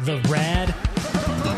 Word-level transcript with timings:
The 0.00 0.18
Rad 0.28 0.68
Prodcast. 0.68 1.42
The 1.42 1.48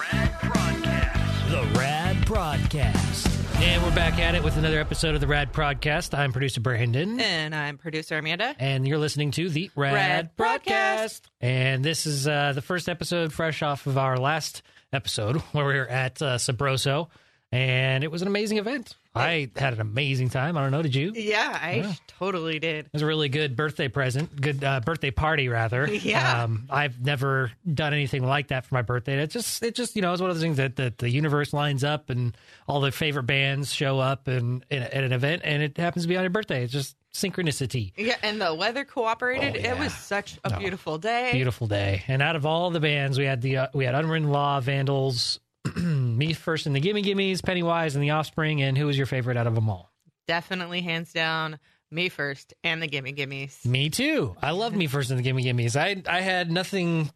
Rad 0.00 0.32
Prodcast. 0.40 1.50
The 1.50 1.78
Rad 1.78 2.16
Prodcast. 2.26 3.60
And 3.62 3.82
we're 3.84 3.94
back 3.94 4.18
at 4.18 4.34
it 4.34 4.42
with 4.42 4.56
another 4.56 4.80
episode 4.80 5.14
of 5.14 5.20
the 5.20 5.28
Rad 5.28 5.52
Prodcast. 5.52 6.18
I'm 6.18 6.32
producer 6.32 6.60
Brandon. 6.60 7.20
And 7.20 7.54
I'm 7.54 7.78
producer 7.78 8.18
Amanda. 8.18 8.56
And 8.58 8.88
you're 8.88 8.98
listening 8.98 9.30
to 9.30 9.48
the 9.48 9.70
Rad, 9.76 9.94
Rad 9.94 10.36
Prodcast. 10.36 10.64
Prodcast. 10.64 11.20
And 11.40 11.84
this 11.84 12.04
is 12.04 12.26
uh, 12.26 12.50
the 12.52 12.62
first 12.62 12.88
episode 12.88 13.32
fresh 13.32 13.62
off 13.62 13.86
of 13.86 13.96
our 13.96 14.18
last 14.18 14.62
episode 14.92 15.36
where 15.52 15.66
we 15.66 15.74
were 15.74 15.86
at 15.86 16.20
uh, 16.20 16.38
Sabroso. 16.38 17.10
And 17.54 18.02
it 18.02 18.10
was 18.10 18.20
an 18.22 18.26
amazing 18.28 18.58
event. 18.58 18.96
I 19.14 19.48
had 19.54 19.74
an 19.74 19.80
amazing 19.80 20.30
time. 20.30 20.56
I 20.56 20.62
don't 20.62 20.72
know, 20.72 20.82
did 20.82 20.94
you? 20.94 21.12
Yeah, 21.14 21.56
I 21.62 21.74
Yeah. 21.74 21.92
totally 22.18 22.58
did. 22.58 22.86
It 22.86 22.92
was 22.92 23.02
a 23.02 23.06
really 23.06 23.28
good 23.28 23.54
birthday 23.54 23.86
present, 23.86 24.40
good 24.40 24.64
uh, 24.64 24.80
birthday 24.80 25.12
party, 25.12 25.48
rather. 25.48 25.86
Yeah. 26.04 26.42
Um, 26.42 26.66
I've 26.68 27.00
never 27.00 27.52
done 27.72 27.92
anything 27.94 28.26
like 28.26 28.48
that 28.48 28.66
for 28.66 28.74
my 28.74 28.82
birthday. 28.82 29.22
It 29.22 29.30
just, 29.30 29.62
it 29.62 29.74
just, 29.76 29.94
you 29.94 30.02
know, 30.02 30.12
it's 30.12 30.20
one 30.20 30.30
of 30.30 30.36
those 30.36 30.42
things 30.42 30.56
that, 30.56 30.74
that 30.76 30.98
the 30.98 31.08
universe 31.08 31.52
lines 31.52 31.84
up 31.84 32.10
and 32.10 32.36
all 32.66 32.80
the 32.80 32.90
favorite 32.90 33.22
bands 33.24 33.72
show 33.72 34.00
up 34.00 34.26
and 34.26 34.64
at 34.72 34.92
an 35.04 35.12
event, 35.12 35.42
and 35.44 35.62
it 35.62 35.76
happens 35.78 36.04
to 36.04 36.08
be 36.08 36.16
on 36.16 36.24
your 36.24 36.30
birthday. 36.30 36.64
It's 36.64 36.72
just 36.72 36.96
synchronicity. 37.14 37.92
Yeah, 37.96 38.16
and 38.24 38.40
the 38.40 38.52
weather 38.52 38.84
cooperated. 38.84 39.54
Oh, 39.56 39.60
yeah. 39.60 39.74
It 39.74 39.78
was 39.78 39.94
such 39.94 40.38
a 40.44 40.50
No. 40.50 40.58
beautiful 40.58 40.98
day. 40.98 41.30
Beautiful 41.32 41.68
day. 41.68 42.02
And 42.08 42.20
out 42.20 42.34
of 42.34 42.44
all 42.44 42.70
the 42.70 42.80
bands, 42.80 43.16
we 43.16 43.24
had 43.26 43.40
the 43.40 43.56
uh, 43.58 43.66
we 43.72 43.84
had 43.84 43.94
Unwritten 43.94 44.30
Law, 44.30 44.58
Vandals, 44.60 45.38
Me 45.76 46.32
First 46.32 46.66
and 46.66 46.74
the 46.74 46.80
Gimme 46.80 47.02
Gimmes, 47.02 47.42
Pennywise, 47.42 47.94
and 47.94 48.02
the 48.02 48.10
Offspring. 48.10 48.62
And 48.62 48.76
who 48.76 48.86
was 48.86 48.96
your 48.96 49.06
favorite 49.06 49.36
out 49.36 49.46
of 49.46 49.54
them 49.54 49.68
all? 49.68 49.90
Definitely, 50.26 50.80
hands 50.80 51.12
down, 51.12 51.58
me 51.90 52.08
first 52.08 52.54
and 52.64 52.82
the 52.82 52.86
gimme 52.86 53.12
gimmes. 53.12 53.64
Me 53.64 53.88
too. 53.90 54.34
I 54.42 54.50
love 54.50 54.74
Me 54.74 54.86
First 54.86 55.10
and 55.10 55.18
the 55.18 55.22
Gimme 55.22 55.42
Gimmes. 55.42 55.76
I 55.76 56.02
I 56.08 56.22
had 56.22 56.50
nothing 56.50 57.10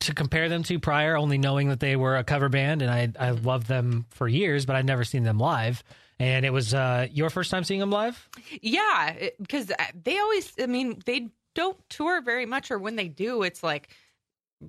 to 0.00 0.14
compare 0.14 0.48
them 0.48 0.62
to 0.64 0.78
prior, 0.78 1.16
only 1.16 1.38
knowing 1.38 1.68
that 1.68 1.80
they 1.80 1.96
were 1.96 2.16
a 2.16 2.24
cover 2.24 2.48
band, 2.48 2.82
and 2.82 2.90
I 2.90 3.12
I 3.18 3.30
loved 3.32 3.66
them 3.66 4.06
for 4.10 4.26
years, 4.26 4.64
but 4.64 4.76
I'd 4.76 4.86
never 4.86 5.04
seen 5.04 5.24
them 5.24 5.38
live. 5.38 5.84
And 6.18 6.46
it 6.46 6.50
was 6.52 6.72
uh, 6.72 7.08
your 7.10 7.30
first 7.30 7.50
time 7.50 7.64
seeing 7.64 7.80
them 7.80 7.90
live. 7.90 8.28
Yeah, 8.60 9.28
because 9.40 9.72
they 10.04 10.18
always, 10.18 10.52
I 10.60 10.66
mean, 10.66 11.02
they 11.04 11.30
don't 11.54 11.76
tour 11.90 12.20
very 12.22 12.46
much, 12.46 12.70
or 12.70 12.78
when 12.78 12.94
they 12.94 13.08
do, 13.08 13.42
it's 13.42 13.62
like, 13.62 13.88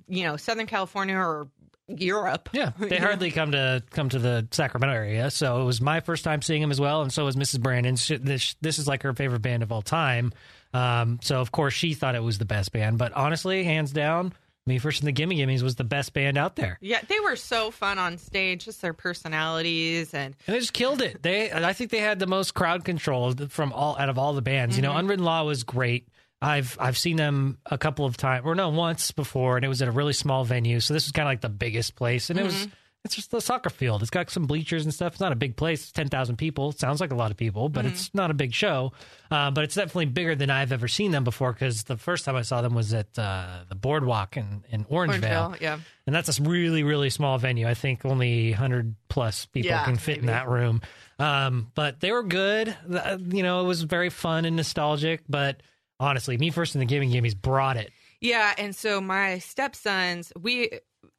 you 0.08 0.24
know, 0.24 0.36
Southern 0.36 0.66
California 0.66 1.14
or 1.14 1.48
Europe. 1.88 2.48
Yeah, 2.52 2.72
they 2.78 2.98
hardly 2.98 3.30
come 3.30 3.52
to 3.52 3.82
come 3.90 4.08
to 4.10 4.18
the 4.18 4.46
Sacramento 4.50 4.94
area, 4.94 5.30
so 5.30 5.60
it 5.60 5.64
was 5.64 5.80
my 5.80 6.00
first 6.00 6.24
time 6.24 6.42
seeing 6.42 6.62
him 6.62 6.70
as 6.70 6.80
well, 6.80 7.02
and 7.02 7.12
so 7.12 7.24
was 7.24 7.36
Mrs. 7.36 7.60
Brandon. 7.60 7.96
She, 7.96 8.16
this 8.16 8.56
this 8.60 8.78
is 8.78 8.88
like 8.88 9.02
her 9.02 9.12
favorite 9.12 9.42
band 9.42 9.62
of 9.62 9.72
all 9.72 9.82
time. 9.82 10.32
Um, 10.72 11.20
so 11.22 11.40
of 11.40 11.52
course 11.52 11.74
she 11.74 11.94
thought 11.94 12.14
it 12.14 12.22
was 12.22 12.38
the 12.38 12.44
best 12.44 12.72
band, 12.72 12.98
but 12.98 13.12
honestly, 13.12 13.62
hands 13.64 13.92
down, 13.92 14.32
me 14.66 14.78
first 14.78 15.00
and 15.00 15.06
the 15.06 15.12
Gimme 15.12 15.36
Gimmes 15.36 15.62
was 15.62 15.76
the 15.76 15.84
best 15.84 16.12
band 16.14 16.38
out 16.38 16.56
there, 16.56 16.78
Yeah, 16.80 17.00
they 17.06 17.20
were 17.20 17.36
so 17.36 17.70
fun 17.70 17.98
on 17.98 18.18
stage, 18.18 18.64
just 18.64 18.80
their 18.82 18.94
personalities 18.94 20.14
and 20.14 20.34
and 20.46 20.54
they 20.54 20.58
just 20.58 20.72
killed 20.72 21.02
it. 21.02 21.22
They, 21.22 21.52
I 21.52 21.72
think 21.74 21.90
they 21.90 21.98
had 21.98 22.18
the 22.18 22.26
most 22.26 22.54
crowd 22.54 22.84
control 22.84 23.34
from 23.50 23.72
all 23.72 23.96
out 23.98 24.08
of 24.08 24.18
all 24.18 24.32
the 24.32 24.42
bands. 24.42 24.76
You 24.76 24.82
know, 24.82 24.96
Unwritten 24.96 25.24
Law 25.24 25.44
was 25.44 25.64
great. 25.64 26.08
I've 26.44 26.76
I've 26.78 26.98
seen 26.98 27.16
them 27.16 27.58
a 27.66 27.78
couple 27.78 28.04
of 28.04 28.16
times, 28.16 28.44
or 28.44 28.54
no, 28.54 28.68
once 28.68 29.10
before, 29.12 29.56
and 29.56 29.64
it 29.64 29.68
was 29.68 29.80
at 29.80 29.88
a 29.88 29.92
really 29.92 30.12
small 30.12 30.44
venue. 30.44 30.78
So 30.80 30.92
this 30.92 31.06
was 31.06 31.12
kind 31.12 31.26
of 31.26 31.30
like 31.30 31.40
the 31.40 31.48
biggest 31.48 31.96
place, 31.96 32.28
and 32.28 32.38
it 32.38 32.44
was 32.44 32.68
it's 33.04 33.16
just 33.16 33.30
the 33.30 33.40
soccer 33.40 33.68
field. 33.70 34.00
It's 34.00 34.10
got 34.10 34.30
some 34.30 34.46
bleachers 34.46 34.84
and 34.84 34.92
stuff. 34.92 35.12
It's 35.12 35.20
not 35.20 35.32
a 35.32 35.36
big 35.36 35.56
place. 35.56 35.82
It's 35.82 35.92
ten 35.92 36.08
thousand 36.08 36.36
people. 36.36 36.70
It 36.70 36.78
sounds 36.78 37.00
like 37.00 37.12
a 37.12 37.14
lot 37.14 37.30
of 37.30 37.36
people, 37.36 37.68
but 37.68 37.84
it's 37.84 38.14
not 38.14 38.30
a 38.30 38.34
big 38.34 38.54
show. 38.54 38.92
Uh, 39.30 39.50
but 39.50 39.64
it's 39.64 39.74
definitely 39.74 40.06
bigger 40.06 40.34
than 40.34 40.50
I've 40.50 40.72
ever 40.72 40.88
seen 40.88 41.10
them 41.12 41.24
before. 41.24 41.52
Because 41.52 41.84
the 41.84 41.96
first 41.96 42.24
time 42.24 42.36
I 42.36 42.42
saw 42.42 42.62
them 42.62 42.74
was 42.74 42.94
at 42.94 43.18
uh, 43.18 43.64
the 43.68 43.74
Boardwalk 43.74 44.36
in 44.36 44.64
in 44.70 44.84
Orangevale, 44.84 45.20
Orangevale, 45.20 45.60
yeah. 45.60 45.78
and 46.06 46.14
that's 46.14 46.38
a 46.38 46.42
really 46.42 46.82
really 46.82 47.10
small 47.10 47.36
venue. 47.38 47.68
I 47.68 47.74
think 47.74 48.04
only 48.06 48.52
hundred 48.52 48.94
plus 49.08 49.46
people 49.46 49.70
Yeah, 49.70 49.84
can 49.84 49.96
fit 49.96 50.18
in 50.18 50.26
that 50.26 50.48
room. 50.48 50.80
Um, 51.18 51.70
but 51.74 52.00
they 52.00 52.10
were 52.10 52.22
good. 52.22 52.74
Uh, 52.90 53.18
You 53.20 53.42
know, 53.42 53.60
it 53.60 53.66
was 53.66 53.82
very 53.82 54.10
fun 54.10 54.46
and 54.46 54.56
nostalgic. 54.56 55.22
But 55.28 55.62
honestly, 56.00 56.36
me 56.38 56.50
first 56.50 56.74
in 56.74 56.80
the 56.80 56.86
Gimme 56.86 57.10
Gimmes 57.10 57.34
brought 57.34 57.76
it. 57.76 57.90
Yeah, 58.20 58.54
and 58.56 58.74
so 58.74 59.00
my 59.00 59.38
stepsons, 59.38 60.32
we 60.40 60.70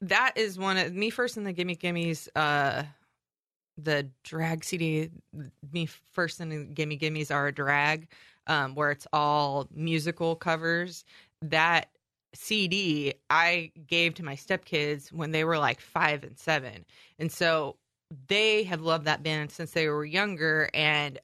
that 0.02 0.34
is 0.36 0.58
one 0.58 0.78
of 0.78 0.94
me 0.94 1.10
first 1.10 1.38
in 1.38 1.44
the 1.44 1.54
Gimme 1.54 1.76
Gimmes, 1.76 2.28
uh 2.36 2.84
the 3.78 4.10
drag 4.24 4.64
CD 4.64 5.10
me 5.72 5.88
first 6.12 6.40
in 6.40 6.50
the 6.50 6.64
Gimme 6.64 6.98
Gimmes 6.98 7.32
are 7.32 7.48
a 7.48 7.52
drag, 7.52 8.08
um, 8.48 8.74
where 8.76 8.92
it's 8.92 9.08
all 9.12 9.68
musical 9.74 10.36
covers. 10.36 11.04
That 11.42 11.90
CD 12.34 13.14
I 13.30 13.72
gave 13.88 14.16
to 14.16 14.24
my 14.24 14.36
stepkids 14.36 15.12
when 15.12 15.32
they 15.32 15.44
were 15.44 15.58
like 15.58 15.82
five 15.82 16.24
and 16.24 16.38
seven. 16.38 16.86
And 17.20 17.32
so 17.32 17.78
they 18.28 18.64
have 18.64 18.82
loved 18.82 19.06
that 19.06 19.24
band 19.24 19.52
since 19.52 19.72
they 19.72 19.88
were 19.88 20.06
younger. 20.06 20.70
And 20.74 21.20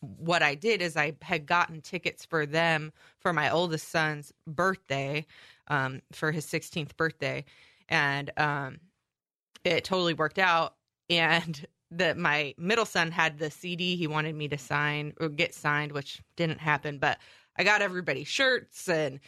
what 0.00 0.42
I 0.42 0.54
did 0.54 0.80
is 0.80 0.96
I 0.96 1.14
had 1.22 1.46
gotten 1.46 1.80
tickets 1.80 2.24
for 2.24 2.46
them 2.46 2.92
for 3.20 3.32
my 3.32 3.50
oldest 3.50 3.88
son's 3.88 4.32
birthday, 4.46 5.26
um, 5.68 6.00
for 6.12 6.30
his 6.30 6.46
16th 6.46 6.96
birthday. 6.96 7.44
And 7.88 8.30
um, 8.36 8.78
it 9.64 9.84
totally 9.84 10.14
worked 10.14 10.38
out. 10.38 10.74
And 11.10 11.66
that 11.94 12.16
my 12.16 12.54
middle 12.56 12.86
son 12.86 13.10
had 13.10 13.38
the 13.38 13.50
CD 13.50 13.96
he 13.96 14.06
wanted 14.06 14.34
me 14.34 14.48
to 14.48 14.56
sign 14.56 15.12
or 15.20 15.28
get 15.28 15.54
signed, 15.54 15.92
which 15.92 16.22
didn't 16.36 16.58
happen. 16.58 16.98
But 16.98 17.18
I 17.56 17.64
got 17.64 17.82
everybody 17.82 18.24
shirts 18.24 18.88
and 18.88 19.20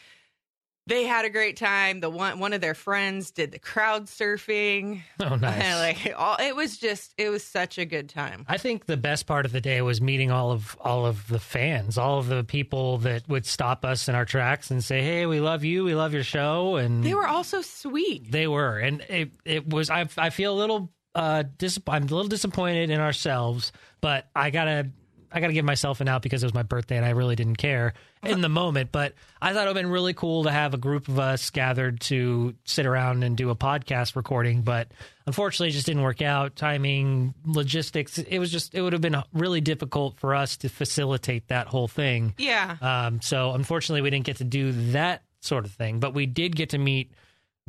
they 0.87 1.05
had 1.05 1.25
a 1.25 1.31
great 1.31 1.57
time. 1.57 2.01
The 2.01 2.11
one 2.11 2.39
one 2.39 2.53
of 2.53 2.61
their 2.61 2.75
friends 2.75 3.31
did 3.31 3.53
the 3.53 3.59
crowd 3.59 4.07
surfing. 4.07 5.03
Oh, 5.21 5.35
nice. 5.41 6.05
like 6.07 6.15
all, 6.17 6.37
it 6.39 6.55
was 6.55 6.77
just 6.77 7.15
it 7.17 7.31
was 7.31 7.43
such 7.43 7.79
a 7.79 7.85
good 7.85 8.09
time. 8.09 8.45
I 8.49 8.59
think 8.59 8.87
the 8.87 8.97
best 8.97 9.27
part 9.27 9.47
of 9.47 9.53
the 9.53 9.61
day 9.61 9.81
was 9.83 10.01
meeting 10.01 10.31
all 10.31 10.53
of 10.53 10.77
all 10.81 11.07
of 11.07 11.27
the 11.29 11.39
fans, 11.39 11.97
all 11.99 12.19
of 12.19 12.27
the 12.29 12.45
people 12.45 12.99
that 12.99 13.29
would 13.29 13.47
stop 13.47 13.85
us 13.85 14.09
in 14.09 14.15
our 14.15 14.25
tracks 14.25 14.71
and 14.71 14.83
say, 14.85 15.03
"Hey, 15.03 15.27
we 15.27 15.41
love 15.41 15.65
you, 15.65 15.85
we 15.85 15.95
love 15.95 16.13
your 16.13 16.25
show," 16.25 16.77
and 16.77 17.03
They 17.03 17.15
were 17.15 17.27
all 17.27 17.45
so 17.45 17.63
sweet. 17.63 18.31
They 18.31 18.47
were, 18.47 18.79
and 18.79 19.01
it 19.09 19.31
it 19.45 19.69
was. 19.69 19.91
I 19.91 20.07
I 20.19 20.31
feel 20.31 20.53
a 20.55 20.59
little 20.59 20.93
uh 21.15 21.45
dis- 21.59 21.79
I'm 21.87 22.03
a 22.03 22.07
little 22.07 22.29
disappointed 22.29 22.91
in 22.91 23.01
ourselves, 23.01 23.73
but 24.01 24.27
I 24.35 24.51
gotta 24.51 24.91
I 25.35 25.41
gotta 25.41 25.53
give 25.53 25.65
myself 25.65 26.01
an 26.01 26.09
out 26.09 26.23
because 26.23 26.43
it 26.43 26.47
was 26.47 26.55
my 26.55 26.63
birthday 26.63 26.97
and 26.97 27.05
I 27.05 27.11
really 27.11 27.35
didn't 27.35 27.57
care 27.57 27.93
in 28.23 28.41
the 28.41 28.49
moment. 28.49 28.93
But 28.93 29.15
I 29.43 29.53
thought 29.53 29.67
it 29.67 29.69
would 29.69 29.77
have 29.77 29.85
been 29.85 29.91
really 29.91 30.15
cool 30.15 30.45
to 30.45 30.51
have 30.51 30.75
a 30.75 30.79
group 30.79 31.09
of 31.09 31.19
us 31.19 31.51
gathered 31.51 32.01
to 32.03 32.55
sit 32.65 32.87
around 32.87 33.25
and 33.25 33.37
do 33.37 33.51
a 33.51 33.57
podcast 33.57 34.15
recording, 34.15 34.63
but 34.63 34.89
unfortunately, 35.27 35.69
it 35.69 35.73
just 35.73 35.87
didn't 35.87 36.03
work 36.03 36.23
out. 36.23 36.55
Timing, 36.55 37.35
logistics. 37.45 38.19
It 38.19 38.39
was 38.39 38.53
just 38.53 38.75
it 38.75 38.81
would 38.81 38.93
have 38.93 39.03
been 39.03 39.21
really 39.33 39.61
difficult 39.61 40.19
for 40.21 40.35
us 40.35 40.57
to 40.59 40.69
facilitate 40.69 41.49
that 41.49 41.67
whole 41.67 41.89
thing. 41.89 42.35
Yeah. 42.39 42.77
Um, 42.81 43.21
so 43.21 43.53
unfortunately, 43.53 44.03
we 44.03 44.11
didn't 44.11 44.27
get 44.27 44.37
to 44.37 44.45
do 44.45 44.71
that 44.93 45.23
sort 45.41 45.65
of 45.65 45.73
thing, 45.73 45.99
but 45.99 46.15
we 46.15 46.27
did 46.27 46.55
get 46.55 46.71
to 46.71 46.79
meet 46.79 47.13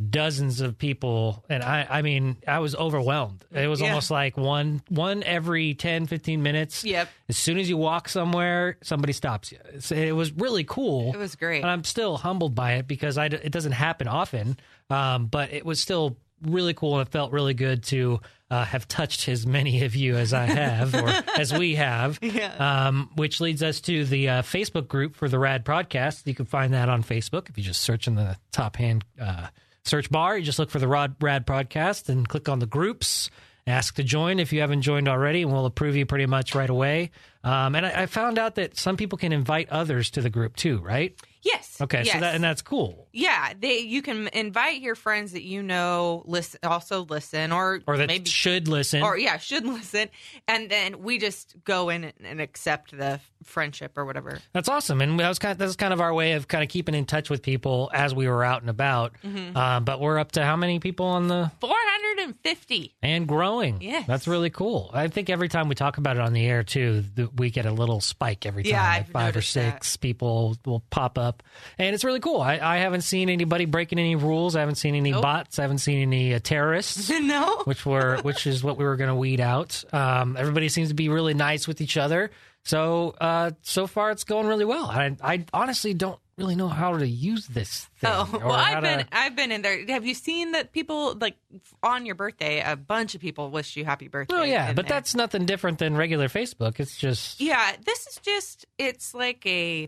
dozens 0.09 0.59
of 0.59 0.77
people 0.77 1.43
and 1.49 1.63
I, 1.63 1.87
I 1.89 2.01
mean, 2.01 2.37
I 2.47 2.59
was 2.59 2.75
overwhelmed. 2.75 3.45
It 3.53 3.67
was 3.67 3.79
Yeah. 3.79 3.87
almost 3.89 4.11
like 4.11 4.35
one, 4.35 4.81
one 4.89 5.23
every 5.23 5.73
10, 5.73 6.07
15 6.07 6.43
minutes. 6.43 6.83
Yep. 6.83 7.09
As 7.29 7.37
soon 7.37 7.57
as 7.57 7.69
you 7.69 7.77
walk 7.77 8.09
somewhere, 8.09 8.77
somebody 8.83 9.13
stops 9.13 9.51
you. 9.53 9.57
It's- 9.69 9.91
It 9.91 10.13
was 10.15 10.33
really 10.33 10.65
cool. 10.65 11.13
It 11.13 11.17
was 11.17 11.35
great. 11.35 11.61
And 11.61 11.69
I'm 11.69 11.83
still 11.85 12.17
humbled 12.17 12.55
by 12.55 12.73
it 12.73 12.87
because 12.87 13.17
I, 13.17 13.27
it 13.27 13.51
doesn't 13.51 13.71
happen 13.71 14.07
often. 14.09 14.57
Um, 14.89 15.27
but 15.27 15.53
it 15.53 15.65
was 15.65 15.79
still 15.79 16.17
really 16.41 16.73
cool 16.73 16.99
and 16.99 17.07
it 17.07 17.11
felt 17.11 17.31
really 17.31 17.53
good 17.53 17.81
to 17.83 18.19
uh, 18.51 18.63
have 18.65 18.87
touched 18.87 19.27
as 19.29 19.47
many 19.47 19.83
of 19.85 19.95
you 19.95 20.15
as 20.17 20.33
I 20.33 20.45
have 20.45 20.93
or 20.93 21.07
as 21.39 21.53
we 21.53 21.75
have. 21.75 22.19
Yeah. 22.21 22.87
Um, 22.87 23.09
which 23.15 23.39
leads 23.39 23.63
us 23.63 23.79
to 23.81 24.03
the 24.05 24.29
uh, 24.29 24.41
Facebook 24.41 24.87
group 24.89 25.15
for 25.15 25.29
the 25.29 25.39
Rad 25.39 25.63
Podcast. 25.65 26.27
You 26.27 26.35
can 26.35 26.45
find 26.45 26.73
that 26.73 26.89
on 26.89 27.01
Facebook 27.01 27.49
if 27.49 27.57
you 27.57 27.63
just 27.63 27.81
search 27.81 28.07
in 28.07 28.15
the 28.15 28.37
top 28.51 28.75
hand 28.75 29.03
uh, 29.19 29.47
search 29.85 30.09
bar. 30.09 30.37
You 30.37 30.43
just 30.43 30.59
look 30.59 30.69
for 30.69 30.79
the 30.79 30.87
Rod 30.87 31.15
Rad 31.21 31.45
Podcast 31.47 32.09
and 32.09 32.27
click 32.27 32.49
on 32.49 32.59
the 32.59 32.65
groups. 32.65 33.29
Ask 33.67 33.95
to 33.95 34.03
join 34.03 34.37
if 34.39 34.53
you 34.53 34.61
haven't 34.61 34.83
joined 34.83 35.07
already, 35.07 35.41
and 35.41 35.51
we'll 35.51 35.65
approve 35.65 35.95
you 35.95 36.05
pretty 36.05 36.27
much 36.27 36.53
right 36.53 36.69
away. 36.69 37.09
Um, 37.43 37.73
and 37.73 37.83
I, 37.83 38.03
I 38.03 38.05
found 38.05 38.37
out 38.37 38.55
that 38.55 38.77
some 38.77 38.95
people 38.95 39.17
can 39.17 39.31
invite 39.31 39.69
others 39.69 40.11
to 40.11 40.21
the 40.21 40.29
group 40.29 40.55
too, 40.55 40.77
right? 40.79 41.19
Yes. 41.41 41.79
Okay, 41.81 42.03
so 42.03 42.19
that 42.19 42.35
and 42.35 42.43
that's 42.43 42.61
cool. 42.61 43.07
Yeah, 43.11 43.53
they 43.59 43.79
you 43.79 44.03
can 44.03 44.27
invite 44.33 44.81
your 44.81 44.93
friends 44.93 45.31
that 45.31 45.41
you 45.43 45.63
know 45.63 46.21
listen 46.27 46.59
also 46.63 47.05
listen 47.05 47.51
or 47.51 47.81
Or 47.87 47.97
that 47.97 48.07
maybe 48.07 48.29
should 48.29 48.67
listen. 48.67 49.01
or 49.01 49.17
yeah 49.17 49.37
should 49.37 49.65
listen, 49.65 50.09
and 50.47 50.69
then 50.69 51.01
we 51.01 51.17
just 51.17 51.55
go 51.63 51.89
in 51.89 52.11
and 52.23 52.39
accept 52.41 52.95
the 52.95 53.19
friendship 53.45 53.97
or 53.97 54.05
whatever. 54.05 54.39
That's 54.53 54.67
awesome, 54.69 55.01
and 55.01 55.19
that 55.19 55.29
was 55.29 55.39
kind 55.39 55.53
of, 55.53 55.57
that 55.59 55.65
was 55.65 55.75
kind 55.75 55.93
of 55.93 56.01
our 56.01 56.13
way 56.13 56.33
of 56.33 56.47
kind 56.47 56.63
of 56.63 56.69
keeping 56.69 56.93
in 56.95 57.05
touch 57.05 57.29
with 57.29 57.41
people 57.41 57.89
as 57.93 58.13
we 58.13 58.27
were 58.27 58.43
out 58.43 58.61
and 58.61 58.69
about. 58.69 59.13
Mm-hmm. 59.23 59.55
Uh, 59.55 59.79
but 59.79 59.99
we're 59.99 60.19
up 60.19 60.33
to 60.33 60.43
how 60.43 60.55
many 60.55 60.79
people 60.79 61.05
on 61.05 61.27
the 61.27 61.51
Four 61.61 61.69
hundred 61.73 62.23
and 62.25 62.35
fifty. 62.43 62.93
and 63.01 63.27
growing? 63.27 63.81
Yeah, 63.81 64.03
that's 64.07 64.27
really 64.27 64.49
cool. 64.49 64.89
I 64.93 65.07
think 65.07 65.29
every 65.29 65.47
time 65.49 65.69
we 65.69 65.75
talk 65.75 65.97
about 65.97 66.17
it 66.17 66.21
on 66.21 66.33
the 66.33 66.45
air 66.45 66.63
too, 66.63 67.03
we 67.37 67.49
get 67.51 67.65
a 67.65 67.71
little 67.71 68.01
spike 68.01 68.45
every 68.45 68.63
time. 68.63 68.71
Yeah, 68.71 68.81
like 68.87 68.99
I've 69.01 69.07
five 69.07 69.21
or 69.23 69.37
noticed 69.37 69.53
that. 69.55 69.73
six 69.83 69.97
people 69.97 70.57
will 70.65 70.83
pop 70.89 71.17
up, 71.17 71.43
and 71.77 71.93
it's 71.93 72.03
really 72.03 72.19
cool. 72.19 72.41
I, 72.41 72.59
I 72.61 72.77
haven't 72.77 73.01
seen 73.01 73.29
anybody 73.29 73.65
breaking 73.65 73.99
any 73.99 74.15
rules. 74.15 74.55
I 74.55 74.61
haven't 74.61 74.75
seen 74.75 74.95
any 74.95 75.11
Nope. 75.11 75.21
bots. 75.21 75.59
I 75.59 75.61
haven't 75.61 75.77
seen 75.79 76.01
any 76.01 76.33
uh, 76.33 76.39
terrorists. 76.41 77.09
no. 77.21 77.61
which 77.65 77.85
were 77.85 78.17
which 78.23 78.47
is 78.47 78.63
what 78.63 78.77
we 78.77 78.85
were 78.85 78.95
going 78.95 79.09
to 79.09 79.15
weed 79.15 79.39
out. 79.39 79.83
Um, 79.93 80.35
everybody 80.37 80.69
seems 80.69 80.89
to 80.89 80.95
be 80.95 81.09
really 81.09 81.33
nice 81.33 81.67
with 81.67 81.81
each 81.81 81.97
other. 81.97 82.31
So 82.65 83.15
uh, 83.21 83.51
so 83.61 83.87
far, 83.87 84.11
it's 84.11 84.23
going 84.23 84.47
really 84.47 84.65
well. 84.65 84.85
I 84.85 85.15
I 85.21 85.45
honestly 85.53 85.93
don't 85.93 86.19
really 86.37 86.55
know 86.55 86.67
how 86.67 86.97
to 86.97 87.07
use 87.07 87.47
this 87.47 87.87
thing. 87.99 88.11
Oh 88.11 88.27
well, 88.33 88.51
I've 88.51 88.81
been 88.81 88.99
to- 88.99 89.07
I've 89.11 89.35
been 89.35 89.51
in 89.51 89.61
there. 89.61 89.85
Have 89.87 90.05
you 90.05 90.15
seen 90.15 90.53
that 90.53 90.73
people 90.73 91.15
like 91.15 91.37
on 91.83 92.05
your 92.05 92.15
birthday? 92.15 92.63
A 92.65 92.75
bunch 92.75 93.13
of 93.15 93.21
people 93.21 93.51
wish 93.51 93.75
you 93.77 93.85
happy 93.85 94.07
birthday. 94.07 94.35
Oh 94.35 94.43
yeah, 94.43 94.73
but 94.73 94.87
there. 94.87 94.97
that's 94.97 95.15
nothing 95.15 95.45
different 95.45 95.77
than 95.77 95.95
regular 95.95 96.27
Facebook. 96.27 96.79
It's 96.79 96.97
just 96.97 97.39
yeah. 97.39 97.75
This 97.85 98.07
is 98.07 98.19
just 98.23 98.65
it's 98.79 99.13
like 99.13 99.45
a 99.45 99.87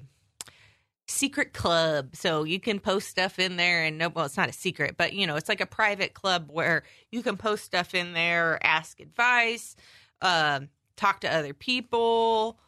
secret 1.08 1.54
club, 1.54 2.16
so 2.16 2.44
you 2.44 2.60
can 2.60 2.80
post 2.80 3.08
stuff 3.08 3.40
in 3.40 3.58
there, 3.58 3.84
and 3.84 3.98
no, 3.98 4.10
well, 4.10 4.26
it's 4.26 4.38
not 4.38 4.50
a 4.50 4.54
secret, 4.54 4.96
but 4.98 5.14
you 5.14 5.26
know, 5.26 5.36
it's 5.36 5.50
like 5.50 5.62
a 5.62 5.66
private 5.66 6.14
club 6.14 6.50
where 6.52 6.84
you 7.12 7.24
can 7.24 7.38
post 7.38 7.64
stuff 7.64 7.96
in 7.96 8.14
there, 8.14 8.60
ask 8.64 9.00
advice, 9.00 9.76
um, 10.22 10.70
talk 10.96 11.22
to 11.22 11.34
other 11.34 11.54
people. 11.56 12.60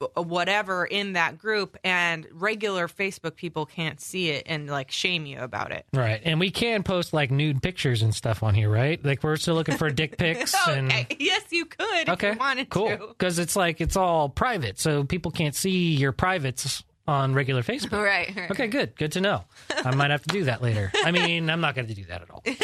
Wh- 0.00 0.16
Whatever 0.16 0.84
in 0.84 1.14
that 1.14 1.38
group, 1.38 1.76
and 1.84 2.26
regular 2.32 2.88
Facebook 2.88 3.36
people 3.36 3.66
can't 3.66 4.00
see 4.00 4.30
it 4.30 4.44
and 4.46 4.68
like 4.68 4.90
shame 4.90 5.26
you 5.26 5.40
about 5.40 5.72
it. 5.72 5.86
right. 5.92 6.20
And 6.24 6.38
we 6.40 6.50
can 6.50 6.82
post 6.82 7.12
like 7.12 7.30
nude 7.30 7.62
pictures 7.62 8.02
and 8.02 8.14
stuff 8.14 8.42
on 8.42 8.54
here, 8.54 8.68
right? 8.70 9.02
Like 9.04 9.22
we're 9.22 9.36
still 9.36 9.54
looking 9.54 9.76
for 9.76 9.90
dick 9.90 10.16
pics 10.18 10.54
and. 10.68 10.88
Okay. 10.92 11.06
Yes, 11.18 11.44
you 11.50 11.64
could 11.66 12.08
Okay, 12.08 12.28
if 12.30 12.34
you 12.34 12.38
wanted 12.40 12.70
cool. 12.70 12.96
Because 13.08 13.38
it's 13.38 13.56
like 13.56 13.80
it's 13.80 13.96
all 13.96 14.28
private, 14.28 14.78
so 14.78 15.04
people 15.04 15.30
can't 15.30 15.54
see 15.54 15.94
your 15.94 16.12
privates 16.12 16.82
on 17.06 17.32
regular 17.34 17.62
Facebook. 17.62 17.92
Right. 18.08 18.34
right. 18.36 18.50
Okay, 18.50 18.66
good. 18.68 18.94
Good 18.96 19.12
to 19.12 19.20
know. 19.22 19.44
I 19.84 19.94
might 19.94 20.10
have 20.10 20.22
to 20.24 20.28
do 20.28 20.44
that 20.44 20.62
later. 20.62 20.92
I 21.04 21.10
mean, 21.10 21.48
I'm 21.48 21.60
not 21.62 21.74
going 21.74 21.86
to 21.88 21.94
do 21.94 22.04
that 22.04 22.22
at 22.22 22.30
all. 22.30 22.42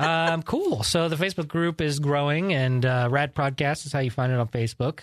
Um, 0.00 0.42
cool. 0.44 0.82
So 0.82 1.10
the 1.10 1.16
Facebook 1.16 1.46
group 1.46 1.82
is 1.82 1.98
growing, 1.98 2.54
and 2.54 2.86
uh, 2.86 3.08
Rad 3.10 3.34
Podcast 3.34 3.84
is 3.84 3.92
how 3.92 3.98
you 3.98 4.10
find 4.10 4.32
it 4.32 4.38
on 4.38 4.48
Facebook. 4.48 5.00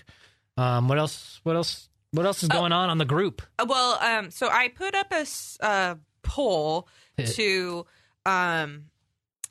Um, 0.57 0.87
what 0.87 0.97
else? 0.97 1.39
What 1.43 1.55
else? 1.55 1.89
What 2.11 2.25
else 2.25 2.41
is 2.41 2.49
going 2.49 2.71
on 2.71 2.89
on 2.89 2.97
the 2.97 3.05
group? 3.05 3.41
Uh, 3.59 3.65
Well, 3.67 3.99
um, 4.01 4.31
so 4.31 4.47
I 4.49 4.69
put 4.69 4.95
up 4.95 5.11
a 5.11 5.25
uh, 5.65 5.95
poll 6.23 6.87
to 7.17 7.85
um, 8.25 8.85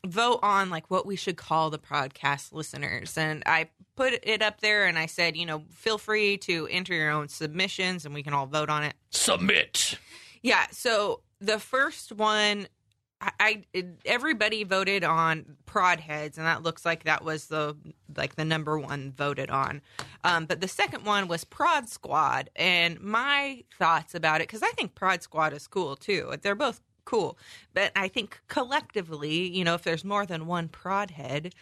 vote 0.06 0.40
on 0.42 0.70
like 0.70 0.90
what 0.90 1.06
we 1.06 1.16
should 1.16 1.36
call 1.36 1.70
the 1.70 1.78
podcast 1.78 2.52
listeners, 2.52 3.16
and 3.18 3.42
I 3.46 3.68
put 3.94 4.14
it 4.22 4.42
up 4.42 4.60
there, 4.60 4.86
and 4.86 4.98
I 4.98 5.06
said, 5.06 5.36
you 5.36 5.46
know, 5.46 5.64
feel 5.70 5.98
free 5.98 6.38
to 6.38 6.66
enter 6.70 6.94
your 6.94 7.10
own 7.10 7.28
submissions, 7.28 8.04
and 8.04 8.14
we 8.14 8.22
can 8.22 8.32
all 8.34 8.46
vote 8.46 8.70
on 8.70 8.82
it. 8.84 8.94
Submit. 9.10 9.98
Yeah. 10.42 10.66
So 10.70 11.20
the 11.40 11.58
first 11.58 12.12
one, 12.12 12.68
I, 13.20 13.64
I 13.74 13.84
everybody 14.04 14.64
voted 14.64 15.02
on 15.02 15.56
prod 15.64 16.00
heads, 16.00 16.36
and 16.38 16.46
that 16.46 16.62
looks 16.62 16.84
like 16.84 17.04
that 17.04 17.24
was 17.24 17.46
the 17.46 17.76
like 18.16 18.36
the 18.36 18.44
number 18.44 18.78
one 18.78 19.12
voted 19.16 19.50
on. 19.50 19.80
Um, 20.24 20.44
but 20.46 20.60
the 20.60 20.68
second 20.68 21.04
one 21.04 21.28
was 21.28 21.44
prod 21.44 21.88
squad, 21.88 22.50
and 22.56 23.00
my 23.00 23.64
thoughts 23.78 24.14
about 24.14 24.40
it 24.40 24.48
because 24.48 24.62
I 24.62 24.70
think 24.70 24.94
prod 24.94 25.22
squad 25.22 25.52
is 25.52 25.66
cool 25.66 25.96
too. 25.96 26.34
They're 26.42 26.54
both 26.54 26.80
cool, 27.04 27.38
but 27.72 27.92
I 27.96 28.08
think 28.08 28.40
collectively, 28.48 29.48
you 29.48 29.64
know, 29.64 29.74
if 29.74 29.82
there's 29.82 30.04
more 30.04 30.26
than 30.26 30.46
one 30.46 30.68
prod 30.68 31.12
head, 31.12 31.54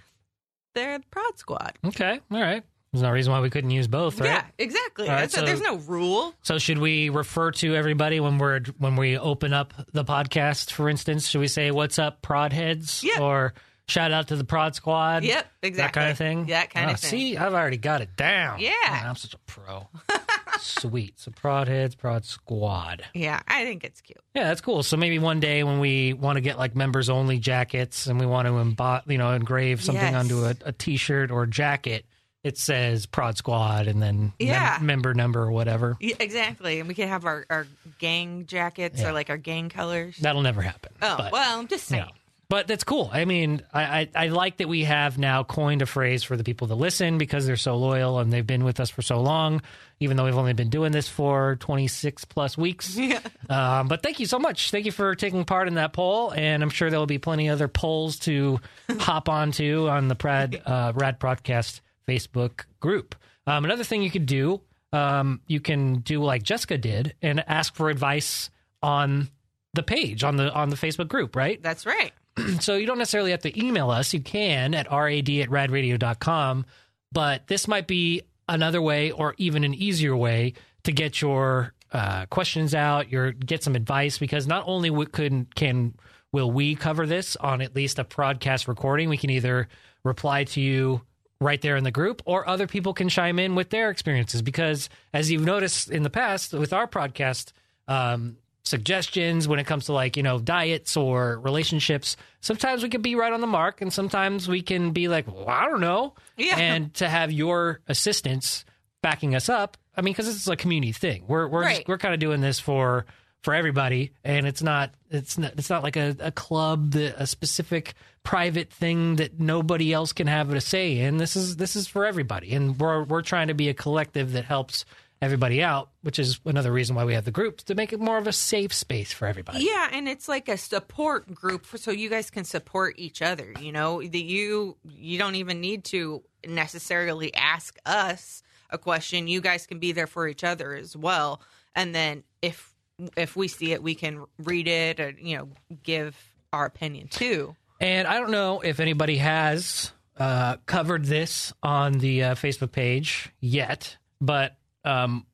they're 0.75 0.99
prod 1.11 1.39
squad. 1.39 1.79
Okay. 1.85 2.21
All 2.33 2.41
right. 2.41 2.65
There's 2.95 3.03
no 3.03 3.11
reason 3.11 3.33
why 3.33 3.41
we 3.41 3.51
couldn't 3.51 3.71
use 3.73 3.89
both, 3.89 4.21
right? 4.21 4.27
Yeah, 4.29 4.45
exactly. 4.57 5.09
Right, 5.09 5.29
so, 5.29 5.45
there's 5.45 5.61
no 5.61 5.79
rule. 5.79 6.33
So 6.43 6.59
should 6.59 6.79
we 6.79 7.09
refer 7.09 7.51
to 7.51 7.75
everybody 7.75 8.21
when 8.21 8.39
we're 8.39 8.61
when 8.79 8.95
we 8.95 9.19
open 9.19 9.53
up 9.53 9.75
the 9.93 10.05
podcast, 10.05 10.71
for 10.71 10.89
instance? 10.89 11.27
Should 11.27 11.41
we 11.41 11.49
say 11.49 11.73
"What's 11.73 11.99
up, 11.99 12.23
prod 12.23 12.53
heads?" 12.53 13.03
Yeah. 13.03 13.21
or 13.21 13.55
shout 13.89 14.13
out 14.13 14.29
to 14.29 14.37
the 14.37 14.45
prod 14.45 14.77
squad? 14.77 15.25
Yep, 15.25 15.45
exactly. 15.63 15.83
That 15.83 15.93
kind 15.93 16.11
of 16.13 16.19
thing. 16.19 16.47
That 16.47 16.71
kind 16.71 16.89
Oh, 16.89 16.95
of 16.95 17.01
thing. 17.01 17.11
See, 17.11 17.37
I've 17.37 17.53
already 17.53 17.79
got 17.79 18.01
it 18.01 18.15
down. 18.17 18.61
Yeah. 18.61 18.71
Man, 18.89 19.07
I'm 19.09 19.17
such 19.17 19.35
a 19.35 19.39
pro. 19.39 19.89
Sweet. 20.61 21.19
So 21.19 21.31
prod 21.33 21.69
heads, 21.69 21.95
prod 21.95 22.25
squad. 22.25 23.05
Yeah, 23.13 23.41
I 23.49 23.65
think 23.65 23.85
it's 23.85 24.01
cute. 24.01 24.19
Yeah, 24.35 24.45
that's 24.45 24.61
cool. 24.61 24.83
So 24.83 24.97
maybe 24.97 25.19
one 25.19 25.41
day 25.41 25.65
when 25.65 25.81
we 25.81 26.13
want 26.13 26.37
to 26.37 26.41
get 26.41 26.59
like 26.59 26.75
members 26.77 27.11
only 27.11 27.39
jackets 27.39 28.07
and 28.07 28.19
we 28.21 28.27
want 28.27 28.47
to 28.47 28.53
embo- 28.53 29.03
you 29.11 29.19
know, 29.19 29.33
engrave 29.33 29.83
something 29.83 30.03
Yes. 30.03 30.15
onto 30.15 30.45
a, 30.45 30.55
a 30.65 30.73
t-shirt 30.73 31.31
or 31.31 31.47
jacket, 31.47 32.07
it 32.45 32.57
says 32.59 33.07
prod 33.07 33.37
squad 33.37 33.89
and 33.89 34.01
then 34.01 34.19
mem- 34.19 34.33
Yeah. 34.39 34.79
member 34.81 35.15
number 35.15 35.43
or 35.43 35.51
whatever. 35.51 35.97
Yeah, 35.99 36.15
exactly. 36.21 36.79
And 36.79 36.87
we 36.89 36.95
can 36.95 37.09
have 37.09 37.25
our, 37.25 37.45
our 37.51 37.67
gang 37.99 38.47
jackets 38.47 39.01
Yeah. 39.01 39.09
or 39.09 39.13
like 39.13 39.31
our 39.31 39.39
gang 39.39 39.71
colors. 39.71 40.17
That'll 40.19 40.43
never 40.43 40.63
happen. 40.63 40.93
oh, 41.03 41.17
but- 41.17 41.33
well, 41.33 41.59
I'm 41.59 41.67
just 41.67 41.87
saying. 41.87 42.05
But 42.51 42.67
that's 42.69 42.85
cool. 42.85 43.09
I 43.11 43.25
mean, 43.25 43.63
I, 43.73 43.83
I, 43.83 44.09
I 44.15 44.29
like 44.29 44.59
that 44.59 44.69
we 44.69 44.85
have 44.85 45.17
now 45.17 45.45
coined 45.45 45.81
a 45.81 45.87
phrase 45.87 46.23
for 46.23 46.37
the 46.37 46.45
people 46.45 46.67
that 46.69 46.75
listen 46.75 47.17
because 47.17 47.47
they're 47.47 47.57
so 47.57 47.77
loyal 47.77 48.19
and 48.19 48.31
they've 48.31 48.47
been 48.47 48.65
with 48.65 48.81
us 48.81 48.91
for 48.91 49.01
so 49.01 49.19
long, 49.23 49.63
even 49.99 50.19
though 50.19 50.27
we've 50.27 50.37
only 50.37 50.53
been 50.53 50.69
doing 50.69 50.93
this 50.93 51.09
for 51.09 51.57
26 51.61 52.27
plus 52.27 52.59
weeks. 52.59 52.97
Yeah. 52.99 53.21
Um, 53.49 53.89
but 53.89 54.03
thank 54.03 54.21
you 54.21 54.27
so 54.27 54.39
much. 54.39 54.71
Thank 54.71 54.85
you 54.85 54.93
for 54.93 55.15
taking 55.15 55.47
part 55.47 55.69
in 55.69 55.75
that 55.75 55.95
poll. 55.95 56.33
And 56.33 56.63
I'm 56.63 56.69
sure 56.71 56.91
there 56.91 56.99
will 56.99 57.07
be 57.07 57.19
plenty 57.19 57.49
of 57.49 57.55
other 57.55 57.67
polls 57.67 58.19
to 58.21 58.61
hop 59.01 59.31
onto 59.31 59.89
on 59.89 60.09
the 60.09 60.15
Prad, 60.15 60.61
uh, 60.67 60.93
Rad 60.95 61.19
Prodcast 61.19 61.81
Facebook 62.09 62.65
group. 62.81 63.15
Um, 63.47 63.65
another 63.65 63.85
thing 63.85 64.03
you 64.03 64.11
could 64.11 64.27
do, 64.27 64.61
um, 64.93 65.41
you 65.47 65.61
can 65.61 66.01
do 66.01 66.23
like 66.23 66.43
Jessica 66.43 66.79
did 66.79 67.15
and 67.21 67.45
ask 67.49 67.75
for 67.75 67.91
advice 67.91 68.51
on 68.83 69.29
the 69.75 69.83
page 69.83 70.23
on 70.23 70.37
the 70.37 70.53
on 70.53 70.71
the 70.71 70.77
Facebook 70.77 71.09
group, 71.09 71.37
right? 71.37 71.63
That's 71.63 71.87
right. 71.87 72.13
So 72.61 72.75
you 72.75 72.87
don't 72.87 72.99
necessarily 72.99 73.31
have 73.31 73.43
to 73.43 73.65
email 73.65 73.91
us. 73.91 74.13
You 74.13 74.21
can 74.21 74.75
at 74.75 74.91
rad 74.91 75.29
at 75.29 75.51
radradio.com. 75.51 76.67
But 77.13 77.47
this 77.47 77.69
might 77.69 77.87
be 77.87 78.23
another 78.49 78.83
way 78.83 79.13
or 79.13 79.35
even 79.39 79.63
an 79.63 79.73
easier 79.73 80.17
way 80.17 80.55
to 80.83 80.93
get 80.93 81.21
your 81.23 81.75
uh, 81.93 82.27
questions 82.27 82.75
out, 82.75 83.09
your 83.09 83.31
get 83.33 83.63
some 83.63 83.77
advice 83.77 84.19
because 84.19 84.49
not 84.49 84.65
only 84.67 84.91
we 84.91 85.07
can 85.07 85.47
can 85.55 85.95
will 86.33 86.51
we 86.51 86.75
cover 86.75 87.07
this 87.07 87.37
on 87.37 87.63
at 87.63 87.77
least 87.77 88.01
a 88.01 88.05
broadcast 88.05 88.67
recording, 88.67 89.09
we 89.09 89.17
can 89.17 89.31
either 89.31 89.69
reply 90.03 90.43
to 90.45 90.61
you 90.61 91.03
right 91.45 91.61
there 91.61 91.77
in 91.77 91.85
the 91.85 91.91
group 91.91 92.23
or 92.25 92.49
other 92.49 92.67
people 92.67 92.95
can 92.95 93.09
chime 93.09 93.39
in 93.39 93.55
with 93.55 93.71
their 93.71 93.91
experiences. 93.91 94.43
Because 94.43 94.89
as 95.13 95.31
you've 95.31 95.45
noticed 95.45 95.91
in 95.91 96.03
the 96.03 96.11
past 96.11 96.53
with 96.53 96.73
our 96.73 96.89
podcast 96.89 97.53
um, 97.87 98.39
suggestions 98.65 99.47
when 99.47 99.59
it 99.59 99.67
comes 99.67 99.85
to 99.85 99.93
like 99.93 100.17
you 100.17 100.23
know 100.23 100.39
diets 100.39 100.97
or 100.97 101.39
relationships 101.41 102.17
sometimes 102.41 102.83
we 102.83 102.89
can 102.89 103.03
be 103.03 103.15
right 103.15 103.35
on 103.35 103.43
the 103.43 103.47
mark 103.47 103.83
and 103.83 103.93
sometimes 103.93 104.49
we 104.49 104.63
can 104.63 104.93
be 104.93 105.07
like 105.07 105.27
well, 105.27 105.47
i 105.47 105.67
don't 105.67 105.83
know. 105.83 106.15
Yeah. 106.39 106.57
and 106.57 106.95
to 106.95 107.07
have 107.07 107.31
your 107.31 107.81
assistance 107.89 108.65
backing 109.03 109.35
us 109.35 109.51
up 109.51 109.77
i 109.99 110.01
mean 110.01 110.15
because 110.15 110.35
it's 110.35 110.49
a 110.49 110.57
community 110.57 110.93
thing. 110.93 111.25
We're 111.29 111.47
we're 111.47 111.69
just, 111.69 111.89
we're 111.89 111.99
kind 111.99 112.15
of 112.15 112.21
doing 112.21 112.41
this 112.41 112.59
for 112.59 113.05
for 113.45 113.53
everybody 113.55 114.11
and 114.25 114.47
it's 114.47 114.63
not 114.63 114.91
it's 115.11 115.37
not 115.37 115.53
it's 115.59 115.69
not 115.69 115.83
like 115.83 115.97
a, 115.97 116.17
a 116.19 116.33
club 116.33 116.93
that 116.93 117.15
a 117.21 117.27
specific 117.27 117.93
private 118.23 118.73
thing 118.73 119.17
that 119.17 119.39
nobody 119.39 119.93
else 119.93 120.15
can 120.15 120.27
have 120.27 120.51
a 120.51 120.61
say 120.63 120.99
in 120.99 121.19
this 121.19 121.37
is 121.37 121.57
this 121.57 121.77
is 121.77 121.87
for 121.87 122.07
everybody 122.07 122.55
and 122.55 122.81
we're 122.81 123.05
we're 123.05 123.21
trying 123.21 123.49
to 123.49 123.55
be 123.55 123.69
a 123.69 123.75
collective 123.75 124.33
that 124.33 124.47
helps 124.47 124.87
everybody 125.21 125.63
out 125.63 125.91
which 126.01 126.19
is 126.19 126.41
another 126.47 126.73
reason 126.73 126.97
why 126.97 127.05
we 127.05 127.13
have 127.13 127.27
the 127.27 127.31
groups 127.31 127.65
to 127.65 127.75
make 127.75 127.93
it 127.93 128.01
more 128.01 128.17
of 128.17 128.27
a 128.27 128.33
safe 128.33 128.73
space 128.73 129.13
for 129.13 129.27
everybody 129.27 129.63
Yeah, 129.63 129.91
and 129.93 130.09
it's 130.09 130.27
like 130.27 130.49
a 130.49 130.57
support 130.57 131.35
group 131.35 131.67
so 131.77 131.91
you 131.91 132.09
guys 132.09 132.31
can 132.31 132.45
support 132.45 132.95
each 132.99 133.21
other, 133.23 133.53
you 133.61 133.73
know? 133.73 134.01
That 134.01 134.23
you 134.23 134.77
you 134.89 135.19
don't 135.19 135.35
even 135.35 135.61
need 135.61 135.85
to 135.85 136.23
necessarily 136.47 137.35
ask 137.35 137.79
us 137.87 138.43
a 138.71 138.79
question. 138.79 139.29
You 139.29 139.41
guys 139.41 139.67
can 139.67 139.79
be 139.79 139.93
there 139.93 140.07
for 140.07 140.29
each 140.29 140.45
other 140.45 140.75
as 140.75 140.97
well. 140.97 141.41
And 141.75 141.95
then 141.95 142.25
if 142.43 142.74
if 143.17 143.37
we 143.37 143.49
see 143.49 143.73
it, 143.73 143.83
we 143.83 143.95
can 143.95 144.25
read 144.39 144.69
it 144.69 145.01
or 145.01 145.11
you 145.11 145.37
know, 145.37 145.49
give 145.83 146.17
our 146.53 146.67
opinion 146.67 147.09
too. 147.09 147.55
And 147.81 148.07
I 148.07 148.19
don't 148.19 148.31
know 148.31 148.61
if 148.61 148.81
anybody 148.81 149.17
has 149.17 149.93
uh, 150.17 150.57
covered 150.67 151.05
this 151.05 151.53
on 151.63 151.93
the 151.95 152.25
uh, 152.25 152.35
Facebook 152.35 152.73
page 152.73 153.31
yet, 153.41 153.97
but 154.21 154.57
um, 154.85 155.27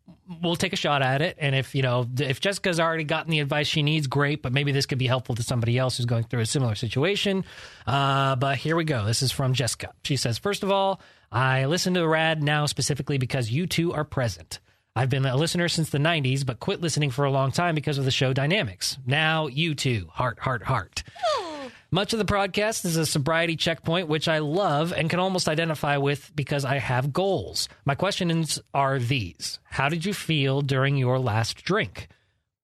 we'll 0.43 0.57
take 0.57 0.73
a 0.73 0.77
shot 0.77 1.03
at 1.03 1.23
it. 1.23 1.37
And 1.39 1.55
if 1.55 1.75
you 1.75 1.83
know, 1.83 2.09
if 2.19 2.41
Jessica's 2.41 2.81
already 2.81 3.05
gotten 3.05 3.31
the 3.31 3.41
advice 3.41 3.67
she 3.67 3.83
needs, 3.83 4.07
great. 4.07 4.43
But 4.43 4.53
maybe 4.53 4.73
this 4.73 4.87
could 4.87 4.99
be 4.99 5.07
helpful 5.07 5.35
to 5.35 5.43
somebody 5.43 5.77
else 5.77 5.97
who's 5.97 6.07
going 6.07 6.25
through 6.25 6.41
a 6.41 6.47
similar 6.47 6.75
situation. 6.75 7.45
Uh, 7.87 8.37
but 8.37 8.57
here 8.57 8.77
we 8.77 8.85
go. 8.85 9.05
This 9.05 9.23
is 9.23 9.33
from 9.33 9.53
Jessica. 9.53 9.93
She 10.05 10.17
says, 10.17 10.39
first 10.39 10.63
of 10.63 10.71
all, 10.71 11.01
I 11.31 11.67
listen 11.67 11.95
to 11.95 12.07
Rad 12.07 12.43
now 12.43 12.67
specifically 12.67 13.19
because 13.19 13.51
you 13.51 13.67
two 13.67 13.93
are 13.93 14.05
present. 14.05 14.61
I've 14.97 15.09
been 15.09 15.25
a 15.25 15.37
listener 15.37 15.69
since 15.69 15.91
the 15.91 15.99
90s, 15.99 16.45
but 16.45 16.59
quit 16.59 16.81
listening 16.81 17.11
for 17.11 17.25
a 17.25 17.31
long 17.31 17.53
time 17.53 17.77
because 17.77 17.97
of 17.97 18.05
the 18.05 18.11
show 18.11 18.33
dynamics. 18.33 18.99
Now, 19.07 19.47
you 19.47 19.77
too. 19.77 20.09
heart, 20.13 20.41
heart, 20.41 20.65
heart. 20.65 21.05
Much 21.93 22.13
of 22.13 22.19
the 22.19 22.25
podcast 22.25 22.85
is 22.85 22.97
a 22.97 23.07
sobriety 23.07 23.55
checkpoint, 23.55 24.09
which 24.09 24.27
I 24.27 24.39
love 24.39 24.93
and 24.93 25.09
can 25.09 25.21
almost 25.21 25.49
identify 25.49 25.97
with 25.97 26.33
because 26.35 26.65
I 26.65 26.79
have 26.79 27.13
goals. 27.13 27.69
My 27.85 27.95
questions 27.95 28.61
are 28.75 28.99
these 28.99 29.61
How 29.65 29.89
did 29.89 30.05
you 30.05 30.13
feel 30.13 30.61
during 30.61 30.97
your 30.97 31.21
last 31.21 31.63
drink? 31.63 32.09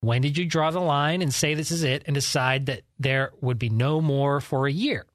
When 0.01 0.21
did 0.21 0.37
you 0.37 0.47
draw 0.47 0.73
the 0.73 0.81
line 0.81 1.23
and 1.23 1.33
say 1.33 1.55
this 1.55 1.71
is 1.71 1.85
it 1.85 2.03
and 2.07 2.15
decide 2.15 2.67
that 2.67 2.83
there 2.99 3.33
would 3.41 3.59
be 3.59 3.69
no 3.69 4.01
more 4.01 4.41
for 4.41 4.67
a 4.67 4.73
year? 4.73 5.07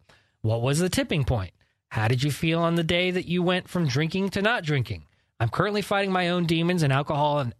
What 0.41 0.61
was 0.61 0.79
the 0.79 0.89
tipping 0.89 1.25
point? 1.25 1.51
How 1.89 2.07
did 2.07 2.23
you 2.23 2.31
feel 2.31 2.61
on 2.61 2.75
the 2.75 2.83
day 2.83 3.11
that 3.11 3.27
you 3.27 3.43
went 3.43 3.67
from 3.67 3.87
drinking 3.87 4.29
to 4.29 4.41
not 4.41 4.63
drinking? 4.63 5.05
I'm 5.41 5.49
currently 5.49 5.81
fighting 5.81 6.11
my 6.11 6.29
own 6.29 6.45
demons 6.45 6.83
and 6.83 6.93
alcohol 6.93 7.39
and 7.39 7.55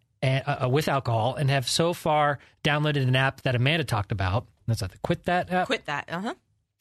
uh, 0.46 0.70
with 0.70 0.88
alcohol 0.88 1.34
and 1.34 1.50
have 1.50 1.68
so 1.68 1.94
far 1.94 2.38
downloaded 2.64 3.08
an 3.08 3.16
app 3.16 3.42
that 3.42 3.56
Amanda 3.56 3.84
talked 3.84 4.12
about. 4.12 4.48
That's 4.68 4.84
at 4.84 4.92
the 4.92 5.00
quit 5.00 5.24
that 5.24 5.52
app. 5.52 5.66
Quit 5.66 5.88
that. 5.88 6.06
Uh 6.08 6.20
huh. 6.20 6.34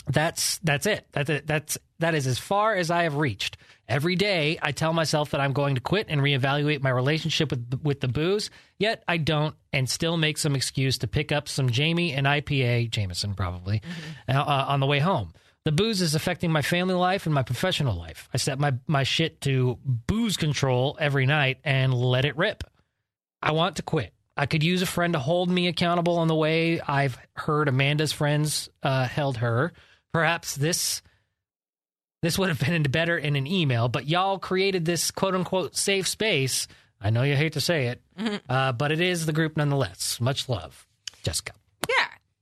That's 0.06 0.58
that's 0.58 0.84
it. 0.84 1.06
That's 1.12 1.30
it. 1.30 1.46
That's 1.46 1.78
that 2.00 2.14
is 2.14 2.26
as 2.26 2.38
far 2.38 2.74
as 2.74 2.90
I 2.90 3.04
have 3.04 3.16
reached. 3.16 3.56
Every 3.88 4.14
day, 4.14 4.58
I 4.60 4.72
tell 4.72 4.92
myself 4.92 5.30
that 5.30 5.40
I'm 5.40 5.54
going 5.54 5.76
to 5.76 5.80
quit 5.80 6.06
and 6.10 6.20
reevaluate 6.20 6.82
my 6.82 6.90
relationship 6.90 7.50
with 7.50 7.80
with 7.82 8.00
the 8.00 8.08
booze. 8.08 8.50
Yet 8.78 9.02
I 9.08 9.16
don't, 9.16 9.54
and 9.72 9.88
still 9.88 10.18
make 10.18 10.36
some 10.36 10.54
excuse 10.54 10.98
to 10.98 11.06
pick 11.06 11.32
up 11.32 11.48
some 11.48 11.70
Jamie 11.70 12.12
and 12.12 12.26
IPA, 12.26 12.90
Jameson 12.90 13.32
probably, 13.32 13.80
uh, 14.28 14.32
uh, 14.32 14.64
on 14.68 14.80
the 14.80 14.86
way 14.86 14.98
home. 14.98 15.32
The 15.64 15.72
booze 15.72 16.00
is 16.00 16.14
affecting 16.14 16.50
my 16.50 16.62
family 16.62 16.94
life 16.94 17.26
and 17.26 17.34
my 17.34 17.42
professional 17.42 17.96
life. 17.96 18.28
I 18.32 18.38
set 18.38 18.58
my 18.58 18.74
my 18.86 19.02
shit 19.02 19.40
to 19.42 19.78
booze 19.84 20.36
control 20.36 20.96
every 20.98 21.26
night 21.26 21.58
and 21.64 21.92
let 21.92 22.24
it 22.24 22.36
rip. 22.36 22.64
I 23.42 23.52
want 23.52 23.76
to 23.76 23.82
quit. 23.82 24.14
I 24.36 24.46
could 24.46 24.62
use 24.62 24.80
a 24.80 24.86
friend 24.86 25.12
to 25.12 25.18
hold 25.18 25.50
me 25.50 25.68
accountable 25.68 26.16
on 26.16 26.28
the 26.28 26.34
way 26.34 26.80
I've 26.80 27.18
heard 27.34 27.68
Amanda's 27.68 28.12
friends 28.12 28.70
uh, 28.82 29.06
held 29.06 29.38
her. 29.38 29.72
Perhaps 30.12 30.56
this 30.56 31.02
this 32.22 32.38
would 32.38 32.48
have 32.48 32.60
been 32.60 32.82
better 32.84 33.16
in 33.18 33.36
an 33.36 33.46
email, 33.46 33.88
but 33.88 34.08
y'all 34.08 34.38
created 34.38 34.84
this 34.84 35.10
quote 35.10 35.34
unquote 35.34 35.76
safe 35.76 36.08
space. 36.08 36.68
I 37.00 37.10
know 37.10 37.22
you 37.22 37.36
hate 37.36 37.54
to 37.54 37.60
say 37.60 37.86
it, 37.88 38.02
uh, 38.48 38.72
but 38.72 38.92
it 38.92 39.00
is 39.00 39.26
the 39.26 39.32
group 39.32 39.56
nonetheless. 39.56 40.20
Much 40.20 40.48
love, 40.48 40.86
Jessica. 41.22 41.52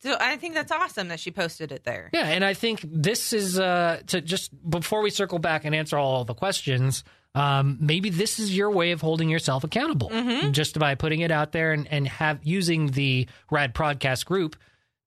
So 0.00 0.17
I 0.21 0.37
think 0.37 0.55
that's 0.55 0.71
awesome 0.71 1.09
that 1.09 1.19
she 1.21 1.31
posted 1.31 1.73
it 1.73 1.83
there. 1.85 2.09
Yeah, 2.12 2.28
and 2.28 2.45
I 2.45 2.55
think 2.55 2.81
this 2.85 3.33
is 3.33 3.59
uh, 3.59 4.00
to 4.09 4.21
just 4.21 4.50
before 4.69 5.02
we 5.02 5.11
circle 5.11 5.38
back 5.38 5.64
and 5.64 5.75
answer 5.75 5.99
all 5.99 6.25
the 6.25 6.35
questions. 6.35 7.02
Um, 7.35 7.76
maybe 7.81 8.11
this 8.11 8.38
is 8.38 8.57
your 8.57 8.71
way 8.71 8.93
of 8.93 9.00
holding 9.00 9.28
yourself 9.28 9.62
accountable, 9.62 10.11
just 10.50 10.78
by 10.78 10.95
putting 10.95 11.21
it 11.21 11.31
out 11.31 11.52
there 11.52 11.73
and, 11.73 11.87
and 11.93 12.09
have 12.09 12.40
using 12.43 12.87
the 12.88 13.28
Rad 13.50 13.75
Podcast 13.75 14.25
group 14.25 14.57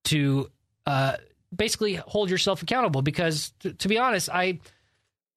to 0.04 0.50
uh, 0.86 1.16
basically 1.54 1.94
hold 1.94 2.30
yourself 2.30 2.62
accountable. 2.62 3.02
Because 3.02 3.52
t- 3.60 3.72
to 3.72 3.88
be 3.88 3.98
honest, 3.98 4.30
I 4.30 4.60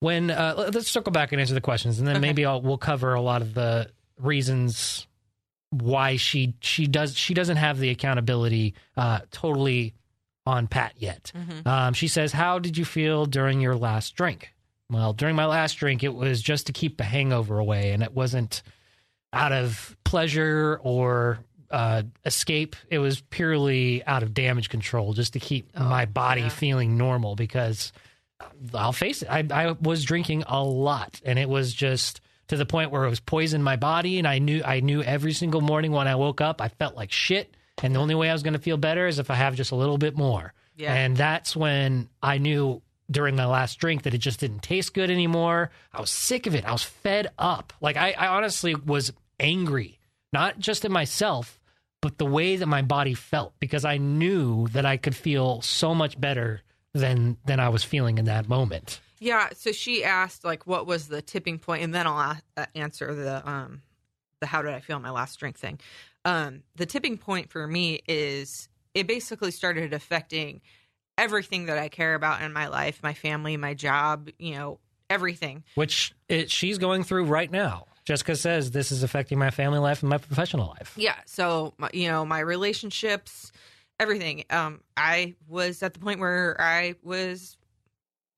when 0.00 0.30
uh, 0.30 0.54
let- 0.56 0.74
let's 0.74 0.88
circle 0.90 1.12
back 1.12 1.32
and 1.32 1.40
answer 1.40 1.54
the 1.54 1.60
questions, 1.60 1.98
and 1.98 2.06
then 2.06 2.16
Okay. 2.16 2.20
maybe 2.26 2.44
I'll, 2.46 2.62
we'll 2.62 2.78
cover 2.78 3.14
a 3.14 3.20
lot 3.20 3.42
of 3.42 3.52
the 3.54 3.90
reasons 4.18 5.05
why 5.80 6.16
she 6.16 6.54
she 6.60 6.86
does 6.86 7.16
she 7.16 7.34
doesn't 7.34 7.56
have 7.56 7.78
the 7.78 7.90
accountability 7.90 8.74
uh, 8.96 9.20
totally 9.30 9.94
on 10.46 10.68
pat 10.68 10.94
yet. 10.96 11.32
Um, 11.66 11.94
she 11.94 12.08
says, 12.08 12.32
"How 12.32 12.58
did 12.58 12.78
you 12.78 12.84
feel 12.84 13.26
during 13.26 13.60
your 13.60 13.76
last 13.76 14.14
drink?" 14.14 14.52
Well, 14.90 15.12
during 15.12 15.34
my 15.34 15.46
last 15.46 15.74
drink, 15.74 16.04
it 16.04 16.14
was 16.14 16.40
just 16.40 16.66
to 16.66 16.72
keep 16.72 16.96
the 16.96 17.04
hangover 17.04 17.58
away, 17.58 17.92
and 17.92 18.02
it 18.02 18.14
wasn't 18.14 18.62
out 19.32 19.52
of 19.52 19.96
pleasure 20.04 20.80
or 20.82 21.40
uh, 21.70 22.04
escape. 22.24 22.76
It 22.88 22.98
was 22.98 23.20
purely 23.20 24.04
out 24.04 24.22
of 24.22 24.32
damage 24.32 24.68
control, 24.68 25.12
just 25.12 25.32
to 25.32 25.40
keep 25.40 25.76
my 25.76 26.04
body 26.04 26.42
yeah. 26.42 26.48
feeling 26.48 26.96
normal. 26.96 27.34
Because 27.34 27.92
I'll 28.72 28.92
face 28.92 29.22
it, 29.22 29.28
I, 29.28 29.44
I 29.50 29.72
was 29.72 30.04
drinking 30.04 30.44
a 30.46 30.62
lot, 30.62 31.20
and 31.24 31.38
it 31.38 31.48
was 31.48 31.72
just 31.72 32.20
to 32.48 32.56
the 32.56 32.66
point 32.66 32.90
where 32.90 33.04
it 33.04 33.10
was 33.10 33.20
poisoning 33.20 33.64
my 33.64 33.76
body. 33.76 34.18
And 34.18 34.26
I 34.26 34.38
knew 34.38 34.62
I 34.64 34.80
knew 34.80 35.02
every 35.02 35.32
single 35.32 35.60
morning 35.60 35.92
when 35.92 36.08
I 36.08 36.16
woke 36.16 36.40
up, 36.40 36.60
I 36.60 36.68
felt 36.68 36.96
like 36.96 37.12
shit. 37.12 37.56
And 37.82 37.94
the 37.94 38.00
only 38.00 38.14
way 38.14 38.30
I 38.30 38.32
was 38.32 38.42
going 38.42 38.54
to 38.54 38.60
feel 38.60 38.76
better 38.78 39.06
is 39.06 39.18
if 39.18 39.30
I 39.30 39.34
have 39.34 39.54
just 39.54 39.70
a 39.72 39.76
little 39.76 39.98
bit 39.98 40.16
more. 40.16 40.54
Yeah. 40.76 40.94
And 40.94 41.16
that's 41.16 41.54
when 41.54 42.08
I 42.22 42.38
knew 42.38 42.82
during 43.10 43.36
my 43.36 43.46
last 43.46 43.78
drink 43.78 44.02
that 44.02 44.14
it 44.14 44.18
just 44.18 44.40
didn't 44.40 44.62
taste 44.62 44.94
good 44.94 45.10
anymore. 45.10 45.70
I 45.92 46.00
was 46.00 46.10
sick 46.10 46.46
of 46.46 46.54
it. 46.54 46.64
I 46.64 46.72
was 46.72 46.82
fed 46.82 47.28
up. 47.38 47.72
Like 47.80 47.96
I, 47.96 48.12
I 48.12 48.28
honestly 48.28 48.74
was 48.74 49.12
angry, 49.38 49.98
not 50.32 50.58
just 50.58 50.84
at 50.84 50.90
myself, 50.90 51.58
but 52.00 52.18
the 52.18 52.26
way 52.26 52.56
that 52.56 52.66
my 52.66 52.82
body 52.82 53.14
felt 53.14 53.54
because 53.58 53.84
I 53.84 53.98
knew 53.98 54.68
that 54.68 54.86
I 54.86 54.96
could 54.96 55.14
feel 55.14 55.60
so 55.62 55.94
much 55.94 56.20
better 56.20 56.62
than 56.94 57.36
than 57.44 57.60
I 57.60 57.68
was 57.68 57.84
feeling 57.84 58.18
in 58.18 58.24
that 58.26 58.48
moment. 58.48 59.00
Yeah. 59.18 59.48
So 59.54 59.72
she 59.72 60.04
asked, 60.04 60.44
like, 60.44 60.66
what 60.66 60.86
was 60.86 61.08
the 61.08 61.22
tipping 61.22 61.58
point, 61.58 61.82
and 61.82 61.94
then 61.94 62.06
I'll 62.06 62.18
a- 62.18 62.42
uh, 62.56 62.66
answer 62.74 63.14
the 63.14 63.48
um, 63.48 63.82
the 64.40 64.46
how 64.46 64.62
did 64.62 64.74
I 64.74 64.80
feel 64.80 64.98
my 64.98 65.10
last 65.10 65.38
drink 65.38 65.58
thing. 65.58 65.78
Um, 66.24 66.62
the 66.74 66.86
tipping 66.86 67.18
point 67.18 67.50
for 67.50 67.66
me 67.66 68.00
is 68.08 68.68
it 68.94 69.06
basically 69.06 69.50
started 69.50 69.92
affecting 69.92 70.60
everything 71.18 71.66
that 71.66 71.78
I 71.78 71.88
care 71.88 72.14
about 72.14 72.42
in 72.42 72.52
my 72.52 72.68
life, 72.68 73.00
my 73.02 73.14
family, 73.14 73.56
my 73.56 73.74
job, 73.74 74.28
you 74.38 74.54
know, 74.54 74.80
everything. 75.08 75.64
Which 75.74 76.12
it, 76.28 76.50
she's 76.50 76.78
going 76.78 77.04
through 77.04 77.24
right 77.24 77.50
now. 77.50 77.86
Jessica 78.04 78.36
says 78.36 78.70
this 78.70 78.92
is 78.92 79.02
affecting 79.02 79.38
my 79.38 79.50
family 79.50 79.78
life 79.78 80.02
and 80.02 80.10
my 80.10 80.18
professional 80.18 80.68
life. 80.68 80.94
Yeah. 80.96 81.16
So, 81.26 81.74
you 81.92 82.08
know, 82.08 82.24
my 82.24 82.38
relationships, 82.38 83.50
everything. 83.98 84.44
Um, 84.50 84.80
I 84.96 85.34
was 85.48 85.82
at 85.82 85.94
the 85.94 86.00
point 86.00 86.20
where 86.20 86.56
I 86.60 86.94
was 87.02 87.56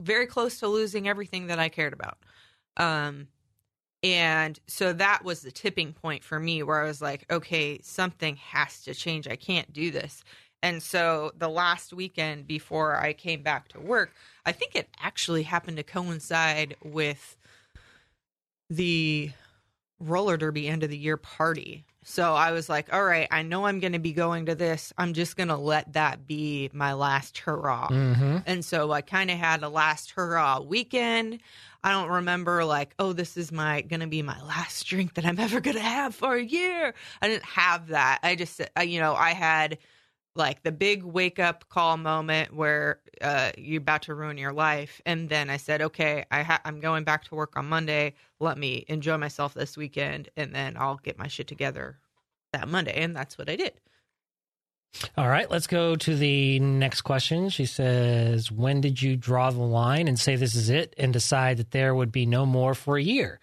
very 0.00 0.26
close 0.26 0.58
to 0.60 0.68
losing 0.68 1.08
everything 1.08 1.48
that 1.48 1.58
I 1.58 1.68
cared 1.68 1.92
about. 1.92 2.18
Um, 2.76 3.28
and 4.02 4.58
so 4.68 4.92
that 4.92 5.24
was 5.24 5.40
the 5.40 5.50
tipping 5.50 5.92
point 5.92 6.22
for 6.22 6.38
me 6.38 6.62
where 6.62 6.82
I 6.82 6.86
was 6.86 7.02
like, 7.02 7.24
okay, 7.30 7.80
something 7.82 8.36
has 8.36 8.82
to 8.82 8.94
change. 8.94 9.26
I 9.26 9.36
can't 9.36 9.72
do 9.72 9.90
this. 9.90 10.22
And 10.62 10.82
so 10.82 11.32
the 11.36 11.48
last 11.48 11.92
weekend 11.92 12.46
before 12.46 12.96
I 12.96 13.12
came 13.12 13.42
back 13.42 13.68
to 13.68 13.80
work, 13.80 14.12
I 14.44 14.52
think 14.52 14.74
it 14.74 14.88
actually 15.00 15.44
happened 15.44 15.76
to 15.76 15.82
coincide 15.82 16.76
with 16.82 17.36
the 18.70 19.32
roller 20.00 20.36
derby 20.36 20.68
end 20.68 20.82
of 20.82 20.90
the 20.90 20.98
year 20.98 21.16
party. 21.16 21.84
So 22.08 22.34
I 22.34 22.52
was 22.52 22.70
like, 22.70 22.90
all 22.90 23.04
right, 23.04 23.28
I 23.30 23.42
know 23.42 23.66
I'm 23.66 23.80
going 23.80 23.92
to 23.92 23.98
be 23.98 24.14
going 24.14 24.46
to 24.46 24.54
this. 24.54 24.94
I'm 24.96 25.12
just 25.12 25.36
going 25.36 25.48
to 25.48 25.58
let 25.58 25.92
that 25.92 26.26
be 26.26 26.70
my 26.72 26.94
last 26.94 27.36
hurrah. 27.36 27.88
Mm-hmm. 27.88 28.38
And 28.46 28.64
so 28.64 28.90
I 28.92 29.02
kind 29.02 29.30
of 29.30 29.36
had 29.36 29.62
a 29.62 29.68
last 29.68 30.12
hurrah 30.12 30.60
weekend. 30.60 31.40
I 31.84 31.90
don't 31.90 32.08
remember 32.08 32.64
like, 32.64 32.94
oh, 32.98 33.12
this 33.12 33.36
is 33.36 33.52
my 33.52 33.82
going 33.82 34.00
to 34.00 34.06
be 34.06 34.22
my 34.22 34.40
last 34.42 34.86
drink 34.86 35.14
that 35.14 35.26
I'm 35.26 35.38
ever 35.38 35.60
going 35.60 35.76
to 35.76 35.82
have 35.82 36.14
for 36.14 36.34
a 36.34 36.42
year. 36.42 36.94
I 37.20 37.28
didn't 37.28 37.44
have 37.44 37.88
that. 37.88 38.20
I 38.22 38.36
just, 38.36 38.62
uh, 38.76 38.80
you 38.80 39.00
know, 39.00 39.14
I 39.14 39.34
had 39.34 39.76
like 40.38 40.62
the 40.62 40.72
big 40.72 41.02
wake 41.02 41.38
up 41.38 41.68
call 41.68 41.96
moment 41.96 42.54
where 42.54 43.00
uh, 43.20 43.50
you're 43.58 43.82
about 43.82 44.02
to 44.02 44.14
ruin 44.14 44.38
your 44.38 44.52
life, 44.52 45.02
and 45.04 45.28
then 45.28 45.50
I 45.50 45.56
said, 45.56 45.82
okay, 45.82 46.24
I 46.30 46.42
ha- 46.42 46.60
I'm 46.64 46.80
going 46.80 47.04
back 47.04 47.24
to 47.24 47.34
work 47.34 47.56
on 47.56 47.66
Monday. 47.66 48.14
Let 48.40 48.56
me 48.56 48.84
enjoy 48.88 49.18
myself 49.18 49.54
this 49.54 49.76
weekend, 49.76 50.30
and 50.36 50.54
then 50.54 50.76
I'll 50.78 51.00
get 51.02 51.18
my 51.18 51.26
shit 51.26 51.48
together 51.48 51.98
that 52.52 52.68
Monday, 52.68 52.94
and 53.02 53.14
that's 53.14 53.36
what 53.36 53.50
I 53.50 53.56
did. 53.56 53.74
All 55.16 55.28
right, 55.28 55.50
let's 55.50 55.66
go 55.66 55.96
to 55.96 56.16
the 56.16 56.58
next 56.60 57.02
question. 57.02 57.50
She 57.50 57.66
says, 57.66 58.50
When 58.50 58.80
did 58.80 59.02
you 59.02 59.16
draw 59.16 59.50
the 59.50 59.60
line 59.60 60.08
and 60.08 60.18
say 60.18 60.36
this 60.36 60.54
is 60.54 60.70
it 60.70 60.94
and 60.96 61.12
decide 61.12 61.58
that 61.58 61.72
there 61.72 61.94
would 61.94 62.10
be 62.10 62.24
no 62.24 62.46
more 62.46 62.74
for 62.74 62.96
a 62.96 63.02
year? 63.02 63.38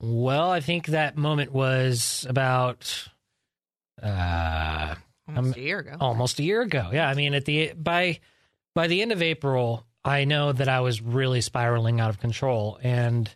Well, 0.00 0.50
I 0.50 0.60
think 0.60 0.86
that 0.86 1.16
moment 1.16 1.52
was 1.52 2.24
about 2.28 3.08
uh, 4.00 4.94
Almost 5.28 5.56
Um, 5.56 5.60
a 5.62 5.64
year 5.64 5.78
ago. 5.80 5.96
almost 6.00 6.38
a 6.38 6.42
year 6.42 6.62
ago. 6.62 6.90
Yeah, 6.92 7.08
I 7.08 7.14
mean, 7.14 7.34
at 7.34 7.44
the 7.44 7.72
by 7.74 8.20
by 8.74 8.86
the 8.86 9.02
end 9.02 9.12
of 9.12 9.22
April, 9.22 9.84
I 10.04 10.24
know 10.24 10.52
that 10.52 10.68
I 10.68 10.80
was 10.80 11.00
really 11.02 11.40
spiraling 11.40 12.00
out 12.00 12.10
of 12.10 12.18
control, 12.20 12.78
and 12.82 13.28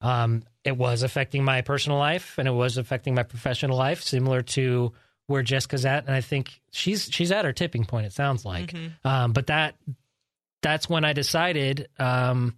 um, 0.00 0.44
it 0.64 0.76
was 0.76 1.02
affecting 1.02 1.42
my 1.44 1.62
personal 1.62 1.98
life 1.98 2.36
and 2.38 2.46
it 2.46 2.52
was 2.52 2.76
affecting 2.78 3.14
my 3.14 3.22
professional 3.22 3.76
life, 3.76 4.02
similar 4.02 4.42
to 4.42 4.92
where 5.26 5.42
Jessica's 5.42 5.84
at. 5.86 6.06
And 6.06 6.14
I 6.14 6.20
think 6.20 6.60
she's 6.70 7.08
she's 7.10 7.32
at 7.32 7.44
her 7.44 7.52
tipping 7.52 7.84
point. 7.84 8.06
It 8.06 8.12
sounds 8.12 8.44
like, 8.44 8.72
Mhm. 8.72 8.92
um, 9.04 9.32
but 9.32 9.46
that 9.48 9.76
that's 10.62 10.88
when 10.88 11.04
I 11.04 11.12
decided 11.14 11.88
um, 11.98 12.54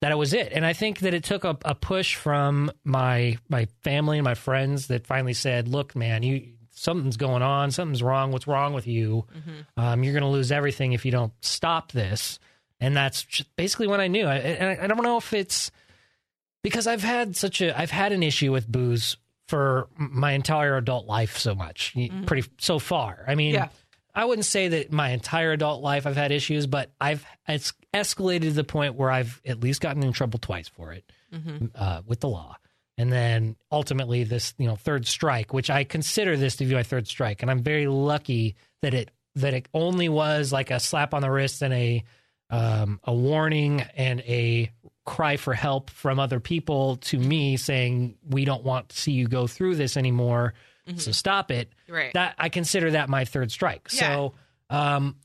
that 0.00 0.10
it 0.12 0.16
was 0.16 0.34
it. 0.34 0.52
And 0.52 0.66
I 0.66 0.72
think 0.72 1.00
that 1.00 1.14
it 1.14 1.22
took 1.24 1.44
a, 1.44 1.56
a 1.64 1.74
push 1.74 2.16
from 2.16 2.70
my 2.84 3.38
my 3.48 3.66
family 3.82 4.18
and 4.18 4.24
my 4.24 4.34
friends 4.34 4.88
that 4.88 5.06
finally 5.06 5.34
said, 5.34 5.68
"Look, 5.68 5.94
man, 5.96 6.22
you 6.22 6.54
something's 6.72 7.16
going 7.16 7.42
on. 7.42 7.70
Something's 7.70 8.02
wrong. 8.02 8.32
What's 8.32 8.46
wrong 8.46 8.72
with 8.74 8.86
you? 8.86 9.26
Um, 9.76 10.02
you're 10.04 10.12
going 10.12 10.22
to 10.24 10.28
lose 10.28 10.50
everything 10.52 10.92
if 10.92 11.04
you 11.04 11.12
don't 11.12 11.32
stop 11.40 11.92
this." 11.92 12.38
And 12.80 12.96
that's 12.96 13.24
basically 13.56 13.86
what 13.86 14.00
I 14.00 14.08
knew. 14.08 14.26
I, 14.26 14.36
and 14.36 14.80
I, 14.80 14.84
I 14.84 14.86
don't 14.88 15.02
know 15.04 15.16
if 15.16 15.32
it's 15.32 15.70
because 16.62 16.86
I've 16.86 17.02
had 17.02 17.36
such 17.36 17.60
a 17.60 17.78
I've 17.78 17.90
had 17.92 18.12
an 18.12 18.22
issue 18.22 18.50
with 18.52 18.66
booze 18.70 19.16
for 19.48 19.88
my 19.96 20.32
entire 20.32 20.76
adult 20.76 21.06
life 21.06 21.36
so 21.38 21.54
much, 21.54 21.94
pretty 22.26 22.48
so 22.58 22.78
far. 22.78 23.24
I 23.28 23.34
mean, 23.34 23.54
Yeah. 23.54 23.68
I 24.14 24.24
wouldn't 24.26 24.44
say 24.44 24.68
that 24.68 24.92
my 24.92 25.10
entire 25.10 25.52
adult 25.52 25.82
life 25.82 26.06
I've 26.06 26.16
had 26.16 26.32
issues, 26.32 26.66
but 26.66 26.90
I've 27.00 27.24
it's 27.48 27.72
escalated 27.94 28.42
to 28.42 28.50
the 28.52 28.64
point 28.64 28.94
where 28.94 29.10
I've 29.10 29.40
at 29.46 29.60
least 29.60 29.80
gotten 29.80 30.02
in 30.02 30.12
trouble 30.12 30.38
twice 30.38 30.68
for 30.68 30.92
it 30.92 31.04
uh, 31.74 32.02
with 32.06 32.20
the 32.20 32.28
law, 32.28 32.56
and 32.98 33.12
then 33.12 33.56
ultimately 33.70 34.24
this 34.24 34.54
you 34.58 34.66
know 34.66 34.76
third 34.76 35.06
strike, 35.06 35.52
which 35.52 35.70
I 35.70 35.84
consider 35.84 36.36
this 36.36 36.56
to 36.56 36.64
be 36.64 36.74
my 36.74 36.82
third 36.82 37.06
strike, 37.08 37.42
and 37.42 37.50
I'm 37.50 37.62
very 37.62 37.86
lucky 37.86 38.56
that 38.82 38.94
it 38.94 39.10
that 39.36 39.54
it 39.54 39.68
only 39.72 40.08
was 40.08 40.52
like 40.52 40.70
a 40.70 40.78
slap 40.78 41.14
on 41.14 41.22
the 41.22 41.30
wrist 41.30 41.62
and 41.62 41.72
a 41.72 42.04
um, 42.50 43.00
a 43.04 43.14
warning 43.14 43.80
and 43.96 44.20
a 44.20 44.70
cry 45.04 45.36
for 45.36 45.54
help 45.54 45.90
from 45.90 46.20
other 46.20 46.38
people 46.38 46.96
to 46.96 47.18
me 47.18 47.56
saying 47.56 48.16
we 48.28 48.44
don't 48.44 48.62
want 48.62 48.90
to 48.90 48.96
see 48.96 49.12
you 49.12 49.26
go 49.26 49.46
through 49.46 49.74
this 49.76 49.96
anymore, 49.96 50.54
so 50.96 51.12
stop 51.12 51.50
it. 51.50 51.72
Right. 51.88 52.12
that 52.14 52.34
I 52.38 52.48
consider 52.50 52.90
that 52.92 53.08
my 53.08 53.24
third 53.24 53.50
strike. 53.50 53.88
So 53.88 54.34
um 54.68 55.16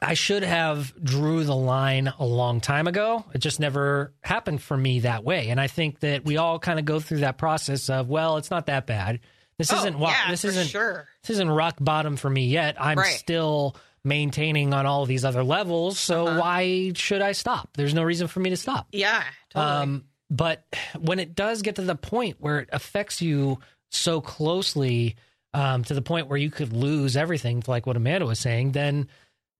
I 0.00 0.14
should 0.14 0.42
have 0.44 0.92
drew 1.02 1.42
the 1.44 1.56
line 1.56 2.12
a 2.18 2.24
long 2.24 2.60
time 2.60 2.86
ago. 2.86 3.24
It 3.34 3.38
just 3.38 3.58
never 3.60 4.12
happened 4.22 4.62
for 4.62 4.76
me 4.76 5.00
that 5.00 5.24
way. 5.24 5.48
And 5.48 5.60
I 5.60 5.66
think 5.66 6.00
that 6.00 6.24
we 6.24 6.36
all 6.36 6.58
kind 6.58 6.78
of 6.78 6.84
go 6.84 7.00
through 7.00 7.18
that 7.18 7.36
process 7.38 7.90
of, 7.90 8.08
well, 8.08 8.36
it's 8.36 8.50
not 8.50 8.66
that 8.66 8.86
bad. 8.86 9.20
This 9.58 9.72
Oh, 9.72 9.76
isn't 9.78 9.98
yeah, 9.98 10.30
this 10.30 10.44
isn't 10.44 10.68
sure. 10.68 11.08
this 11.22 11.30
isn't 11.30 11.50
rock 11.50 11.78
bottom 11.80 12.16
for 12.16 12.30
me 12.30 12.46
yet. 12.46 12.76
I'm 12.80 12.96
Right. 12.98 13.12
still 13.14 13.74
maintaining 14.04 14.72
on 14.72 14.86
all 14.86 15.04
these 15.04 15.24
other 15.24 15.42
levels. 15.42 15.98
So 15.98 16.28
Uh-huh. 16.28 16.40
why 16.40 16.92
should 16.94 17.20
I 17.20 17.32
stop? 17.32 17.70
There's 17.76 17.92
no 17.94 18.04
reason 18.04 18.28
for 18.28 18.38
me 18.38 18.50
to 18.50 18.56
stop. 18.56 18.86
Yeah, 18.92 19.24
totally. 19.50 19.72
Um, 19.82 20.04
but 20.30 20.64
when 20.98 21.18
it 21.18 21.34
does 21.34 21.62
get 21.62 21.74
to 21.76 21.82
the 21.82 21.96
point 21.96 22.36
where 22.38 22.60
it 22.60 22.68
affects 22.72 23.20
you 23.20 23.58
so 23.90 24.20
closely 24.20 25.16
um, 25.54 25.82
to 25.84 25.94
the 25.94 26.02
point 26.02 26.28
where 26.28 26.38
you 26.38 26.50
could 26.50 26.72
lose 26.72 27.16
everything, 27.16 27.62
like 27.66 27.86
what 27.86 27.96
Amanda 27.96 28.26
was 28.26 28.38
saying, 28.38 28.72
then 28.72 29.08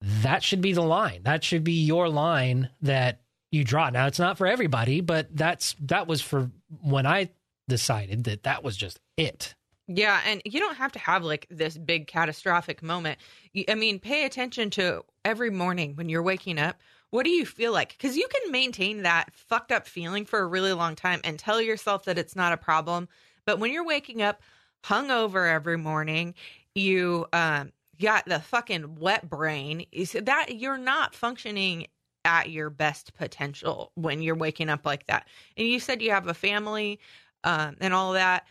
that 0.01 0.43
should 0.43 0.61
be 0.61 0.73
the 0.73 0.81
line. 0.81 1.21
That 1.23 1.43
should 1.43 1.63
be 1.63 1.83
your 1.83 2.09
line 2.09 2.69
that 2.81 3.21
you 3.51 3.63
draw. 3.63 3.89
Now, 3.89 4.07
it's 4.07 4.19
not 4.19 4.37
for 4.37 4.47
everybody, 4.47 5.01
but 5.01 5.35
that's 5.35 5.75
that 5.81 6.07
was 6.07 6.21
for 6.21 6.51
when 6.81 7.05
I 7.05 7.29
decided 7.67 8.23
that 8.25 8.43
that 8.43 8.63
was 8.63 8.77
just 8.77 8.99
it. 9.17 9.55
Yeah, 9.87 10.21
and 10.25 10.41
you 10.45 10.59
don't 10.59 10.77
have 10.77 10.91
to 10.91 10.99
have 10.99 11.23
like 11.23 11.47
this 11.49 11.77
big 11.77 12.07
catastrophic 12.07 12.83
moment. 12.83 13.19
I 13.67 13.75
mean, 13.75 13.99
pay 13.99 14.25
attention 14.25 14.69
to 14.71 15.03
every 15.25 15.49
morning 15.49 15.95
when 15.95 16.09
you're 16.09 16.21
waking 16.21 16.59
up. 16.59 16.79
What 17.09 17.23
do 17.23 17.31
you 17.31 17.43
feel 17.43 17.73
like? 17.73 17.97
Because 17.97 18.15
you 18.15 18.27
can 18.27 18.51
maintain 18.51 19.01
that 19.01 19.33
fucked 19.33 19.71
up 19.71 19.87
feeling 19.87 20.25
for 20.25 20.39
a 20.39 20.45
really 20.45 20.73
long 20.73 20.95
time 20.95 21.21
and 21.23 21.39
tell 21.39 21.59
yourself 21.59 22.05
that 22.05 22.19
it's 22.19 22.35
not 22.35 22.53
a 22.53 22.57
problem. 22.57 23.09
But 23.45 23.57
when 23.57 23.71
you're 23.71 23.85
waking 23.85 24.21
up 24.21 24.41
hungover 24.83 25.51
every 25.51 25.77
morning, 25.77 26.35
you 26.75 27.25
um 27.33 27.71
got 28.01 28.25
the 28.25 28.39
fucking 28.39 28.95
wet 28.95 29.29
brain. 29.29 29.85
Is 29.91 30.13
that 30.13 30.55
you're 30.55 30.77
not 30.77 31.15
functioning 31.15 31.87
at 32.25 32.49
your 32.49 32.69
best 32.69 33.13
potential 33.15 33.91
when 33.95 34.21
you're 34.21 34.35
waking 34.35 34.69
up 34.69 34.85
like 34.85 35.07
that. 35.07 35.27
And 35.57 35.67
you 35.67 35.79
said 35.79 36.01
you 36.01 36.11
have 36.11 36.27
a 36.27 36.33
family 36.33 36.99
um, 37.43 37.77
and 37.79 37.93
all 37.93 38.13
that. 38.13 38.45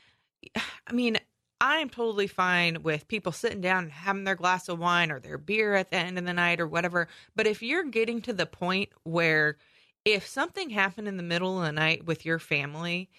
I 0.86 0.92
mean, 0.92 1.18
I 1.60 1.78
am 1.78 1.90
totally 1.90 2.28
fine 2.28 2.82
with 2.82 3.08
people 3.08 3.32
sitting 3.32 3.60
down 3.60 3.84
and 3.84 3.92
having 3.92 4.24
their 4.24 4.36
glass 4.36 4.68
of 4.68 4.78
wine 4.78 5.10
or 5.10 5.18
their 5.18 5.38
beer 5.38 5.74
at 5.74 5.90
the 5.90 5.96
end 5.96 6.18
of 6.18 6.24
the 6.24 6.32
night 6.32 6.60
or 6.60 6.68
whatever. 6.68 7.08
But 7.34 7.46
if 7.46 7.62
you're 7.62 7.84
getting 7.84 8.22
to 8.22 8.32
the 8.32 8.46
point 8.46 8.90
where 9.02 9.56
if 10.04 10.26
something 10.26 10.70
happened 10.70 11.08
in 11.08 11.16
the 11.16 11.22
middle 11.22 11.58
of 11.58 11.66
the 11.66 11.72
night 11.72 12.06
with 12.06 12.24
your 12.24 12.38
family 12.38 13.10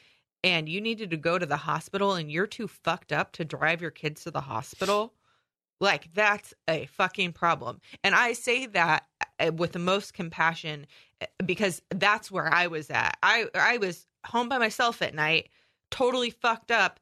and 0.43 0.69
you 0.69 0.79
needed 0.79 1.09
to 1.11 1.17
go 1.17 1.37
to 1.37 1.45
the 1.45 1.57
hospital 1.57 2.13
and 2.13 2.31
you're 2.31 2.47
too 2.47 2.67
fucked 2.67 3.11
up 3.11 3.33
to 3.33 3.45
drive 3.45 3.81
your 3.81 3.91
kids 3.91 4.23
to 4.23 4.31
the 4.31 4.41
hospital, 4.41 5.13
like 5.79 6.13
that's 6.13 6.53
a 6.67 6.85
fucking 6.87 7.33
problem. 7.33 7.81
And 8.03 8.15
I 8.15 8.33
say 8.33 8.65
that 8.67 9.05
uh, 9.39 9.51
with 9.53 9.71
the 9.71 9.79
most 9.79 10.13
compassion 10.13 10.87
uh, 11.21 11.25
because 11.45 11.81
that's 11.89 12.31
where 12.31 12.53
I 12.53 12.67
was 12.67 12.89
at. 12.89 13.17
I 13.23 13.47
I 13.55 13.77
was 13.77 14.05
home 14.25 14.49
by 14.49 14.57
myself 14.57 15.01
at 15.01 15.15
night, 15.15 15.49
totally 15.91 16.29
fucked 16.29 16.71
up 16.71 16.99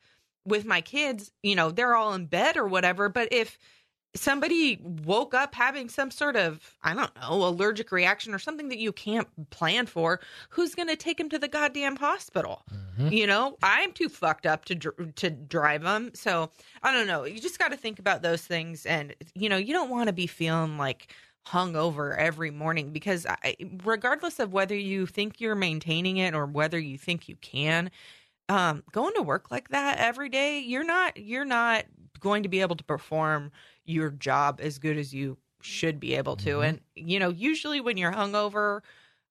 with 0.48 0.66
my 0.66 0.80
kids, 0.80 1.32
you 1.44 1.56
know, 1.56 1.72
they're 1.72 1.96
all 1.96 2.14
in 2.14 2.26
bed 2.26 2.56
or 2.56 2.68
whatever, 2.68 3.10
but 3.10 3.28
if 3.32 3.58
somebody 4.16 4.80
woke 4.82 5.34
up 5.34 5.54
having 5.54 5.90
some 5.90 6.12
sort 6.12 6.36
of 6.36 6.76
I 6.82 6.94
don't 6.94 7.16
know, 7.18 7.46
allergic 7.46 7.92
reaction 7.92 8.34
or 8.34 8.40
something 8.40 8.70
that 8.70 8.80
you 8.80 8.92
can't 8.92 9.28
plan 9.50 9.86
for, 9.86 10.20
who's 10.50 10.76
going 10.76 10.88
to 10.88 10.96
take 10.96 11.20
him 11.20 11.30
to 11.30 11.40
the 11.40 11.48
goddamn 11.48 11.98
hospital? 11.98 12.64
You 13.12 13.28
know, 13.28 13.58
I'm 13.62 13.92
too 13.92 14.10
fucked 14.10 14.46
up 14.48 14.66
to 14.66 14.76
dr- 14.76 15.16
to 15.16 15.30
drive 15.30 15.84
them. 15.84 16.12
So, 16.16 16.50
I 16.84 16.92
don't 16.92 17.08
know. 17.08 17.26
You 17.26 17.40
just 17.40 17.60
got 17.60 17.72
to 17.72 17.78
think 17.78 18.00
about 18.00 18.22
those 18.24 18.42
things 18.42 18.86
and 18.86 19.16
you 19.36 19.50
know, 19.50 19.58
you 19.58 19.74
don't 19.74 19.90
want 19.90 20.08
to 20.08 20.14
be 20.14 20.28
feeling 20.28 20.78
like 20.78 21.14
hungover 21.46 22.16
every 22.18 22.52
morning 22.52 22.92
because 22.92 23.26
I, 23.26 23.56
regardless 23.86 24.40
of 24.40 24.52
whether 24.52 24.76
you 24.76 25.06
think 25.06 25.40
you're 25.40 25.56
maintaining 25.56 26.18
it 26.18 26.34
or 26.34 26.46
whether 26.46 26.80
you 26.80 26.98
think 26.98 27.30
you 27.30 27.36
can, 27.38 27.90
um, 28.50 28.84
going 28.92 29.14
to 29.16 29.22
work 29.22 29.52
like 29.52 29.70
that 29.70 29.98
every 30.00 30.30
day, 30.30 30.60
you're 30.60 30.84
not 30.84 31.18
you're 31.18 31.46
not 31.46 31.86
going 32.20 32.44
to 32.44 32.50
be 32.50 32.62
able 32.62 32.76
to 32.76 32.84
perform 32.84 33.52
your 33.88 34.12
job 34.12 34.60
as 34.62 34.78
good 34.78 34.98
as 34.98 35.14
you 35.14 35.38
should 35.62 36.00
be 36.00 36.16
able 36.16 36.36
to. 36.38 36.62
And 36.62 36.82
you 36.96 37.20
know, 37.20 37.30
usually 37.30 37.82
when 37.82 37.98
you're 37.98 38.12
hungover, 38.12 38.82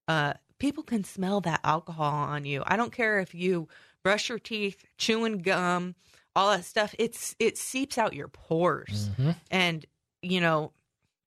uh, 0.09 0.35
people 0.59 0.83
can 0.83 1.05
smell 1.05 1.41
that 1.43 1.61
alcohol 1.63 2.13
on 2.13 2.45
you. 2.45 2.63
I 2.67 2.77
don't 2.77 2.93
care 2.93 3.21
if 3.21 3.35
you 3.35 3.69
brush 4.03 4.29
your 4.29 4.39
teeth, 4.39 4.85
chewing 4.99 5.39
gum, 5.39 5.95
all 6.35 6.51
that 6.51 6.65
stuff. 6.65 6.95
It's 6.99 7.37
it 7.39 7.59
seeps 7.59 7.99
out 7.99 8.15
your 8.15 8.29
pores, 8.29 9.11
and 9.51 9.85
you 10.23 10.41
know. 10.41 10.73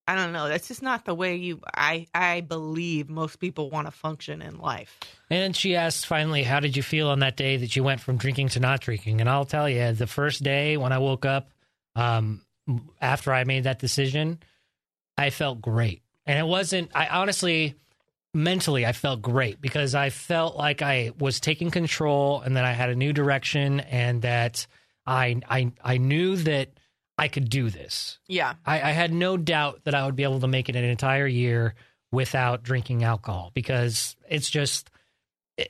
I 0.08 0.16
don't 0.16 0.34
know. 0.34 0.48
That's 0.48 0.68
just 0.68 0.82
not 0.82 1.06
the 1.06 1.14
way 1.14 1.36
you. 1.36 1.62
I 1.76 2.08
I 2.16 2.42
believe 2.42 3.12
most 3.12 3.36
people 3.36 3.70
want 3.70 3.86
to 3.86 3.92
function 3.92 4.42
in 4.42 4.58
life. 4.58 4.98
And 5.30 5.56
she 5.56 5.76
asked 5.76 6.08
finally, 6.08 6.42
How 6.42 6.60
did 6.60 6.76
you 6.76 6.82
feel 6.82 7.10
on 7.10 7.20
that 7.20 7.38
day 7.38 7.58
that 7.58 7.76
you 7.76 7.84
went 7.84 8.02
from 8.02 8.18
drinking 8.18 8.50
to 8.50 8.60
not 8.60 8.82
drinking? 8.82 9.22
And 9.22 9.30
I'll 9.30 9.46
tell 9.46 9.70
you, 9.70 9.94
the 9.94 10.08
first 10.08 10.42
day 10.42 10.78
when 10.78 10.92
I 10.92 10.98
woke 10.98 11.28
up, 11.28 11.52
um, 11.96 12.42
after 13.02 13.34
I 13.34 13.44
made 13.44 13.64
that 13.64 13.80
decision, 13.80 14.40
I 15.18 15.30
felt 15.30 15.62
great. 15.62 16.02
And 16.26 16.38
it 16.38 16.46
wasn't, 16.46 16.92
I 16.96 17.08
honestly, 17.08 17.76
mentally, 18.34 18.86
I 18.86 18.92
felt 18.92 19.22
great 19.22 19.62
because 19.62 19.96
I 19.96 20.10
felt 20.10 20.56
like 20.56 20.82
I 20.82 21.12
was 21.20 21.40
taking 21.40 21.72
control 21.72 22.42
and 22.42 22.56
that 22.56 22.66
I 22.66 22.74
had 22.74 22.90
a 22.90 22.96
new 22.96 23.14
direction 23.14 23.80
and 23.80 24.22
that 24.22 24.68
I, 25.06 25.42
I, 25.50 25.72
I 25.84 25.98
knew 25.98 26.36
that 26.38 26.70
I 27.18 27.28
could 27.28 27.50
do 27.50 27.70
this. 27.70 28.20
Yeah. 28.28 28.54
I, 28.66 28.82
I 28.82 28.92
had 28.92 29.12
no 29.12 29.38
doubt 29.38 29.82
that 29.84 29.96
I 29.96 30.06
would 30.06 30.16
be 30.16 30.24
able 30.24 30.40
to 30.42 30.48
make 30.48 30.70
it 30.70 30.76
an 30.76 30.84
entire 30.86 31.28
year 31.28 31.76
without 32.12 32.64
drinking 32.64 33.04
alcohol 33.04 33.52
because 33.54 34.16
it's 34.30 34.50
just 34.50 34.90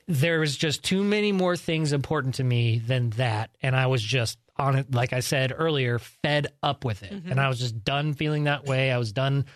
there 0.06 0.40
was 0.40 0.56
just 0.56 0.84
too 0.84 1.02
many 1.02 1.32
more 1.32 1.56
things 1.56 1.92
important 1.92 2.36
to 2.36 2.44
me 2.44 2.78
than 2.78 3.10
that, 3.10 3.50
and 3.62 3.74
I 3.74 3.86
was 3.86 4.02
just 4.02 4.38
on 4.60 4.76
it. 4.76 4.94
Like 4.94 5.12
I 5.12 5.20
said 5.20 5.52
earlier, 5.56 5.98
fed 5.98 6.48
up 6.62 6.84
with 6.84 7.02
it, 7.02 7.10
and 7.10 7.24
mm-hmm. 7.24 7.38
I 7.38 7.48
was 7.48 7.58
just 7.58 7.82
done 7.84 8.14
feeling 8.14 8.44
that 8.44 8.64
way. 8.64 8.92
I 8.92 8.98
was 8.98 9.12
done 9.12 9.46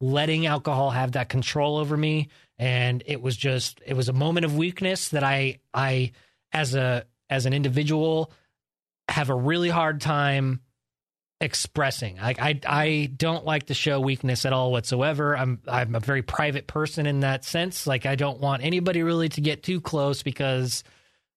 letting 0.00 0.46
alcohol 0.46 0.90
have 0.90 1.12
that 1.12 1.28
control 1.28 1.76
over 1.76 1.96
me, 1.96 2.28
and 2.58 3.02
it 3.06 3.20
was 3.20 3.36
just 3.36 3.80
it 3.86 3.94
was 3.94 4.08
a 4.08 4.12
moment 4.12 4.44
of 4.44 4.56
weakness 4.56 5.10
that 5.10 5.24
I 5.24 5.58
I 5.74 6.12
as 6.52 6.74
a 6.74 7.04
as 7.28 7.46
an 7.46 7.52
individual 7.52 8.32
have 9.08 9.30
a 9.30 9.34
really 9.34 9.68
hard 9.68 10.00
time 10.00 10.60
expressing. 11.40 12.16
Like 12.16 12.40
I 12.40 12.60
I 12.66 13.10
don't 13.16 13.44
like 13.44 13.66
to 13.66 13.74
show 13.74 14.00
weakness 14.00 14.46
at 14.46 14.52
all 14.52 14.70
whatsoever. 14.70 15.36
I'm 15.36 15.60
I'm 15.66 15.94
a 15.94 16.00
very 16.00 16.22
private 16.22 16.66
person 16.66 17.06
in 17.06 17.20
that 17.20 17.44
sense. 17.44 17.86
Like 17.86 18.06
I 18.06 18.14
don't 18.14 18.40
want 18.40 18.62
anybody 18.62 19.02
really 19.02 19.28
to 19.30 19.40
get 19.40 19.62
too 19.62 19.80
close 19.80 20.22
because 20.22 20.84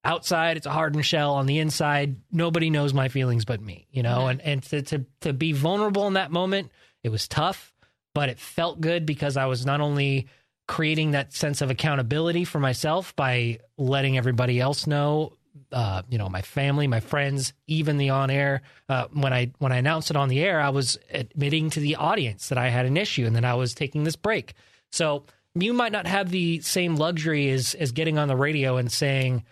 outside 0.06 0.58
it's 0.58 0.66
a 0.66 0.72
hardened 0.72 1.06
shell. 1.06 1.34
On 1.36 1.46
the 1.46 1.60
inside 1.60 2.16
nobody 2.32 2.70
knows 2.70 2.94
my 2.94 3.10
feelings 3.10 3.46
but 3.46 3.62
me 3.62 3.88
you 3.92 4.04
know? 4.04 4.28
And 4.28 4.42
and 4.42 4.64
to, 4.64 4.82
to 4.84 5.06
to 5.22 5.34
be 5.34 5.52
vulnerable 5.52 6.08
in 6.08 6.14
that 6.14 6.32
moment 6.32 6.72
it 7.04 7.10
was 7.10 7.28
tough 7.28 7.74
but 8.14 8.30
it 8.30 8.40
felt 8.40 8.80
good 8.82 9.06
because 9.06 9.38
i 9.38 9.46
was 9.46 9.66
not 9.66 9.82
only 9.82 10.28
creating 10.68 11.12
that 11.12 11.34
sense 11.34 11.62
of 11.62 11.70
accountability 11.70 12.46
for 12.46 12.60
myself 12.60 13.16
by 13.16 13.60
letting 13.78 14.18
everybody 14.18 14.60
else 14.60 14.88
know 14.88 15.34
uh, 15.72 16.02
you 16.10 16.18
know 16.18 16.28
my 16.28 16.42
family 16.42 16.88
my 16.88 17.00
friends 17.00 17.54
even 17.68 17.98
the 17.98 18.10
on 18.10 18.30
air 18.30 18.62
uh, 18.90 19.08
when 19.14 19.32
i 19.32 19.52
when 19.60 19.72
i 19.72 19.78
announced 19.78 20.10
it 20.10 20.18
on 20.18 20.30
the 20.30 20.40
air 20.40 20.60
i 20.60 20.70
was 20.70 20.98
admitting 21.12 21.70
to 21.70 21.80
the 21.80 21.96
audience 21.96 22.50
that 22.50 22.58
i 22.58 22.70
had 22.70 22.86
an 22.86 22.98
issue 22.98 23.26
and 23.26 23.36
that 23.36 23.46
i 23.46 23.54
was 23.54 23.74
taking 23.74 24.04
this 24.04 24.16
break. 24.16 24.54
So 24.92 25.26
you 25.54 25.74
might 25.74 25.92
not 25.92 26.08
have 26.08 26.30
the 26.30 26.62
same 26.62 26.96
luxury 26.96 27.50
as 27.50 27.76
as 27.76 27.92
getting 27.92 28.18
on 28.18 28.28
the 28.28 28.36
radio 28.36 28.78
and 28.78 28.92
saying, 28.92 29.44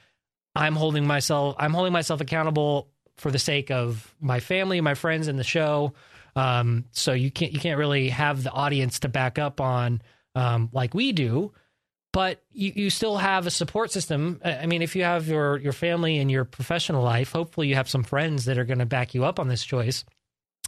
"I'm 0.56 0.76
holding 0.76 1.06
myself, 1.08 1.56
I'm 1.60 1.74
holding 1.74 1.94
myself 1.94 2.22
accountable 2.22 2.90
for 3.18 3.32
the 3.32 3.40
sake 3.40 3.72
of 3.72 4.14
my 4.20 4.40
family, 4.40 4.82
my 4.82 4.94
friends, 4.94 5.28
and 5.28 5.38
the 5.38 5.44
show." 5.44 5.94
Um, 6.36 6.86
so 6.92 7.14
you 7.14 7.32
can't 7.32 7.54
you 7.54 7.60
can't 7.60 7.78
really 7.78 8.10
have 8.10 8.44
the 8.44 8.52
audience 8.52 9.00
to 9.00 9.10
back 9.10 9.38
up 9.38 9.62
on 9.62 10.02
um, 10.36 10.70
like 10.72 10.94
we 10.94 11.12
do, 11.12 11.54
but 12.12 12.42
you, 12.52 12.74
you 12.76 12.90
still 12.90 13.18
have 13.18 13.46
a 13.48 13.52
support 13.52 13.92
system. 13.92 14.40
I 14.44 14.66
mean, 14.66 14.82
if 14.82 14.96
you 14.96 15.04
have 15.04 15.28
your 15.28 15.58
your 15.58 15.74
family 15.74 16.18
and 16.20 16.32
your 16.32 16.46
professional 16.46 17.04
life, 17.04 17.32
hopefully 17.32 17.68
you 17.68 17.76
have 17.76 17.90
some 17.90 18.04
friends 18.04 18.46
that 18.46 18.58
are 18.58 18.66
going 18.66 18.80
to 18.80 18.86
back 18.86 19.14
you 19.14 19.26
up 19.26 19.40
on 19.40 19.48
this 19.48 19.64
choice. 19.64 20.06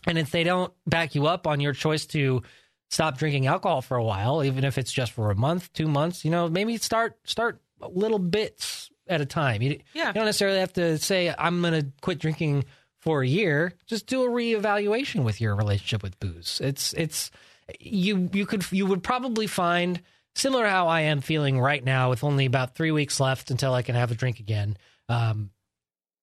And 0.07 0.17
if 0.17 0.29
they 0.29 0.43
don't 0.43 0.71
back 0.85 1.15
you 1.15 1.25
up 1.25 1.47
on 1.47 1.59
your 1.59 1.73
choice 1.73 2.05
to 2.07 2.43
stop 2.91 3.17
drinking 3.17 3.47
alcohol 3.47 3.81
for 3.81 3.97
a 3.97 4.03
while, 4.03 4.43
even 4.43 4.63
if 4.63 4.77
it's 4.77 4.91
just 4.91 5.13
for 5.13 5.31
a 5.31 5.35
month, 5.35 5.73
two 5.73 5.87
months, 5.87 6.25
you 6.25 6.31
know, 6.31 6.47
maybe 6.47 6.77
start 6.77 7.17
start 7.23 7.59
little 7.79 8.19
bits 8.19 8.91
at 9.07 9.21
a 9.21 9.25
time. 9.25 9.61
You, 9.61 9.79
Yeah. 9.93 10.07
you 10.07 10.13
don't 10.13 10.25
necessarily 10.25 10.59
have 10.59 10.73
to 10.73 10.97
say 10.97 11.33
I'm 11.37 11.61
going 11.61 11.73
to 11.81 11.87
quit 12.01 12.19
drinking 12.19 12.65
for 13.01 13.21
a 13.21 13.27
year. 13.27 13.73
Just 13.85 14.07
do 14.07 14.23
a 14.23 14.29
reevaluation 14.29 15.23
with 15.23 15.39
your 15.41 15.55
relationship 15.55 16.01
with 16.03 16.19
booze. 16.19 16.59
It's 16.63 16.93
it's 16.93 17.31
you 17.79 18.29
you 18.33 18.45
could 18.45 18.65
you 18.71 18.85
would 18.85 19.03
probably 19.03 19.47
find 19.47 20.01
similar 20.35 20.65
how 20.67 20.87
I 20.87 21.01
am 21.01 21.21
feeling 21.21 21.59
right 21.59 21.83
now 21.83 22.09
with 22.09 22.23
only 22.23 22.45
about 22.45 22.75
three 22.75 22.91
weeks 22.91 23.19
left 23.19 23.51
until 23.51 23.73
I 23.73 23.81
can 23.83 23.95
have 23.95 24.11
a 24.11 24.15
drink 24.15 24.39
again. 24.39 24.77
Um, 25.07 25.51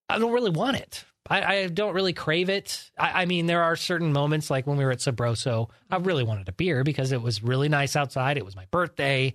I 0.09 0.19
don't 0.19 0.33
really 0.33 0.51
want 0.51 0.77
it. 0.77 1.05
I, 1.31 1.43
I 1.45 1.67
don't 1.69 1.95
really 1.95 2.13
crave 2.13 2.49
it. 2.51 2.91
I, 2.99 3.23
I 3.23 3.25
mean, 3.27 3.47
there 3.47 3.63
are 3.63 3.77
certain 3.77 4.13
moments 4.13 4.51
like 4.51 4.67
when 4.67 4.77
we 4.77 4.85
were 4.85 4.91
at 4.91 4.99
Sabroso, 4.99 5.71
I 5.89 5.97
really 5.99 6.25
wanted 6.25 6.49
a 6.49 6.53
beer 6.53 6.83
because 6.85 7.13
it 7.13 7.23
was 7.23 7.43
really 7.45 7.69
nice 7.69 7.95
outside. 7.97 8.37
It 8.37 8.45
was 8.45 8.57
my 8.57 8.67
birthday. 8.73 9.33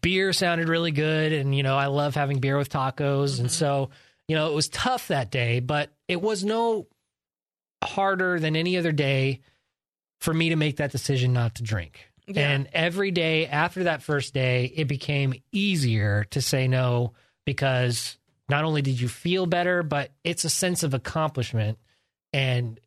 Beer 0.00 0.32
sounded 0.32 0.68
really 0.68 0.92
good. 0.92 1.32
And, 1.32 1.54
you 1.54 1.62
know, 1.62 1.76
I 1.76 1.86
love 1.86 2.14
having 2.14 2.40
beer 2.40 2.56
with 2.56 2.70
tacos. 2.70 3.40
And 3.40 3.50
so, 3.50 3.90
you 4.28 4.36
know, 4.36 4.50
it 4.50 4.54
was 4.54 4.68
tough 4.68 5.08
that 5.08 5.30
day, 5.30 5.60
but 5.60 5.90
it 6.08 6.20
was 6.20 6.44
no 6.44 6.86
harder 7.82 8.40
than 8.40 8.56
any 8.56 8.76
other 8.76 8.92
day 8.92 9.40
for 10.20 10.32
me 10.32 10.48
to 10.50 10.56
make 10.56 10.76
that 10.76 10.92
decision 10.92 11.32
not 11.32 11.56
to 11.56 11.62
drink. 11.62 12.08
Yeah. 12.26 12.48
And 12.48 12.68
every 12.72 13.10
day 13.10 13.46
after 13.46 13.84
that 13.84 14.02
first 14.02 14.32
day, 14.32 14.72
it 14.74 14.88
became 14.88 15.34
easier 15.52 16.24
to 16.30 16.40
say 16.40 16.66
no 16.68 17.12
because 17.44 18.16
not 18.48 18.64
only 18.64 18.80
did 18.80 18.98
you 18.98 19.08
feel 19.08 19.44
better, 19.44 19.82
but 19.82 20.10
it's 20.22 20.44
a 20.44 20.50
sense 20.50 20.82
of 20.82 20.94
accomplishment. 20.94 21.78
And 22.32 22.80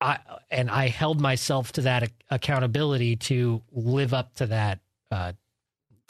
I 0.00 0.18
and 0.50 0.70
I 0.70 0.88
held 0.88 1.20
myself 1.20 1.72
to 1.72 1.82
that 1.82 2.10
accountability 2.30 3.16
to 3.16 3.62
live 3.72 4.14
up 4.14 4.34
to 4.36 4.46
that 4.46 4.80
uh, 5.10 5.32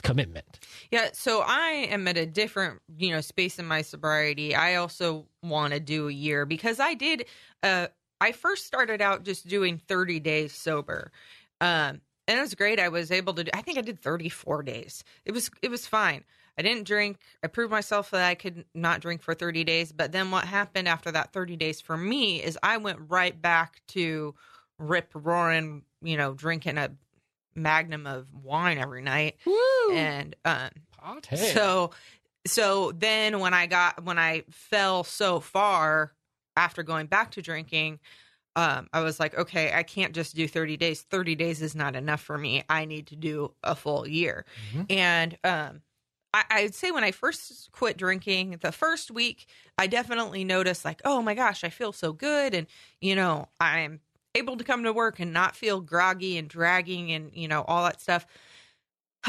commitment. 0.05 0.61
Yeah, 0.93 1.09
so 1.13 1.43
I 1.45 1.89
am 1.91 2.07
at 2.07 2.17
a 2.17 2.27
different, 2.27 2.81
you 2.97 3.11
know, 3.11 3.21
space 3.21 3.59
in 3.59 3.67
my 3.67 3.83
sobriety. 3.83 4.55
I 4.55 4.77
also 4.77 5.27
want 5.43 5.73
to 5.73 5.81
do 5.81 6.09
a 6.09 6.13
year 6.13 6.47
because 6.47 6.79
I 6.79 6.95
did 6.95 7.27
uh 7.65 7.89
I 8.21 8.31
first 8.33 8.67
started 8.67 9.03
out 9.03 9.25
just 9.25 9.49
doing 9.49 9.79
30 9.79 10.21
days 10.21 10.53
sober. 10.53 11.11
Um 11.61 12.01
and 12.27 12.39
it 12.39 12.41
was 12.41 12.55
great. 12.55 12.81
I 12.81 12.89
was 12.89 13.11
able 13.11 13.35
to 13.35 13.45
do, 13.45 13.51
I 13.53 13.61
think 13.61 13.77
I 13.77 13.83
did 13.83 14.01
34 14.01 14.63
days. 14.63 15.05
It 15.25 15.33
was 15.33 15.51
it 15.63 15.71
was 15.71 15.87
fine. 15.87 16.25
I 16.57 16.63
didn't 16.63 16.87
drink. 16.87 17.19
I 17.43 17.49
proved 17.49 17.73
myself 17.73 18.11
that 18.11 18.25
I 18.25 18.35
could 18.37 18.65
not 18.75 19.01
drink 19.01 19.23
for 19.23 19.35
30 19.35 19.65
days, 19.65 19.91
but 19.91 20.13
then 20.13 20.31
what 20.31 20.45
happened 20.45 20.87
after 20.87 21.11
that 21.11 21.33
30 21.33 21.57
days 21.57 21.81
for 21.81 21.97
me 21.97 22.43
is 22.43 22.59
I 22.63 22.77
went 22.77 22.99
right 23.09 23.41
back 23.41 23.81
to 23.89 24.35
rip 24.79 25.11
roaring, 25.15 25.83
you 26.03 26.17
know, 26.17 26.35
drinking 26.35 26.79
a 26.79 26.91
magnum 27.55 28.07
of 28.07 28.27
wine 28.33 28.79
every 28.79 29.03
night 29.03 29.37
Woo! 29.47 29.93
and 29.93 30.37
um 30.45 30.71
so 31.53 31.91
so 32.47 32.93
then 32.93 33.41
when 33.41 33.55
I 33.55 33.67
got 33.67 34.05
when 34.05 34.19
I 34.19 34.45
fell 34.51 35.05
so 35.05 35.41
far 35.41 36.13
after 36.57 36.83
going 36.83 37.07
back 37.07 37.33
to 37.33 37.43
drinking, 37.43 37.99
um, 38.55 38.87
I 38.93 39.01
was 39.01 39.19
like, 39.19 39.37
okay, 39.37 39.73
I 39.73 39.83
can't 39.83 40.15
just 40.15 40.37
do 40.37 40.47
30 40.47 40.77
days. 40.77 41.03
30 41.03 41.35
days 41.35 41.63
is 41.63 41.75
not 41.75 41.97
enough 41.97 42.21
for 42.21 42.39
me. 42.39 42.63
I 42.69 42.85
need 42.85 43.09
to 43.09 43.17
do 43.17 43.53
a 43.63 43.75
full 43.75 44.07
year. 44.07 44.45
Mhm. 44.75 44.87
And 44.91 45.39
um 45.45 45.83
I, 46.33 46.45
I'd 46.51 46.75
say 46.75 46.91
when 46.91 47.05
I 47.05 47.13
first 47.13 47.71
quit 47.73 47.97
drinking, 47.97 48.59
the 48.61 48.73
first 48.73 49.11
week, 49.11 49.47
I 49.79 49.87
definitely 49.87 50.43
noticed 50.45 50.85
like, 50.85 51.01
oh 51.05 51.23
my 51.23 51.35
gosh, 51.35 51.63
I 51.65 51.71
feel 51.71 51.93
so 51.93 52.13
good, 52.13 52.55
and 52.55 52.67
you 53.01 53.15
know, 53.15 53.49
I'm 53.61 54.01
able 54.35 54.57
to 54.57 54.65
come 54.65 54.85
to 54.85 54.93
work 54.93 55.21
and 55.21 55.33
not 55.33 55.57
feel 55.57 55.81
groggy 55.81 56.39
and 56.39 56.49
dragging 56.49 57.13
and 57.13 57.31
you 57.35 57.49
know 57.49 57.65
all 57.67 57.85
that 57.85 58.01
stuff. 58.01 58.27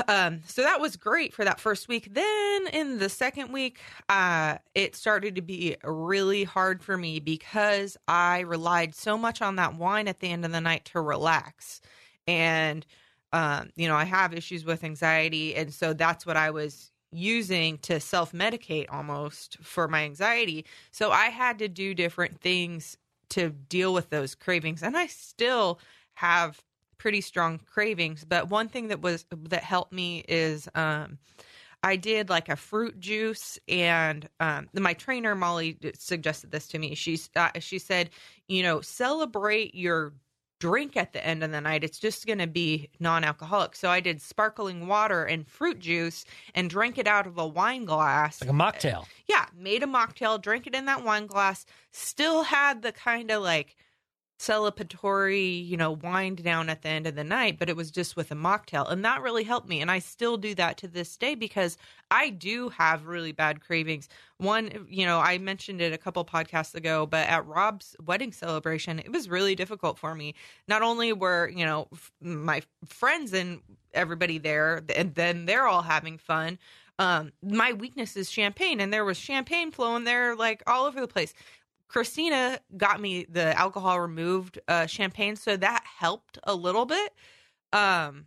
Um, 0.08 0.42
so 0.46 0.62
that 0.62 0.82
was 0.82 0.98
great 0.98 1.34
for 1.34 1.46
that 1.46 1.60
first 1.60 1.88
week. 1.88 2.10
Then 2.12 2.68
in 2.74 2.98
the 2.98 3.10
second 3.10 3.54
week, 3.54 3.80
uh, 4.10 4.58
it 4.74 4.96
started 4.96 5.36
to 5.36 5.42
be 5.42 5.78
really 5.84 6.44
hard 6.44 6.84
for 6.84 6.98
me 6.98 7.20
because 7.20 7.96
I 8.08 8.42
relied 8.42 8.94
so 8.94 9.18
much 9.18 9.42
on 9.42 9.56
that 9.56 9.76
wine 9.76 10.08
at 10.08 10.20
the 10.20 10.30
end 10.30 10.44
of 10.44 10.52
the 10.52 10.62
night 10.62 10.86
to 10.86 11.02
relax. 11.02 11.80
And, 12.28 12.86
um, 13.32 13.70
you 13.76 13.88
know, 13.88 13.96
I 13.96 14.04
have 14.04 14.34
issues 14.34 14.66
with 14.66 14.84
anxiety. 14.84 15.56
And 15.56 15.74
so 15.74 15.94
that's 15.94 16.26
what 16.26 16.36
I 16.36 16.50
was 16.52 16.92
using 17.12 17.78
to 17.80 18.00
self 18.00 18.34
medicate 18.34 18.88
almost 18.90 19.58
for 19.62 19.88
my 19.88 20.04
anxiety. 20.04 20.66
So 20.92 21.12
I 21.12 21.28
had 21.28 21.60
to 21.60 21.70
do 21.70 21.94
different 21.94 22.42
things 22.42 22.98
to 23.36 23.50
deal 23.50 23.94
with 23.94 24.10
those 24.10 24.36
cravings. 24.36 24.84
And 24.84 24.98
I 24.98 25.08
still 25.08 25.80
have 26.16 26.62
pretty 26.98 27.20
strong 27.20 27.60
cravings 27.60 28.24
but 28.24 28.50
one 28.50 28.70
thing 28.70 28.88
that 28.88 29.02
was 29.02 29.26
that 29.50 29.64
helped 29.64 29.92
me 29.92 30.24
is 30.30 30.68
um 30.76 31.20
I 31.86 31.98
did 31.98 32.32
like 32.32 32.50
a 32.50 32.56
fruit 32.56 33.00
juice, 33.00 33.60
and 33.68 34.28
um, 34.40 34.68
my 34.74 34.94
trainer 34.94 35.36
Molly 35.36 35.78
suggested 35.94 36.50
this 36.50 36.68
to 36.70 36.80
me. 36.80 36.96
She's 36.96 37.30
uh, 37.36 37.52
she 37.60 37.78
said, 37.78 38.10
you 38.48 38.64
know, 38.64 38.82
celebrate 38.82 39.76
your 39.76 40.14
drink 40.60 40.96
at 40.96 41.14
the 41.14 41.26
end 41.26 41.44
of 41.44 41.52
the 41.52 41.62
night. 41.62 41.84
It's 41.84 42.00
just 42.00 42.26
going 42.26 42.40
to 42.40 42.48
be 42.48 42.90
non-alcoholic. 43.00 43.76
So 43.76 43.90
I 43.90 44.00
did 44.00 44.22
sparkling 44.22 44.88
water 44.88 45.24
and 45.24 45.48
fruit 45.48 45.80
juice, 45.80 46.26
and 46.54 46.70
drank 46.70 46.98
it 46.98 47.08
out 47.08 47.28
of 47.28 47.38
a 47.38 47.48
wine 47.48 47.86
glass. 47.86 48.42
like 48.42 48.50
a 48.50 48.54
mocktail. 48.54 49.06
Yeah, 49.28 49.46
made 49.58 49.84
a 49.84 49.88
mocktail, 49.88 50.42
drank 50.42 50.68
it 50.68 50.76
in 50.76 50.86
that 50.86 51.04
wine 51.04 51.28
glass. 51.28 51.66
Still 51.92 52.44
had 52.44 52.82
the 52.82 52.92
kind 52.92 53.32
of 53.32 53.44
like 53.44 53.76
celebratory, 54.38 55.66
you 55.66 55.78
know, 55.78 55.92
wind 55.92 56.44
down 56.44 56.70
at 56.70 56.82
the 56.82 56.90
end 56.90 57.08
of 57.08 57.16
the 57.16 57.24
night, 57.24 57.58
but 57.58 57.70
it 57.70 57.76
was 57.76 57.90
just 57.90 58.16
with 58.16 58.32
a 58.32 58.36
mocktail. 58.36 58.90
And 58.90 59.04
that 59.06 59.22
really 59.22 59.44
helped 59.44 59.70
me. 59.70 59.82
And 59.82 59.90
I 59.90 60.00
still 60.00 60.36
do 60.36 60.54
that 60.56 60.78
to 60.78 60.88
this 60.88 61.16
day 61.16 61.36
because 61.36 61.78
I 62.12 62.30
do 62.30 62.70
have 62.70 63.06
really 63.06 63.32
bad 63.32 63.62
cravings. 63.62 64.10
One, 64.38 64.88
you 64.90 65.06
know, 65.06 65.20
I 65.20 65.38
mentioned 65.38 65.82
it 65.82 65.94
a 65.94 65.98
couple 65.98 66.26
podcasts 66.26 66.76
ago, 66.76 67.06
but 67.06 67.28
at 67.28 67.48
Rob's 67.48 67.96
wedding 68.06 68.34
celebration, 68.34 69.00
it 69.00 69.12
was 69.12 69.30
really 69.30 69.56
difficult 69.56 69.98
for 69.98 70.14
me. 70.14 70.36
Not 70.68 70.82
only 70.82 71.14
were, 71.14 71.50
you 71.50 71.66
know, 71.66 71.88
f- 71.94 72.12
my 72.20 72.62
friends 72.86 73.34
and 73.34 73.62
everybody 73.94 74.38
there, 74.38 74.84
and 74.96 75.16
then 75.16 75.46
they're 75.46 75.68
all 75.68 75.82
having 75.82 76.18
fun. 76.18 76.60
Um, 77.00 77.32
my 77.42 77.74
weakness 77.74 78.16
is 78.16 78.30
champagne, 78.30 78.80
and 78.80 78.92
there 78.92 79.06
was 79.06 79.18
champagne 79.18 79.72
flowing 79.72 80.04
there 80.04 80.36
like 80.36 80.64
all 80.68 80.86
over 80.86 81.02
the 81.02 81.08
place. 81.08 81.34
Christina 81.88 82.60
got 82.76 83.00
me 83.00 83.26
the 83.30 83.58
alcohol 83.58 84.00
removed 84.00 84.60
uh, 84.68 84.86
champagne, 84.86 85.36
so 85.36 85.56
that 85.58 85.84
helped 86.00 86.38
a 86.44 86.56
little 86.56 86.86
bit. 86.86 87.14
Um, 87.74 88.26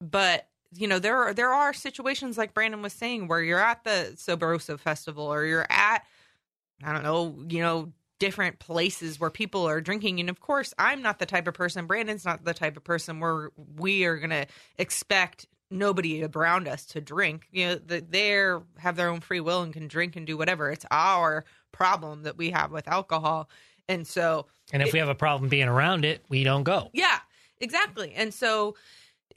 but 0.00 0.48
you 0.72 0.88
know, 0.88 0.98
there 0.98 1.16
are 1.16 1.34
there 1.34 1.52
are 1.52 1.72
situations 1.72 2.36
like 2.36 2.54
Brandon 2.54 2.82
was 2.82 2.92
saying 2.92 3.28
where 3.28 3.42
you're 3.42 3.60
at 3.60 3.84
the 3.84 4.12
Sabroso 4.16 4.78
festival 4.78 5.24
or 5.24 5.44
you're 5.44 5.66
at 5.70 6.04
I 6.84 6.92
don't 6.92 7.02
know, 7.02 7.36
you 7.48 7.60
know, 7.62 7.92
different 8.18 8.58
places 8.58 9.20
where 9.20 9.30
people 9.30 9.66
are 9.66 9.80
drinking. 9.80 10.20
And 10.20 10.28
of 10.28 10.40
course, 10.40 10.74
I'm 10.78 11.02
not 11.02 11.18
the 11.18 11.26
type 11.26 11.46
of 11.46 11.54
person, 11.54 11.86
Brandon's 11.86 12.24
not 12.24 12.44
the 12.44 12.54
type 12.54 12.76
of 12.76 12.84
person 12.84 13.20
where 13.20 13.50
we 13.76 14.04
are 14.04 14.16
going 14.16 14.30
to 14.30 14.46
expect 14.78 15.46
nobody 15.70 16.24
around 16.24 16.68
us 16.68 16.84
to 16.86 17.00
drink. 17.00 17.46
You 17.50 17.66
know, 17.66 17.74
that 17.86 18.10
they 18.12 18.30
have 18.78 18.96
their 18.96 19.08
own 19.08 19.20
free 19.20 19.40
will 19.40 19.62
and 19.62 19.72
can 19.72 19.88
drink 19.88 20.16
and 20.16 20.26
do 20.26 20.36
whatever. 20.36 20.70
It's 20.70 20.86
our 20.90 21.44
problem 21.72 22.22
that 22.24 22.36
we 22.36 22.50
have 22.50 22.70
with 22.72 22.88
alcohol. 22.88 23.48
And 23.88 24.06
so, 24.06 24.46
And 24.72 24.82
if 24.82 24.92
we 24.92 24.98
have 24.98 25.08
a 25.08 25.14
problem 25.14 25.48
being 25.48 25.68
around 25.68 26.04
it, 26.04 26.24
we 26.28 26.44
don't 26.44 26.64
go. 26.64 26.90
yeah, 26.92 27.20
exactly. 27.60 28.12
And 28.14 28.32
so, 28.34 28.76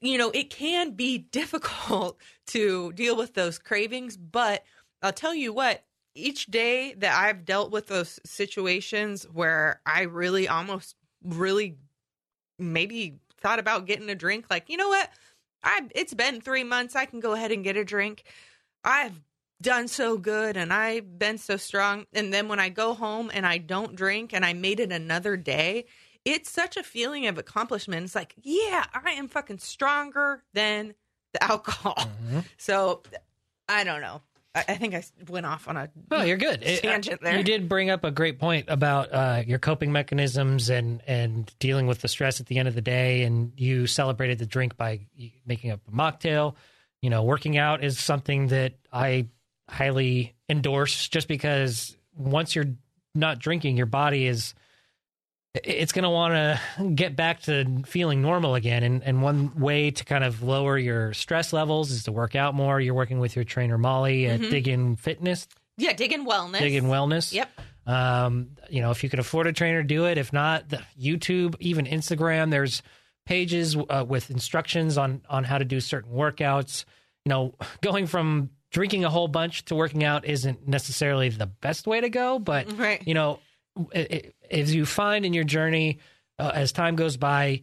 you 0.01 0.17
know, 0.17 0.31
it 0.31 0.49
can 0.49 0.91
be 0.91 1.17
difficult 1.31 2.19
to 2.47 2.93
deal 2.93 3.15
with 3.15 3.33
those 3.33 3.59
cravings, 3.59 4.17
but 4.17 4.63
I'll 5.01 5.13
tell 5.13 5.35
you 5.35 5.53
what, 5.53 5.83
each 6.15 6.47
day 6.47 6.93
that 6.95 7.15
I've 7.17 7.45
dealt 7.45 7.71
with 7.71 7.87
those 7.87 8.19
situations 8.25 9.23
where 9.31 9.81
I 9.85 10.01
really 10.03 10.47
almost 10.47 10.95
really 11.23 11.77
maybe 12.57 13.19
thought 13.39 13.59
about 13.59 13.85
getting 13.85 14.09
a 14.09 14.15
drink, 14.15 14.45
like, 14.49 14.69
you 14.69 14.77
know 14.77 14.89
what? 14.89 15.09
I 15.63 15.81
it's 15.95 16.13
been 16.13 16.41
3 16.41 16.63
months, 16.63 16.95
I 16.95 17.05
can 17.05 17.19
go 17.19 17.33
ahead 17.33 17.51
and 17.51 17.63
get 17.63 17.77
a 17.77 17.85
drink. 17.85 18.23
I've 18.83 19.21
done 19.61 19.87
so 19.87 20.17
good 20.17 20.57
and 20.57 20.71
I've 20.71 21.19
been 21.19 21.37
so 21.37 21.57
strong 21.57 22.05
and 22.13 22.33
then 22.33 22.47
when 22.47 22.59
I 22.59 22.69
go 22.69 22.93
home 22.93 23.29
and 23.33 23.45
I 23.45 23.57
don't 23.57 23.95
drink 23.95 24.33
and 24.33 24.45
I 24.45 24.53
made 24.53 24.79
it 24.79 24.91
another 24.91 25.35
day, 25.37 25.85
it's 26.25 26.49
such 26.49 26.77
a 26.77 26.83
feeling 26.83 27.27
of 27.27 27.37
accomplishment. 27.37 28.03
It's 28.03 28.15
like, 28.15 28.35
yeah, 28.41 28.85
I 28.93 29.11
am 29.11 29.27
fucking 29.27 29.59
stronger 29.59 30.43
than 30.53 30.93
the 31.33 31.43
alcohol. 31.51 31.95
Mm-hmm. 31.97 32.39
So 32.57 33.03
I 33.67 33.83
don't 33.83 34.01
know. 34.01 34.21
I, 34.55 34.65
I 34.69 34.75
think 34.75 34.95
I 34.95 35.03
went 35.27 35.45
off 35.45 35.67
on 35.67 35.77
a 35.77 35.89
No, 36.09 36.23
you're 36.23 36.37
good. 36.37 36.63
It- 36.63 36.81
Tangent 36.81 37.21
there. 37.21 37.37
You 37.37 37.43
did 37.43 37.69
bring 37.69 37.89
up 37.89 38.03
a 38.03 38.11
great 38.11 38.39
point 38.39 38.65
about 38.67 39.11
uh, 39.13 39.43
your 39.45 39.59
coping 39.59 39.91
mechanisms 39.91 40.69
and 40.69 41.01
and 41.05 41.53
dealing 41.59 41.85
with 41.87 42.01
the 42.01 42.07
stress 42.07 42.39
at 42.39 42.47
the 42.47 42.57
end 42.57 42.67
of 42.67 42.75
the 42.75 42.81
day. 42.81 43.23
And 43.23 43.53
you 43.57 43.87
celebrated 43.87 44.39
the 44.39 44.45
drink 44.45 44.75
by 44.77 45.01
making 45.45 45.71
up 45.71 45.81
a 45.87 45.91
mocktail. 45.91 46.55
You 47.01 47.09
know, 47.09 47.23
working 47.23 47.57
out 47.57 47.83
is 47.83 47.99
something 47.99 48.47
that 48.47 48.73
I 48.91 49.27
highly 49.69 50.35
endorse, 50.49 51.07
just 51.07 51.27
because 51.27 51.95
once 52.15 52.55
you're 52.55 52.73
not 53.15 53.39
drinking, 53.39 53.77
your 53.77 53.85
body 53.85 54.27
is 54.27 54.53
it's 55.63 55.93
going 55.93 56.03
to 56.03 56.09
want 56.09 56.33
to 56.33 56.89
get 56.91 57.15
back 57.15 57.41
to 57.41 57.81
feeling 57.85 58.21
normal 58.21 58.53
again. 58.53 58.83
And, 58.83 59.03
and 59.03 59.23
one 59.23 59.59
way 59.59 59.89
to 59.89 60.05
kind 60.05 60.23
of 60.23 60.43
lower 60.43 60.77
your 60.77 61.13
stress 61.13 61.51
levels 61.53 61.89
is 61.89 62.03
to 62.03 62.11
work 62.11 62.35
out 62.35 62.53
more. 62.53 62.79
You're 62.79 62.93
working 62.93 63.19
with 63.19 63.35
your 63.35 63.45
trainer, 63.45 63.77
Molly, 63.77 64.27
at 64.27 64.41
Mhm. 64.41 64.49
Dig 64.51 64.67
In 64.67 64.95
Fitness, 64.95 65.47
yeah, 65.77 65.93
digging 65.93 66.25
wellness. 66.25 66.59
Dig 66.59 66.75
In 66.75 66.85
Wellness. 66.85 67.33
Yep. 67.33 67.49
Um, 67.87 68.49
you 68.69 68.81
know, 68.81 68.91
if 68.91 69.03
you 69.03 69.09
can 69.09 69.19
afford 69.19 69.47
a 69.47 69.53
trainer, 69.53 69.81
do 69.81 70.05
it. 70.05 70.19
If 70.19 70.31
not, 70.31 70.69
the 70.69 70.81
YouTube, 71.01 71.55
even 71.59 71.85
Instagram, 71.85 72.51
there's 72.51 72.83
pages 73.25 73.75
uh, 73.75 74.05
with 74.07 74.29
instructions 74.29 74.97
on 74.99 75.21
on 75.29 75.43
how 75.43 75.57
to 75.57 75.65
do 75.65 75.79
certain 75.79 76.11
workouts. 76.11 76.85
You 77.25 77.31
know, 77.31 77.55
going 77.81 78.05
from 78.05 78.51
drinking 78.71 79.03
a 79.05 79.09
whole 79.09 79.27
bunch 79.27 79.65
to 79.65 79.75
working 79.75 80.03
out 80.03 80.25
isn't 80.25 80.67
necessarily 80.67 81.29
the 81.29 81.47
best 81.47 81.87
way 81.87 82.01
to 82.01 82.09
go, 82.09 82.39
but 82.39 82.71
Right. 82.77 83.01
you 83.07 83.13
know, 83.13 83.39
i- 83.95 84.07
i- 84.11 84.31
as 84.51 84.73
you 84.73 84.85
find 84.85 85.25
in 85.25 85.33
your 85.33 85.43
journey 85.43 85.99
uh, 86.37 86.51
as 86.53 86.71
time 86.71 86.95
goes 86.95 87.17
by, 87.17 87.61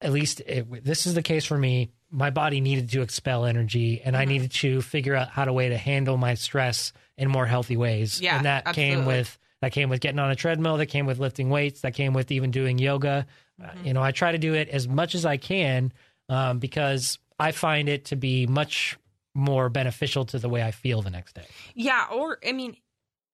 at 0.00 0.12
least 0.12 0.40
it, 0.40 0.84
this 0.84 1.06
is 1.06 1.14
the 1.14 1.22
case 1.22 1.44
for 1.44 1.58
me. 1.58 1.90
My 2.10 2.30
body 2.30 2.60
needed 2.60 2.90
to 2.90 3.02
expel 3.02 3.44
energy, 3.44 4.00
and 4.02 4.16
I 4.16 4.24
Mhm. 4.24 4.28
needed 4.28 4.52
to 4.52 4.80
figure 4.82 5.14
out 5.14 5.28
how 5.30 5.44
to 5.44 5.52
way 5.52 5.68
to 5.70 5.76
handle 5.76 6.16
my 6.16 6.34
stress 6.34 6.92
in 7.18 7.28
more 7.28 7.46
healthy 7.46 7.76
ways. 7.76 8.20
Yeah, 8.20 8.36
and 8.36 8.46
that 8.46 8.72
came 8.72 9.04
with 9.06 9.38
that 9.62 9.72
came 9.72 9.88
with 9.88 10.00
getting 10.00 10.18
on 10.18 10.30
a 10.30 10.36
treadmill. 10.36 10.76
That 10.76 10.86
came 10.86 11.06
with 11.06 11.18
lifting 11.18 11.48
weights. 11.50 11.80
That 11.80 11.94
came 11.94 12.12
with 12.12 12.30
even 12.30 12.50
doing 12.50 12.78
yoga. 12.78 13.26
Uh, 13.62 13.68
Mhm. 13.68 13.86
you 13.86 13.92
know, 13.94 14.02
I 14.02 14.12
try 14.12 14.32
to 14.32 14.38
do 14.38 14.52
it 14.54 14.68
as 14.68 14.86
much 14.86 15.14
as 15.14 15.24
I 15.24 15.38
can 15.38 15.92
um, 16.28 16.58
because 16.58 17.18
I 17.38 17.52
find 17.52 17.88
it 17.88 18.04
to 18.06 18.16
be 18.16 18.46
much 18.46 18.96
more 19.36 19.68
beneficial 19.68 20.24
to 20.24 20.38
the 20.38 20.48
way 20.48 20.62
I 20.62 20.70
feel 20.70 21.02
the 21.02 21.10
next 21.10 21.34
day. 21.34 21.46
Yeah, 21.74 22.06
or 22.10 22.38
I 22.46 22.52
mean, 22.52 22.76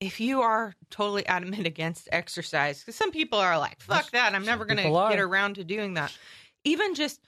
if 0.00 0.20
you 0.20 0.42
are 0.42 0.74
totally 0.90 1.24
adamant 1.26 1.66
against 1.66 2.08
exercise, 2.10 2.80
because 2.80 2.96
some 2.96 3.12
people 3.12 3.38
are 3.38 3.56
like, 3.56 3.80
"Fuck 3.80 4.10
that! 4.10 4.34
I'm 4.34 4.44
never 4.44 4.64
going 4.64 4.78
to 4.78 5.08
get 5.10 5.20
around 5.20 5.54
to 5.54 5.64
doing 5.64 5.94
that." 5.94 6.12
Even 6.64 6.94
just 6.94 7.20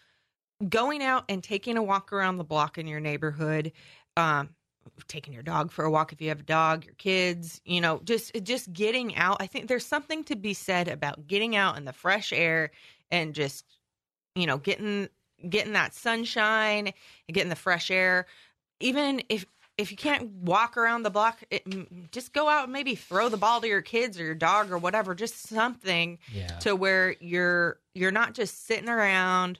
going 0.69 1.03
out 1.03 1.25
and 1.29 1.43
taking 1.43 1.77
a 1.77 1.83
walk 1.83 2.13
around 2.13 2.37
the 2.37 2.45
block 2.45 2.77
in 2.77 2.87
your 2.87 3.01
neighborhood, 3.01 3.73
um, 4.17 4.51
taking 5.09 5.33
your 5.33 5.43
dog 5.43 5.71
for 5.71 5.85
a 5.85 5.91
walk 5.91 6.13
if 6.13 6.21
you 6.21 6.29
have 6.29 6.41
a 6.41 6.45
dog, 6.45 6.85
your 6.85 6.95
kids, 6.95 7.61
you 7.65 7.81
know, 7.81 8.01
just 8.05 8.33
just 8.43 8.73
getting 8.73 9.15
out. 9.17 9.37
I 9.41 9.47
think 9.47 9.69
there's 9.69 9.87
something 9.87 10.25
to 10.25 10.37
be 10.37 10.53
said 10.53 10.89
about 10.89 11.29
getting 11.29 11.55
out 11.55 11.77
in 11.77 11.85
the 11.85 11.93
fresh 11.93 12.33
air 12.33 12.73
and 13.11 13.35
just, 13.35 13.65
you 14.35 14.47
know, 14.47 14.59
getting 14.59 15.09
getting 15.49 15.75
that 15.75 15.95
sunshine 15.95 16.89
and 16.89 17.35
getting 17.35 17.51
the 17.51 17.57
fresh 17.57 17.91
air. 17.91 18.27
Even 18.81 19.23
if 19.29 19.47
if 19.77 19.91
you 19.91 19.97
can't 19.97 20.31
walk 20.31 20.77
around 20.77 21.03
the 21.03 21.11
block, 21.11 21.43
it, 21.51 21.65
just 22.13 22.33
go 22.33 22.49
out 22.49 22.65
and 22.65 22.73
maybe 22.73 22.95
throw 22.95 23.29
the 23.29 23.37
ball 23.37 23.61
to 23.61 23.67
your 23.67 23.83
kids 23.83 24.21
or 24.21 24.25
your 24.25 24.35
dog 24.37 24.71
or 24.71 24.79
whatever. 24.79 25.15
Just 25.17 25.49
something 25.49 26.19
Yeah. 26.33 26.47
to 26.61 26.77
where 26.77 27.17
you're 27.21 27.79
you're 27.95 28.13
not 28.13 28.35
just 28.35 28.67
sitting 28.67 28.89
around 28.89 29.59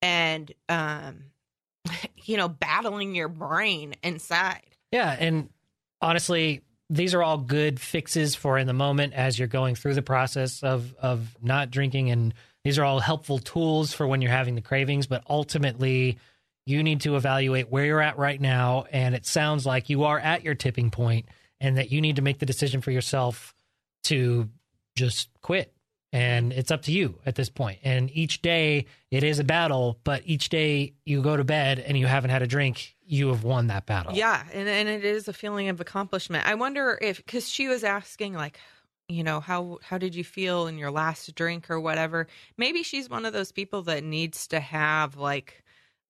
and 0.00 0.50
um 0.68 1.24
you 2.24 2.36
know 2.36 2.48
battling 2.48 3.14
your 3.14 3.28
brain 3.28 3.94
inside. 4.02 4.62
Yeah, 4.92 5.14
and 5.18 5.50
honestly, 6.00 6.62
these 6.88 7.14
are 7.14 7.22
all 7.22 7.38
good 7.38 7.80
fixes 7.80 8.34
for 8.34 8.58
in 8.58 8.66
the 8.66 8.72
moment 8.72 9.12
as 9.14 9.38
you're 9.38 9.48
going 9.48 9.74
through 9.74 9.94
the 9.94 10.02
process 10.02 10.62
of 10.62 10.94
of 10.94 11.36
not 11.42 11.70
drinking 11.70 12.10
and 12.10 12.32
these 12.64 12.78
are 12.78 12.84
all 12.84 13.00
helpful 13.00 13.38
tools 13.38 13.92
for 13.92 14.06
when 14.06 14.22
you're 14.22 14.30
having 14.30 14.54
the 14.54 14.62
cravings, 14.62 15.06
but 15.06 15.22
ultimately 15.28 16.16
you 16.66 16.82
need 16.82 17.02
to 17.02 17.16
evaluate 17.16 17.70
where 17.70 17.84
you're 17.84 18.00
at 18.00 18.18
right 18.18 18.40
now 18.40 18.86
and 18.90 19.14
it 19.14 19.26
sounds 19.26 19.66
like 19.66 19.90
you 19.90 20.04
are 20.04 20.18
at 20.18 20.42
your 20.42 20.54
tipping 20.54 20.90
point 20.90 21.26
and 21.60 21.76
that 21.76 21.90
you 21.90 22.00
need 22.00 22.16
to 22.16 22.22
make 22.22 22.38
the 22.38 22.46
decision 22.46 22.80
for 22.80 22.90
yourself 22.90 23.54
to 24.04 24.48
just 24.96 25.28
quit. 25.40 25.72
And 26.12 26.52
it's 26.52 26.70
up 26.70 26.82
to 26.82 26.92
you 26.92 27.18
at 27.26 27.34
this 27.34 27.48
point. 27.48 27.80
And 27.82 28.08
each 28.14 28.40
day 28.40 28.86
it 29.10 29.24
is 29.24 29.40
a 29.40 29.44
battle, 29.44 29.98
but 30.04 30.22
each 30.24 30.48
day 30.48 30.94
you 31.04 31.22
go 31.22 31.36
to 31.36 31.42
bed 31.42 31.80
and 31.80 31.98
you 31.98 32.06
haven't 32.06 32.30
had 32.30 32.40
a 32.40 32.46
drink, 32.46 32.94
you 33.04 33.28
have 33.28 33.42
won 33.42 33.66
that 33.66 33.84
battle. 33.84 34.14
Yeah, 34.14 34.44
and 34.52 34.68
and 34.68 34.88
it 34.88 35.04
is 35.04 35.26
a 35.26 35.32
feeling 35.32 35.68
of 35.70 35.80
accomplishment. 35.80 36.46
I 36.46 36.54
wonder 36.54 36.96
if 37.02 37.16
because 37.16 37.48
she 37.48 37.66
was 37.66 37.82
asking 37.82 38.34
like, 38.34 38.60
you 39.08 39.24
know, 39.24 39.40
how 39.40 39.78
how 39.82 39.98
did 39.98 40.14
you 40.14 40.22
feel 40.22 40.68
in 40.68 40.78
your 40.78 40.92
last 40.92 41.34
drink 41.34 41.68
or 41.68 41.80
whatever. 41.80 42.28
Maybe 42.56 42.84
she's 42.84 43.10
one 43.10 43.26
of 43.26 43.32
those 43.32 43.50
people 43.50 43.82
that 43.82 44.04
needs 44.04 44.46
to 44.48 44.60
have 44.60 45.16
like 45.16 45.63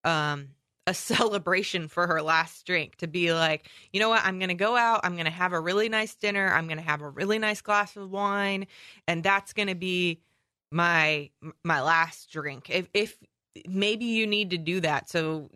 um 0.05 0.49
a 0.87 0.93
celebration 1.11 1.87
for 1.87 2.05
her 2.07 2.21
last 2.21 2.65
drink 2.65 2.95
to 2.97 3.07
be 3.07 3.33
like, 3.33 3.69
you 3.91 3.99
know 3.99 4.09
what, 4.09 4.23
I'm 4.23 4.37
going 4.37 4.49
to 4.49 4.53
go 4.55 4.75
out, 4.77 5.01
I'm 5.03 5.13
going 5.13 5.25
to 5.25 5.31
have 5.31 5.51
a 5.51 5.59
really 5.59 5.89
nice 5.89 6.13
dinner, 6.15 6.47
I'm 6.53 6.67
going 6.67 6.77
to 6.77 6.83
have 6.83 7.01
a 7.01 7.09
really 7.09 7.39
nice 7.39 7.61
glass 7.61 7.95
of 7.97 8.11
wine, 8.11 8.67
and 9.07 9.23
that's 9.23 9.53
going 9.53 9.67
to 9.69 9.75
be 9.75 10.21
my 10.71 11.29
my 11.63 11.81
last 11.81 12.31
drink. 12.31 12.69
If 12.69 12.87
if 12.93 13.17
maybe 13.67 14.05
you 14.05 14.27
need 14.27 14.51
to 14.51 14.57
do 14.57 14.81
that. 14.81 15.09
So 15.09 15.49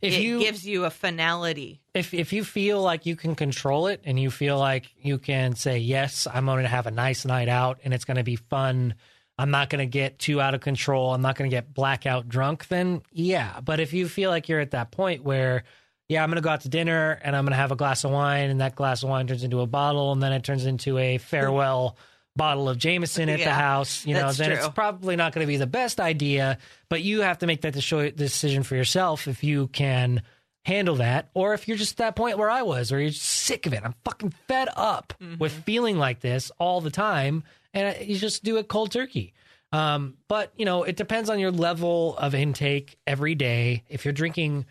If 0.00 0.14
it 0.14 0.22
you 0.22 0.38
gives 0.38 0.66
you 0.66 0.84
a 0.84 0.90
finality. 0.90 1.80
if 1.94 2.14
if 2.14 2.32
you 2.32 2.44
feel 2.44 2.82
like 2.82 3.06
you 3.06 3.16
can 3.16 3.34
control 3.34 3.86
it 3.86 4.00
and 4.04 4.18
you 4.20 4.30
feel 4.30 4.58
like 4.58 4.86
you 5.00 5.18
can 5.18 5.56
say 5.56 5.78
yes 5.78 6.26
i'm 6.32 6.46
going 6.46 6.62
to 6.62 6.68
have 6.68 6.86
a 6.86 6.90
nice 6.90 7.24
night 7.24 7.48
out 7.48 7.80
and 7.84 7.92
it's 7.92 8.04
going 8.04 8.16
to 8.16 8.22
be 8.22 8.36
fun 8.36 8.94
i'm 9.42 9.50
not 9.50 9.70
going 9.70 9.80
to 9.80 9.90
get 9.90 10.18
too 10.18 10.40
out 10.40 10.54
of 10.54 10.60
control. 10.60 11.12
I'm 11.14 11.22
not 11.22 11.36
going 11.36 11.50
to 11.50 11.54
get 11.54 11.72
blackout 11.74 12.28
drunk 12.28 12.68
then 12.68 13.02
yeah. 13.12 13.60
But 13.60 13.80
if 13.80 13.92
you 13.92 14.08
feel 14.08 14.30
like 14.30 14.48
you're 14.48 14.60
at 14.60 14.72
that 14.72 14.90
point 14.90 15.22
where 15.22 15.64
yeah 16.08 16.22
i'm 16.22 16.28
going 16.28 16.36
to 16.36 16.42
go 16.42 16.50
out 16.50 16.62
to 16.62 16.68
dinner 16.68 17.18
and 17.22 17.34
i'm 17.34 17.44
going 17.44 17.52
to 17.52 17.56
have 17.56 17.72
a 17.72 17.76
glass 17.76 18.04
of 18.04 18.10
wine 18.10 18.50
and 18.50 18.60
that 18.60 18.74
glass 18.74 19.02
of 19.02 19.08
wine 19.08 19.26
turns 19.26 19.44
into 19.44 19.60
a 19.60 19.66
bottle 19.66 20.12
and 20.12 20.22
then 20.22 20.32
it 20.32 20.44
turns 20.44 20.66
into 20.66 20.98
a 20.98 21.18
farewell 21.18 21.96
bottle 22.36 22.68
of 22.68 22.78
Jameson 22.78 23.28
at 23.28 23.40
the 23.40 23.52
house, 23.52 24.06
you 24.06 24.14
know, 24.14 24.32
then 24.32 24.52
it's 24.52 24.68
probably 24.68 25.16
not 25.16 25.32
going 25.32 25.46
to 25.46 25.48
be 25.48 25.58
the 25.58 25.66
best 25.66 26.00
idea, 26.00 26.58
but 26.88 27.02
you 27.02 27.20
have 27.20 27.38
to 27.38 27.46
make 27.46 27.60
that 27.62 27.72
decision 27.72 28.62
for 28.62 28.74
yourself 28.74 29.28
if 29.28 29.44
you 29.44 29.68
can 29.68 30.22
handle 30.64 30.96
that 30.96 31.28
or 31.34 31.54
if 31.54 31.66
you're 31.66 31.76
just 31.76 31.94
at 31.94 31.96
that 31.98 32.16
point 32.16 32.38
where 32.38 32.50
I 32.50 32.62
was 32.62 32.92
or 32.92 33.00
you're 33.00 33.10
just 33.10 33.22
sick 33.22 33.66
of 33.66 33.72
it. 33.72 33.82
I'm 33.84 33.94
fucking 34.04 34.32
fed 34.48 34.68
up 34.74 35.12
mm-hmm. 35.20 35.38
with 35.38 35.52
feeling 35.52 35.98
like 35.98 36.20
this 36.20 36.50
all 36.58 36.80
the 36.80 36.90
time 36.90 37.44
and 37.74 38.06
you 38.06 38.16
just 38.16 38.44
do 38.44 38.56
it 38.58 38.68
cold 38.68 38.92
turkey. 38.92 39.34
Um, 39.72 40.18
but 40.28 40.52
you 40.56 40.64
know, 40.64 40.82
it 40.82 40.96
depends 40.96 41.30
on 41.30 41.38
your 41.38 41.50
level 41.50 42.16
of 42.18 42.34
intake 42.34 42.98
every 43.06 43.34
day. 43.34 43.84
If 43.88 44.04
you're 44.04 44.12
drinking 44.12 44.66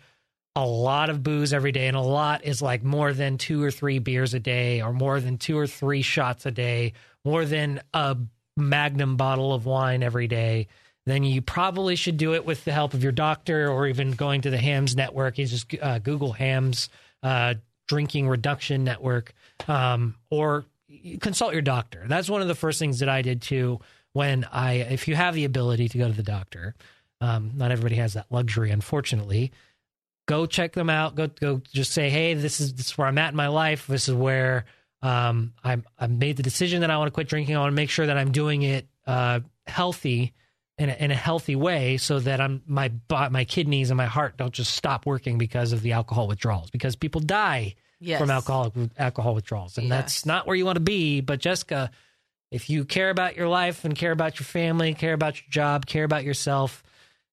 a 0.54 0.66
lot 0.66 1.10
of 1.10 1.22
booze 1.22 1.52
every 1.52 1.72
day, 1.72 1.88
and 1.88 1.96
a 1.96 2.00
lot 2.00 2.44
is 2.44 2.62
like 2.62 2.84
more 2.84 3.12
than 3.12 3.38
two 3.38 3.62
or 3.62 3.70
three 3.70 3.98
beers 3.98 4.34
a 4.34 4.40
day, 4.40 4.82
or 4.82 4.92
more 4.92 5.18
than 5.18 5.38
two 5.38 5.58
or 5.58 5.66
three 5.66 6.02
shots 6.02 6.46
a 6.46 6.50
day, 6.50 6.92
more 7.24 7.44
than 7.44 7.80
a 7.94 8.16
magnum 8.56 9.16
bottle 9.16 9.54
of 9.54 9.66
wine 9.66 10.02
every 10.02 10.28
day, 10.28 10.68
then 11.06 11.24
you 11.24 11.42
probably 11.42 11.96
should 11.96 12.16
do 12.16 12.34
it 12.34 12.44
with 12.44 12.64
the 12.64 12.72
help 12.72 12.94
of 12.94 13.02
your 13.02 13.12
doctor 13.12 13.68
or 13.68 13.86
even 13.86 14.12
going 14.12 14.42
to 14.42 14.50
the 14.50 14.58
HAMS 14.58 14.94
network. 14.94 15.38
You 15.38 15.46
just 15.46 15.74
uh, 15.80 15.98
Google 15.98 16.32
HAMS 16.32 16.90
uh, 17.22 17.54
drinking 17.88 18.28
reduction 18.28 18.84
network 18.84 19.32
um, 19.68 20.14
or 20.30 20.64
consult 21.20 21.52
your 21.52 21.62
doctor. 21.62 22.04
That's 22.06 22.28
one 22.28 22.42
of 22.42 22.48
the 22.48 22.54
first 22.54 22.78
things 22.78 23.00
that 23.00 23.08
I 23.08 23.22
did 23.22 23.42
too. 23.42 23.80
When 24.12 24.44
I, 24.44 24.74
if 24.74 25.08
you 25.08 25.14
have 25.14 25.34
the 25.34 25.44
ability 25.44 25.88
to 25.88 25.98
go 25.98 26.06
to 26.06 26.12
the 26.12 26.22
doctor, 26.22 26.74
um, 27.20 27.52
not 27.54 27.70
everybody 27.70 27.96
has 27.96 28.14
that 28.14 28.26
luxury, 28.30 28.70
unfortunately 28.70 29.52
go 30.26 30.46
check 30.46 30.72
them 30.72 30.90
out. 30.90 31.14
Go 31.14 31.26
go 31.26 31.60
just 31.72 31.92
say, 31.92 32.10
hey, 32.10 32.34
this 32.34 32.60
is 32.60 32.74
this 32.74 32.86
is 32.86 32.98
where 32.98 33.06
I'm 33.06 33.18
at 33.18 33.30
in 33.30 33.36
my 33.36 33.48
life. 33.48 33.86
This 33.86 34.08
is 34.08 34.14
where 34.14 34.64
um 35.02 35.52
I'm 35.62 35.84
I've 35.98 36.10
made 36.10 36.36
the 36.36 36.42
decision 36.42 36.80
that 36.80 36.90
I 36.90 36.96
want 36.98 37.08
to 37.08 37.12
quit 37.12 37.28
drinking. 37.28 37.56
I 37.56 37.60
want 37.60 37.72
to 37.72 37.76
make 37.76 37.90
sure 37.90 38.06
that 38.06 38.16
I'm 38.16 38.32
doing 38.32 38.62
it 38.62 38.86
uh 39.06 39.40
healthy 39.66 40.32
in 40.78 40.90
a, 40.90 40.94
in 40.94 41.10
a 41.10 41.14
healthy 41.16 41.56
way 41.56 41.96
so 41.96 42.18
that 42.20 42.40
I'm 42.40 42.62
my 42.66 42.90
my 43.10 43.44
kidneys 43.44 43.90
and 43.90 43.96
my 43.96 44.06
heart 44.06 44.36
don't 44.36 44.54
just 44.54 44.74
stop 44.74 45.06
working 45.06 45.38
because 45.38 45.72
of 45.72 45.82
the 45.82 45.92
alcohol 45.92 46.28
withdrawals 46.28 46.70
because 46.70 46.96
people 46.96 47.20
die 47.20 47.74
Yes. 48.02 48.20
from 48.20 48.30
alcohol 48.30 48.72
alcohol 48.98 49.34
withdrawals. 49.34 49.78
And 49.78 49.90
that's 49.90 50.26
not 50.26 50.46
where 50.46 50.56
you 50.56 50.64
want 50.64 50.76
to 50.76 50.80
be 50.80 51.20
but 51.20 51.40
Jessica 51.40 51.90
if 52.50 52.68
you 52.68 52.84
care 52.84 53.08
about 53.08 53.36
your 53.36 53.48
life 53.48 53.84
and 53.84 53.94
care 53.94 54.12
about 54.12 54.38
your 54.38 54.44
family 54.44 54.92
care 54.94 55.14
about 55.14 55.40
your 55.40 55.48
job 55.50 55.86
care 55.86 56.04
about 56.04 56.24
yourself 56.24 56.82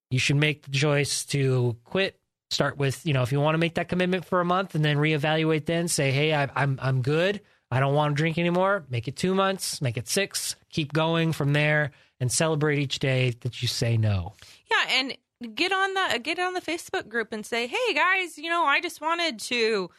you 0.10 0.19
should 0.19 0.38
make 0.38 0.63
the 0.63 0.71
choice 0.71 1.25
to 1.25 1.75
quit 1.84 2.19
start 2.51 2.77
with 2.77 3.05
you 3.05 3.13
know 3.13 3.21
if 3.21 3.32
you 3.32 3.39
want 3.39 3.53
to 3.53 3.60
make 3.60 3.75
that 3.75 3.89
commitment 3.89 4.25
for 4.25 4.39
a 4.39 4.45
month 4.45 4.75
and 4.75 4.84
then 4.86 4.97
reevaluate 4.97 5.65
then 5.65 5.88
say 5.88 6.12
hey 6.12 6.34
I, 6.34 6.49
i'm 6.55 6.79
i'm 6.82 7.01
good. 7.01 7.41
I 7.71 7.79
don't 7.79 7.93
want 7.93 8.15
to 8.15 8.19
drink 8.19 8.39
anymore. 8.39 8.84
Make 8.89 9.08
it 9.08 9.15
two 9.15 9.36
months 9.36 9.82
make 9.82 9.97
it 9.97 10.08
six 10.08 10.55
keep 10.71 10.93
going 10.93 11.34
from 11.34 11.53
there 11.53 11.91
and 12.19 12.32
celebrate 12.32 12.79
each 12.79 12.99
day 12.99 13.36
that 13.41 13.62
you 13.62 13.67
say 13.67 13.95
no. 13.97 14.34
Yeah, 14.69 14.99
and 14.99 15.17
get 15.55 15.71
on 15.71 15.93
the 15.93 16.19
get 16.19 16.39
on 16.39 16.53
the 16.53 16.62
Facebook 16.62 17.08
group 17.08 17.32
and 17.32 17.45
say, 17.45 17.67
"Hey 17.67 17.93
guys, 17.93 18.38
you 18.38 18.49
know, 18.49 18.63
I 18.65 18.82
just 18.82 19.01
wanted 19.01 19.39
to 19.39 19.89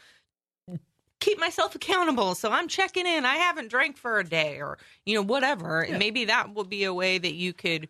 keep 1.21 1.39
myself 1.39 1.75
accountable, 1.75 2.35
so 2.35 2.51
I'm 2.51 2.67
checking 2.69 3.07
in. 3.07 3.25
I 3.25 3.37
haven't 3.37 3.69
drank 3.69 3.97
for 3.97 4.19
a 4.19 4.25
day, 4.25 4.61
or 4.61 4.79
you 5.07 5.15
know, 5.15 5.23
whatever. 5.23 5.83
And 5.83 5.99
maybe 5.99 6.25
that 6.27 6.55
will 6.55 6.65
be 6.65 6.85
a 6.85 6.93
way 6.95 7.19
that 7.19 7.35
you 7.35 7.53
could 7.53 7.89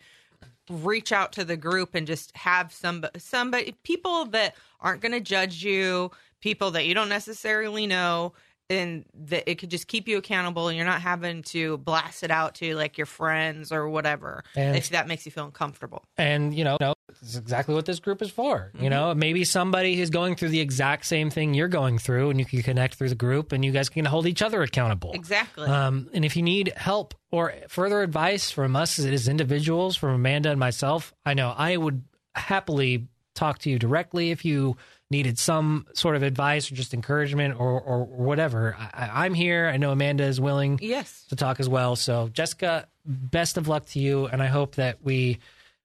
reach 0.68 1.10
out 1.10 1.32
to 1.32 1.44
the 1.44 1.56
group 1.56 1.94
and 1.94 2.06
just 2.06 2.36
have 2.36 2.72
some 2.72 3.04
somebody 3.16 3.74
people 3.82 4.26
that 4.26 4.54
aren't 4.80 5.00
going 5.00 5.12
to 5.12 5.20
judge 5.20 5.64
you, 5.64 6.10
people 6.40 6.70
that 6.72 6.86
you 6.86 6.94
don't 6.94 7.08
necessarily 7.08 7.86
know." 7.86 8.32
And 8.68 9.04
that 9.14 9.50
it 9.50 9.56
could 9.56 9.68
just 9.68 9.88
keep 9.88 10.06
you 10.06 10.16
accountable, 10.16 10.68
and 10.68 10.76
you're 10.76 10.86
not 10.86 11.02
having 11.02 11.42
to 11.42 11.78
blast 11.78 12.22
it 12.22 12.30
out 12.30 12.54
to 12.56 12.76
like 12.76 12.96
your 12.96 13.06
friends 13.06 13.72
or 13.72 13.88
whatever, 13.88 14.44
And- 14.54 14.76
if 14.76 14.90
that 14.90 15.08
makes 15.08 15.26
you 15.26 15.32
feel 15.32 15.44
uncomfortable. 15.46 16.04
and 16.16 16.54
you 16.54 16.62
know, 16.62 16.78
is 17.22 17.36
exactly 17.36 17.74
what 17.74 17.86
this 17.86 18.00
group 18.00 18.22
is 18.22 18.30
for. 18.30 18.70
You 18.78 18.90
know, 18.90 19.14
maybe 19.14 19.44
somebody 19.44 20.00
is 20.00 20.10
going 20.10 20.36
through 20.36 20.48
the 20.48 20.60
exact 20.60 21.06
same 21.06 21.30
thing 21.30 21.54
you're 21.54 21.68
going 21.68 21.98
through, 21.98 22.30
and 22.30 22.38
you 22.38 22.46
can 22.46 22.62
connect 22.62 22.94
through 22.94 23.10
the 23.10 23.14
group, 23.14 23.52
and 23.52 23.64
you 23.64 23.72
guys 23.72 23.88
can 23.88 24.04
hold 24.04 24.26
each 24.26 24.42
other 24.42 24.62
accountable. 24.62 25.12
Exactly. 25.12 25.68
Um, 25.68 26.08
and 26.12 26.24
if 26.24 26.36
you 26.36 26.42
need 26.42 26.72
help 26.76 27.14
or 27.30 27.54
further 27.68 28.02
advice 28.02 28.50
from 28.50 28.76
us 28.76 28.98
as 28.98 29.28
individuals, 29.28 29.96
from 29.96 30.14
Amanda 30.14 30.50
and 30.50 30.58
myself, 30.58 31.12
I 31.24 31.34
know 31.34 31.54
I 31.56 31.76
would 31.76 32.02
happily 32.34 33.08
talk 33.34 33.58
to 33.58 33.70
you 33.70 33.78
directly 33.78 34.30
if 34.30 34.44
you 34.44 34.76
needed 35.10 35.38
some 35.38 35.86
sort 35.94 36.14
of 36.14 36.22
advice 36.22 36.70
or 36.70 36.74
just 36.74 36.94
encouragement 36.94 37.58
or, 37.58 37.80
or 37.80 38.04
whatever. 38.04 38.76
I, 38.78 38.90
I- 39.06 39.24
I'm 39.24 39.34
here. 39.34 39.68
I 39.72 39.76
know 39.76 39.90
Amanda 39.90 40.24
is 40.24 40.40
willing 40.40 40.78
yes. 40.80 41.26
to 41.30 41.36
talk 41.36 41.58
as 41.60 41.68
well. 41.68 41.96
So, 41.96 42.28
Jessica, 42.32 42.86
best 43.04 43.56
of 43.56 43.66
luck 43.66 43.86
to 43.86 43.98
you, 43.98 44.26
and 44.26 44.42
I 44.42 44.46
hope 44.46 44.76
that 44.76 44.98
we 45.02 45.38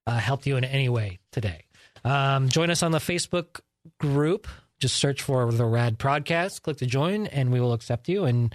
uh, 0.07 0.17
helped 0.17 0.45
you 0.47 0.57
in 0.57 0.63
any 0.63 0.89
way 0.89 1.19
today. 1.31 1.65
Um, 2.03 2.49
join 2.49 2.69
us 2.69 2.83
on 2.83 2.91
the 2.91 2.99
Facebook 2.99 3.59
group. 3.99 4.47
Just 4.79 4.95
search 4.97 5.21
for 5.21 5.51
the 5.51 5.65
Rad 5.65 5.97
Prodcast. 5.97 6.61
Click 6.61 6.77
to 6.77 6.85
join, 6.85 7.27
and 7.27 7.51
we 7.51 7.59
will 7.61 7.73
accept 7.73 8.09
you, 8.09 8.25
and 8.25 8.53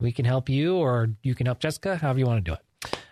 we 0.00 0.12
can 0.12 0.24
help 0.24 0.48
you, 0.48 0.76
or 0.76 1.10
you 1.22 1.34
can 1.34 1.46
help 1.46 1.60
Jessica, 1.60 1.96
however 1.96 2.18
you 2.18 2.26
want 2.26 2.44
to 2.44 2.50
do 2.50 2.54
it. 2.54 2.60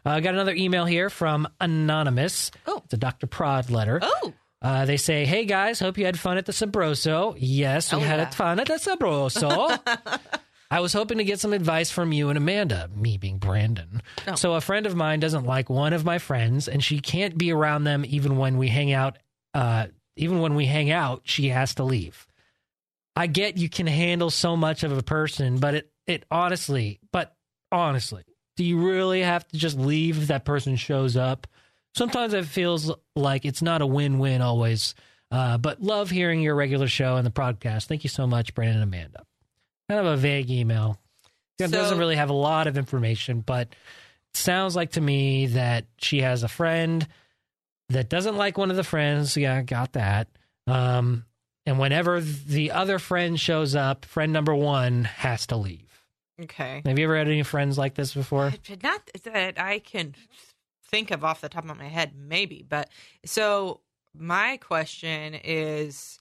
Uh, 0.05 0.11
I 0.11 0.20
got 0.20 0.35
another 0.35 0.55
email 0.55 0.85
here 0.85 1.09
from 1.11 1.46
Anonymous. 1.61 2.51
Oh. 2.66 2.81
It's 2.85 2.94
a 2.94 2.96
Dr. 2.96 3.27
Prod 3.27 3.70
letter. 3.70 4.01
Oh, 4.03 4.33
Uh, 4.61 4.85
they 4.87 4.96
say, 4.96 5.24
"Hey 5.24 5.44
guys, 5.44 5.79
hope 5.79 5.98
you 5.98 6.05
had 6.05 6.18
fun 6.18 6.37
at 6.37 6.44
the 6.46 6.53
Sabroso. 6.53 7.37
Yes, 7.38 7.92
we 7.92 7.98
Oh, 7.98 8.01
had 8.03 8.18
yeah. 8.18 8.31
fun 8.31 8.59
at 8.59 8.66
the 8.66 8.74
Sabroso. 8.74 9.79
I 10.70 10.81
was 10.81 10.92
hoping 10.92 11.18
to 11.18 11.24
get 11.24 11.40
some 11.40 11.52
advice 11.52 11.90
from 11.90 12.12
you 12.12 12.28
and 12.28 12.37
Amanda, 12.37 12.90
me 12.94 13.16
being 13.16 13.38
Brandon. 13.38 14.02
Oh. 14.26 14.35
So 14.35 14.54
a 14.54 14.61
friend 14.61 14.87
of 14.87 14.94
mine 14.94 15.20
doesn't 15.20 15.46
like 15.46 15.70
one 15.70 15.94
of 15.94 16.04
my 16.04 16.18
friends, 16.18 16.68
and 16.68 16.85
she 16.85 17.00
can't 17.00 17.38
be 17.38 17.52
around 17.52 17.85
them 17.85 18.04
even 18.07 18.37
when 18.37 18.59
we 18.59 18.68
hang 18.68 18.92
out. 18.92 19.18
Uh, 19.54 19.87
even 20.16 20.40
when 20.40 20.54
we 20.54 20.66
hang 20.66 20.90
out, 20.90 21.22
she 21.24 21.48
has 21.48 21.74
to 21.76 21.85
leave. 21.85 22.26
I 23.16 23.26
get 23.26 23.57
you 23.57 23.68
can 23.68 23.87
handle 23.87 24.31
so 24.31 24.57
much 24.57 24.83
of 24.83 24.96
a 24.96 25.02
person, 25.02 25.59
but 25.59 25.74
it 25.74 25.90
it 26.07 26.24
honestly, 26.31 27.00
but 27.12 27.35
honestly, 27.72 28.24
do 28.57 28.64
you 28.64 28.78
really 28.87 29.22
have 29.22 29.46
to 29.48 29.57
just 29.57 29.78
leave 29.78 30.18
if 30.18 30.28
that 30.28 30.44
person 30.44 30.76
shows 30.76 31.16
up? 31.16 31.46
Sometimes 31.94 32.35
it 32.35 32.44
feels 32.44 32.92
like 33.16 33.44
it's 33.44 33.62
not 33.62 33.83
a 33.83 33.87
win-win 33.87 34.42
always. 34.42 34.94
Uh, 35.31 35.59
but 35.59 35.83
love 35.83 36.11
hearing 36.11 36.40
your 36.40 36.54
regular 36.54 36.88
show 36.88 37.16
and 37.16 37.26
the 37.26 37.31
podcast. 37.31 37.85
Thank 37.87 38.04
you 38.04 38.11
so 38.11 38.26
much, 38.26 38.54
Brandon 38.54 38.83
and 38.83 38.85
Amanda. 38.85 39.24
Kind 39.88 40.01
of 40.01 40.07
a 40.07 40.16
vague 40.16 40.51
email. 40.51 40.98
It 41.59 41.70
So- 41.70 41.77
doesn't 41.77 41.98
really 41.98 42.16
have 42.16 42.31
a 42.31 42.35
lot 42.35 42.66
of 42.66 42.77
information, 42.79 43.40
but 43.40 43.68
it 43.68 44.37
sounds 44.37 44.77
like 44.77 44.92
to 44.92 45.01
me 45.01 45.46
that 45.48 45.87
she 45.98 46.20
has 46.20 46.42
a 46.42 46.48
friend 46.48 47.07
that 47.88 48.09
doesn't 48.09 48.37
like 48.37 48.59
one 48.59 48.70
of 48.70 48.77
the 48.77 48.85
friends. 48.85 49.37
Yeah, 49.37 49.57
I 49.57 49.62
got 49.62 49.92
that. 49.94 50.29
Um, 50.66 51.24
and 51.64 51.79
whenever 51.79 52.20
the 52.20 52.70
other 52.72 52.98
friend 52.98 53.40
shows 53.40 53.74
up, 53.74 54.05
friend 54.05 54.33
number 54.33 54.55
one 54.55 55.05
has 55.05 55.46
to 55.48 55.57
leave. 55.57 55.85
okay. 56.40 56.83
Have 56.85 56.98
you 56.98 57.05
ever 57.05 57.16
had 57.16 57.27
any 57.27 57.42
friends 57.42 57.77
like 57.79 57.94
this 57.94 58.14
before? 58.14 58.53
Not 58.83 59.11
that 59.24 59.59
I 59.59 59.79
can 59.81 60.14
think 60.85 61.11
of 61.11 61.24
off 61.24 61.40
the 61.40 61.48
top 61.48 61.68
of 61.68 61.77
my 61.77 61.88
head, 61.88 62.12
maybe. 62.14 62.64
But 62.66 62.88
so 63.24 63.81
my 64.14 64.59
question 64.59 65.35
is 65.35 66.18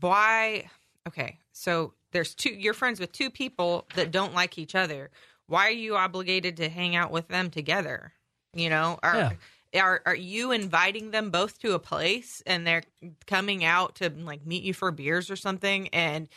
why? 0.00 0.68
Okay, 1.06 1.38
so 1.52 1.94
there's 2.12 2.34
two. 2.34 2.50
You're 2.50 2.74
friends 2.74 3.00
with 3.00 3.12
two 3.12 3.30
people 3.30 3.86
that 3.94 4.10
don't 4.10 4.34
like 4.34 4.58
each 4.58 4.74
other. 4.74 5.10
Why 5.46 5.68
are 5.68 5.70
you 5.70 5.96
obligated 5.96 6.56
to 6.58 6.68
hang 6.68 6.96
out 6.96 7.10
with 7.10 7.28
them 7.28 7.50
together? 7.50 8.12
You 8.54 8.70
know, 8.70 8.98
are 9.02 9.36
are 9.74 10.02
are 10.06 10.14
you 10.14 10.52
inviting 10.52 11.10
them 11.10 11.30
both 11.30 11.58
to 11.60 11.74
a 11.74 11.78
place 11.78 12.42
and 12.46 12.66
they're 12.66 12.84
coming 13.26 13.64
out 13.64 13.96
to 13.96 14.10
like 14.10 14.46
meet 14.46 14.62
you 14.62 14.74
for 14.74 14.90
beers 14.90 15.30
or 15.30 15.36
something, 15.36 15.88
and 15.88 16.28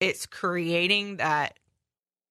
it's 0.00 0.26
creating 0.26 1.16
that 1.16 1.58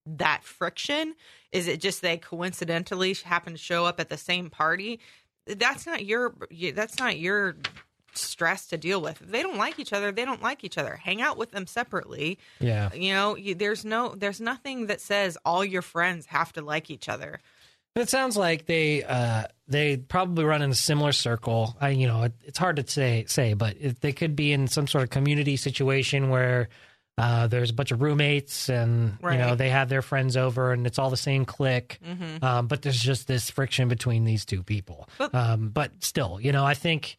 that 0.06 0.44
friction? 0.44 1.14
Is 1.52 1.68
it 1.68 1.80
just 1.80 2.02
they 2.02 2.16
coincidentally 2.16 3.14
happen 3.14 3.52
to 3.52 3.58
show 3.58 3.84
up 3.84 4.00
at 4.00 4.08
the 4.08 4.16
same 4.16 4.50
party? 4.50 5.00
That's 5.46 5.86
not 5.86 6.04
your 6.04 6.34
that's 6.74 6.98
not 6.98 7.18
your 7.18 7.56
stress 8.16 8.66
to 8.66 8.76
deal 8.76 9.00
with. 9.00 9.20
If 9.22 9.28
they 9.28 9.42
don't 9.42 9.58
like 9.58 9.78
each 9.78 9.92
other, 9.92 10.12
they 10.12 10.24
don't 10.24 10.42
like 10.42 10.64
each 10.64 10.78
other. 10.78 10.96
Hang 10.96 11.22
out 11.22 11.36
with 11.36 11.50
them 11.50 11.66
separately. 11.66 12.38
Yeah. 12.60 12.92
You 12.94 13.14
know, 13.14 13.36
you, 13.36 13.54
there's 13.54 13.84
no 13.84 14.14
there's 14.14 14.40
nothing 14.40 14.86
that 14.86 15.00
says 15.00 15.38
all 15.44 15.64
your 15.64 15.82
friends 15.82 16.26
have 16.26 16.52
to 16.54 16.62
like 16.62 16.90
each 16.90 17.08
other. 17.08 17.40
It 17.96 18.08
sounds 18.08 18.36
like 18.36 18.66
they 18.66 19.04
uh, 19.04 19.44
they 19.68 19.96
probably 19.96 20.44
run 20.44 20.62
in 20.62 20.70
a 20.70 20.74
similar 20.74 21.12
circle. 21.12 21.76
I, 21.80 21.90
you 21.90 22.08
know, 22.08 22.24
it, 22.24 22.32
it's 22.42 22.58
hard 22.58 22.76
to 22.76 22.86
say 22.86 23.24
say, 23.28 23.54
but 23.54 23.76
it, 23.80 24.00
they 24.00 24.12
could 24.12 24.34
be 24.34 24.52
in 24.52 24.66
some 24.66 24.88
sort 24.88 25.04
of 25.04 25.10
community 25.10 25.56
situation 25.56 26.28
where 26.28 26.70
uh, 27.16 27.46
there's 27.46 27.70
a 27.70 27.72
bunch 27.72 27.92
of 27.92 28.02
roommates, 28.02 28.68
and 28.68 29.16
you 29.22 29.38
know 29.38 29.54
they 29.54 29.68
have 29.70 29.88
their 29.88 30.02
friends 30.02 30.36
over, 30.36 30.72
and 30.72 30.84
it's 30.88 30.98
all 30.98 31.10
the 31.10 31.16
same 31.16 31.44
clique. 31.44 32.00
Mm-hmm. 32.04 32.44
Um, 32.44 32.66
but 32.66 32.82
there's 32.82 33.00
just 33.00 33.28
this 33.28 33.48
friction 33.50 33.86
between 33.86 34.24
these 34.24 34.44
two 34.44 34.64
people. 34.64 35.08
But- 35.16 35.32
um, 35.32 35.68
but 35.68 36.02
still, 36.02 36.40
you 36.40 36.50
know, 36.50 36.64
I 36.64 36.74
think 36.74 37.16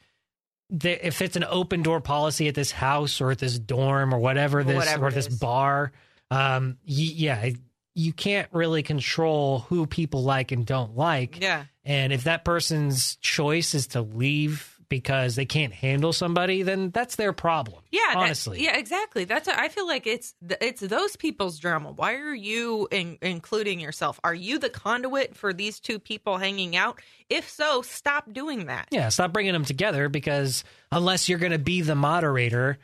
that 0.71 1.05
if 1.05 1.21
it's 1.21 1.35
an 1.35 1.45
open 1.47 1.83
door 1.83 2.01
policy 2.01 2.47
at 2.47 2.55
this 2.55 2.71
house 2.71 3.21
or 3.21 3.31
at 3.31 3.37
this 3.39 3.59
dorm 3.59 4.13
or 4.13 4.19
whatever 4.19 4.63
this 4.63 4.75
Whatever 4.75 5.07
or 5.07 5.11
this 5.11 5.27
is. 5.27 5.39
bar, 5.39 5.91
um, 6.31 6.77
y- 6.87 6.93
yeah, 7.15 7.49
you 7.93 8.11
can't 8.13 8.49
really 8.51 8.83
control 8.83 9.59
who 9.59 9.85
people 9.87 10.23
like 10.23 10.51
and 10.51 10.65
don't 10.65 10.97
like. 10.97 11.39
Yeah. 11.41 11.65
And 11.83 12.11
if 12.11 12.23
that 12.25 12.43
person's 12.43 13.15
choice 13.17 13.73
is 13.75 13.87
to 13.87 14.01
leave 14.01 14.74
because 14.89 15.35
they 15.35 15.45
can't 15.45 15.73
handle 15.73 16.13
somebody, 16.13 16.61
then 16.63 16.89
that's 16.91 17.15
their 17.15 17.33
problem. 17.33 17.81
Yeah, 17.91 17.99
that- 18.09 18.17
honestly. 18.17 18.63
yeah, 18.63 18.77
exactly. 18.77 19.25
That's 19.25 19.47
I 19.47 19.69
feel 19.69 19.87
like 19.87 20.05
it's 20.07 20.33
it's 20.61 20.81
those 20.81 21.15
people's 21.15 21.59
drama. 21.59 21.91
Why 21.91 22.15
are 22.15 22.33
you 22.33 22.87
in, 22.91 23.17
including 23.21 23.79
yourself? 23.79 24.19
Are 24.23 24.33
you 24.33 24.59
the 24.59 24.69
conduit 24.69 25.35
for 25.35 25.53
these 25.53 25.79
two 25.79 25.99
people 25.99 26.37
hanging 26.37 26.75
out? 26.75 26.99
If 27.29 27.49
so, 27.49 27.81
stop 27.81 28.31
doing 28.31 28.67
that. 28.67 28.87
Yeah, 28.91 29.09
stop 29.09 29.33
bringing 29.33 29.53
them 29.53 29.65
together 29.65 30.09
because 30.09 30.63
unless 30.91 31.27
you're 31.29 31.39
going 31.39 31.51
to 31.51 31.57
be 31.59 31.81
the 31.81 31.95
moderator 31.95 32.77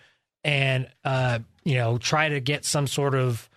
and 0.43 0.87
uh, 1.05 1.39
you 1.63 1.75
know 1.75 1.97
try 1.97 2.29
to 2.29 2.39
get 2.39 2.65
some 2.65 2.87
sort 2.87 3.13
of 3.15 3.47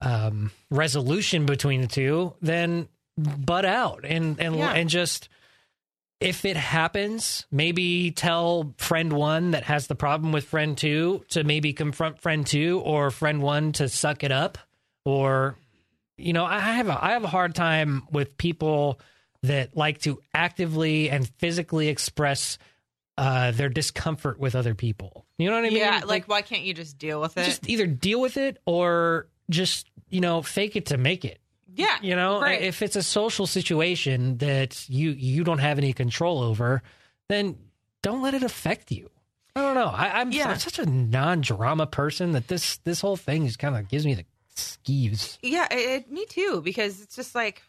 um, 0.00 0.50
resolution 0.70 1.46
between 1.46 1.80
the 1.80 1.86
two, 1.88 2.34
then 2.40 2.88
butt 3.16 3.64
out 3.64 4.04
and 4.04 4.38
and 4.40 4.54
Yeah. 4.56 4.72
and 4.72 4.88
just 4.88 5.28
if 6.20 6.44
it 6.44 6.56
happens, 6.56 7.46
maybe 7.50 8.10
tell 8.10 8.74
friend 8.78 9.12
one 9.12 9.52
that 9.52 9.64
has 9.64 9.86
the 9.86 9.94
problem 9.94 10.32
with 10.32 10.44
friend 10.44 10.76
two 10.76 11.24
to 11.30 11.44
maybe 11.44 11.72
confront 11.72 12.20
friend 12.20 12.46
two, 12.46 12.80
or 12.84 13.10
friend 13.10 13.40
one 13.40 13.72
to 13.72 13.88
suck 13.88 14.24
it 14.24 14.32
up, 14.32 14.58
or 15.04 15.56
you 16.16 16.32
know, 16.32 16.44
I 16.44 16.58
have 16.58 16.88
a 16.88 17.04
I 17.04 17.12
have 17.12 17.24
a 17.24 17.28
hard 17.28 17.54
time 17.54 18.02
with 18.10 18.36
people 18.36 19.00
that 19.42 19.76
like 19.76 20.00
to 20.00 20.20
actively 20.34 21.10
and 21.10 21.28
physically 21.38 21.88
express 21.88 22.58
uh, 23.16 23.52
their 23.52 23.68
discomfort 23.68 24.38
with 24.38 24.54
other 24.54 24.74
people. 24.74 25.24
You 25.38 25.48
know 25.48 25.56
what 25.56 25.64
I 25.64 25.70
mean? 25.70 25.78
yeah, 25.78 26.02
like, 26.04 26.26
why 26.26 26.42
can't 26.42 26.62
you 26.62 26.74
just 26.74 26.98
deal 26.98 27.20
with 27.20 27.36
it? 27.36 27.44
just 27.44 27.68
either 27.68 27.86
deal 27.86 28.20
with 28.20 28.36
it 28.36 28.58
or 28.66 29.28
just 29.50 29.88
you 30.08 30.20
know 30.20 30.42
fake 30.42 30.74
it 30.74 30.86
to 30.86 30.98
make 30.98 31.24
it. 31.24 31.38
Yeah, 31.78 31.96
You 32.02 32.14
know, 32.16 32.40
right. 32.42 32.60
if 32.60 32.82
it's 32.82 32.96
a 32.96 33.02
social 33.02 33.46
situation 33.46 34.36
that 34.38 34.84
you 34.90 35.10
you 35.10 35.44
don't 35.44 35.58
have 35.60 35.78
any 35.78 35.92
control 35.94 36.42
over, 36.42 36.82
then 37.28 37.56
don't 38.02 38.20
let 38.20 38.34
it 38.34 38.42
affect 38.42 38.90
you. 38.92 39.08
I 39.56 39.62
don't 39.62 39.74
know. 39.74 39.86
I, 39.88 40.20
I'm, 40.20 40.30
Yeah. 40.32 40.54
Such 40.56 40.78
a 40.78 40.86
non-drama 40.86 41.86
person 41.86 42.32
that 42.32 42.48
this 42.48 42.76
this 42.84 43.00
whole 43.00 43.16
thing 43.16 43.46
just 43.46 43.58
kind 43.58 43.76
of 43.76 43.88
gives 43.88 44.04
me 44.04 44.14
the 44.14 44.24
skeeves. 44.54 45.38
Yeah, 45.42 45.66
it, 45.70 45.76
it- 46.02 46.10
me 46.10 46.26
too. 46.26 46.60
Because 46.62 47.00
it's 47.00 47.16
just 47.16 47.34
like, 47.34 47.62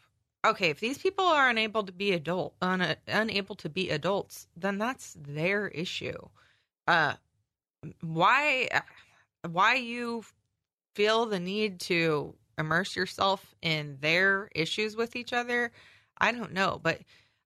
okay, 0.45 0.69
if 0.69 0.79
these 0.79 0.97
people 0.97 1.25
are 1.25 1.49
unable 1.49 1.83
to 1.83 1.91
be 1.91 2.11
adult, 2.13 2.53
un, 2.61 2.95
unable 3.07 3.55
to 3.55 3.69
be 3.69 3.89
adults, 3.89 4.47
then 4.57 4.77
that's 4.77 5.15
their 5.19 5.67
issue. 5.69 6.17
Uh, 6.87 7.13
why, 8.01 8.67
why 9.49 9.75
you 9.75 10.23
feel 10.95 11.25
the 11.25 11.39
need 11.39 11.79
to 11.81 12.35
immerse 12.59 12.95
yourself 12.95 13.55
in 13.61 13.97
their 14.01 14.49
issues 14.53 14.95
with 14.95 15.15
each 15.15 15.33
other? 15.33 15.71
I 16.19 16.31
don't 16.31 16.53
know, 16.53 16.79
but 16.81 16.99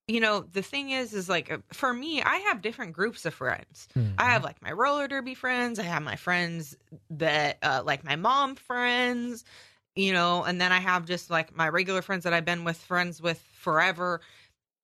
you 0.06 0.20
know, 0.20 0.40
the 0.52 0.62
thing 0.62 0.90
is, 0.90 1.14
is 1.14 1.28
like 1.30 1.50
uh, 1.50 1.58
for 1.72 1.92
me, 1.92 2.20
I 2.20 2.36
have 2.48 2.60
different 2.60 2.92
groups 2.92 3.24
of 3.24 3.32
friends. 3.32 3.88
Mhm. 3.96 4.14
I 4.18 4.24
have 4.32 4.44
like 4.44 4.60
my 4.60 4.72
roller 4.72 5.08
derby 5.08 5.34
friends. 5.34 5.78
I 5.78 5.84
have 5.84 6.02
my 6.02 6.16
friends 6.16 6.76
that 7.10 7.58
uh, 7.62 7.82
like 7.84 8.04
my 8.04 8.16
mom 8.16 8.54
friends, 8.56 9.44
you 9.96 10.12
know, 10.12 10.42
and 10.44 10.60
then 10.60 10.72
I 10.72 10.80
have 10.80 11.06
just 11.06 11.30
like 11.30 11.56
my 11.56 11.68
regular 11.68 12.02
friends 12.02 12.24
that 12.24 12.34
I've 12.34 12.44
been 12.44 12.64
with 12.64 12.76
friends 12.76 13.22
with 13.22 13.40
forever. 13.54 14.20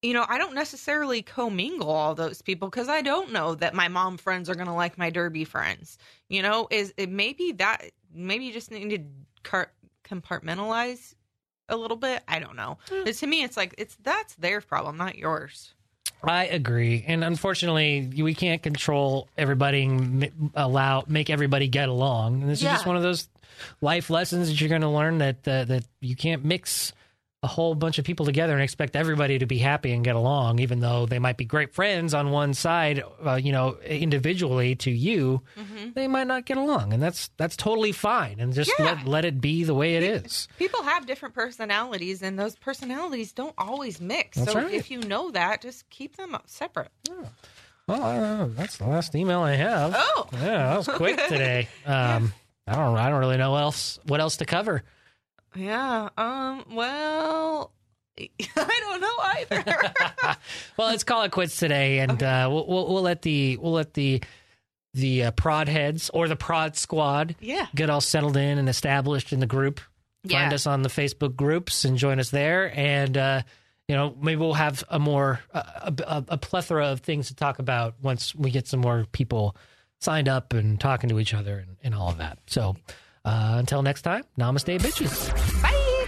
You 0.03 0.15
know, 0.15 0.25
I 0.27 0.39
don't 0.39 0.55
necessarily 0.55 1.21
commingle 1.21 1.91
all 1.91 2.15
those 2.15 2.41
people 2.41 2.71
because 2.71 2.89
I 2.89 3.03
don't 3.03 3.33
know 3.33 3.55
that 3.57 3.75
my 3.75 3.89
mom 3.89 4.17
friends 4.17 4.49
are 4.49 4.55
gonna 4.55 4.75
like 4.75 4.97
my 4.97 5.11
derby 5.11 5.45
friends. 5.45 5.99
You 6.31 6.41
know, 6.41 6.67
is 6.71 6.95
it 6.97 7.11
maybe 7.11 7.53
that 7.53 7.91
maybe 8.15 8.47
you 8.47 8.55
just 8.55 8.71
need 8.71 8.89
to 8.89 9.69
compartmentalize 10.11 11.15
a 11.69 11.77
little 11.77 11.97
bit. 11.97 12.23
I 12.27 12.39
don't 12.41 12.57
know. 12.57 12.79
But 12.89 13.15
to 13.15 13.27
me, 13.27 13.43
it's 13.45 13.57
like 13.57 13.75
it's 13.79 13.97
that's 14.03 14.35
their 14.35 14.61
problem, 14.61 14.97
not 14.97 15.17
yours. 15.17 15.73
I 16.23 16.47
agree, 16.47 17.03
and 17.07 17.25
unfortunately, 17.25 18.11
we 18.23 18.35
can't 18.35 18.63
control 18.63 19.29
everybody 19.39 19.85
and 19.85 20.51
allow 20.55 21.05
make 21.07 21.31
everybody 21.31 21.67
get 21.69 21.89
along. 21.89 22.43
And 22.43 22.51
this 22.51 22.61
Yeah. 22.63 22.71
is 22.73 22.75
just 22.77 22.87
one 22.87 22.97
of 22.97 23.03
those 23.03 23.29
life 23.81 24.11
lessons 24.11 24.49
that 24.49 24.61
you're 24.61 24.69
going 24.69 24.83
to 24.83 24.89
learn 24.89 25.19
that 25.19 25.47
uh, 25.49 25.65
that 25.65 25.85
you 26.01 26.17
can't 26.17 26.45
mix 26.45 26.93
a 27.43 27.47
whole 27.47 27.75
bunch 27.75 27.99
of 27.99 28.05
people 28.05 28.27
together 28.27 28.53
and 28.53 28.63
expect 28.63 28.95
everybody 28.95 29.39
to 29.39 29.47
be 29.47 29.57
happy 29.57 29.93
and 29.93 30.05
get 30.05 30.15
along, 30.15 30.59
even 30.59 30.81
though 30.81 31.07
they 31.07 31.19
might 31.19 31.39
be 31.39 31.47
great 31.47 31.73
friends 31.73 32.13
on 32.13 32.31
one 32.31 32.53
side. 32.53 33.03
Uh, 33.25 33.37
you 33.37 33.51
know, 33.51 33.79
individually 33.79 34.75
to 34.77 34.91
you, 34.91 35.41
they 35.95 36.07
might 36.07 36.27
not 36.27 36.45
get 36.45 36.59
along, 36.59 36.93
and 36.93 37.03
that's 37.03 37.31
that's 37.39 37.57
totally 37.57 37.93
fine. 37.93 38.41
And 38.41 38.53
just 38.53 38.71
Yeah. 38.79 38.85
let 38.85 39.07
let 39.07 39.25
it 39.25 39.41
be 39.41 39.65
the 39.65 39.73
way 39.75 39.97
it 39.97 40.03
is. 40.03 40.49
People 40.59 40.83
have 40.83 41.07
different 41.07 41.35
personalities, 41.35 42.21
and 42.23 42.39
those 42.39 42.57
personalities 42.57 43.33
don't 43.33 43.55
always 43.57 44.03
mix. 44.03 44.37
That's 44.37 44.53
so 44.53 44.59
right. 44.61 44.75
if 44.75 44.91
you 44.91 44.99
know 45.01 45.31
that, 45.31 45.63
just 45.63 45.89
keep 45.89 46.17
them 46.17 46.37
separate. 46.45 46.91
Well, 47.87 48.03
I 48.03 48.21
don't 48.21 48.39
know. 48.39 48.49
That's 48.55 48.77
the 48.77 48.87
last 48.87 49.15
email 49.15 49.41
I 49.41 49.55
have. 49.55 49.95
Oh. 49.97 50.29
yeah, 50.35 50.69
that 50.69 50.77
was 50.77 50.89
quick 50.89 51.17
today. 51.29 51.69
Um, 51.87 52.33
I 52.67 52.75
don't, 52.77 52.97
I 52.99 53.09
don't 53.09 53.19
really 53.19 53.39
know 53.39 53.51
what 53.53 53.63
else, 53.63 53.99
what 54.05 54.21
else 54.21 54.37
to 54.37 54.45
cover. 54.45 54.85
Yeah. 55.55 56.09
Um. 56.17 56.65
Well, 56.73 57.73
I 58.19 58.81
don't 58.81 59.01
know 59.01 59.17
either. 59.19 59.81
well, 60.77 60.89
let's 60.89 61.05
call 61.05 61.23
it 61.23 61.33
quits 61.33 61.57
today, 61.57 61.99
and 62.01 62.23
uh, 62.23 62.49
we'll, 62.51 62.67
we'll 62.67 62.89
we'll 62.93 63.03
let 63.03 63.23
the 63.23 63.57
we'll 63.57 63.73
let 63.73 63.95
the 63.95 64.23
the 64.95 65.25
uh, 65.25 65.31
prod 65.33 65.69
heads 65.69 66.11
or 66.13 66.29
the 66.29 66.37
prod 66.37 66.77
squad 66.77 67.37
yeah. 67.41 67.67
get 67.75 67.91
all 67.91 68.01
settled 68.01 68.37
in 68.37 68.59
and 68.59 68.69
established 68.69 69.33
in 69.33 69.41
the 69.41 69.47
group. 69.47 69.81
Find 70.29 70.53
us 70.53 70.67
on 70.67 70.83
the 70.83 70.91
Facebook 70.91 71.35
groups 71.35 71.87
and 71.87 71.97
join 71.97 72.21
us 72.21 72.31
there, 72.31 72.71
and 72.77 73.17
uh, 73.17 73.43
you 73.89 73.95
know 73.95 74.15
maybe 74.21 74.41
we'll 74.41 74.53
have 74.53 74.85
a 74.91 74.99
more 74.99 75.41
a, 75.53 75.93
a, 76.07 76.25
a 76.31 76.39
plethora 76.39 76.89
of 76.89 77.01
things 77.01 77.29
to 77.29 77.35
talk 77.35 77.59
about 77.59 77.95
once 78.03 78.35
we 78.35 78.51
get 78.51 78.69
some 78.69 78.81
more 78.81 79.07
people 79.13 79.57
signed 80.01 80.29
up 80.29 80.53
and 80.53 80.79
talking 80.79 81.09
to 81.09 81.19
each 81.19 81.33
other 81.33 81.59
and, 81.59 81.77
and 81.83 81.95
all 81.95 82.09
of 82.09 82.19
that. 82.19 82.39
So 82.47 82.77
uh, 83.25 83.57
until 83.59 83.83
next 83.83 84.03
time, 84.03 84.25
namaste, 84.39 84.79
bitches. 84.81 85.63
Bye. 85.63 86.07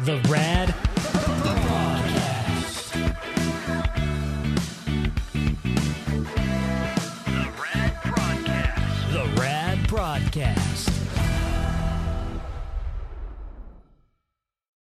The 0.00 0.16
rad 0.28 0.74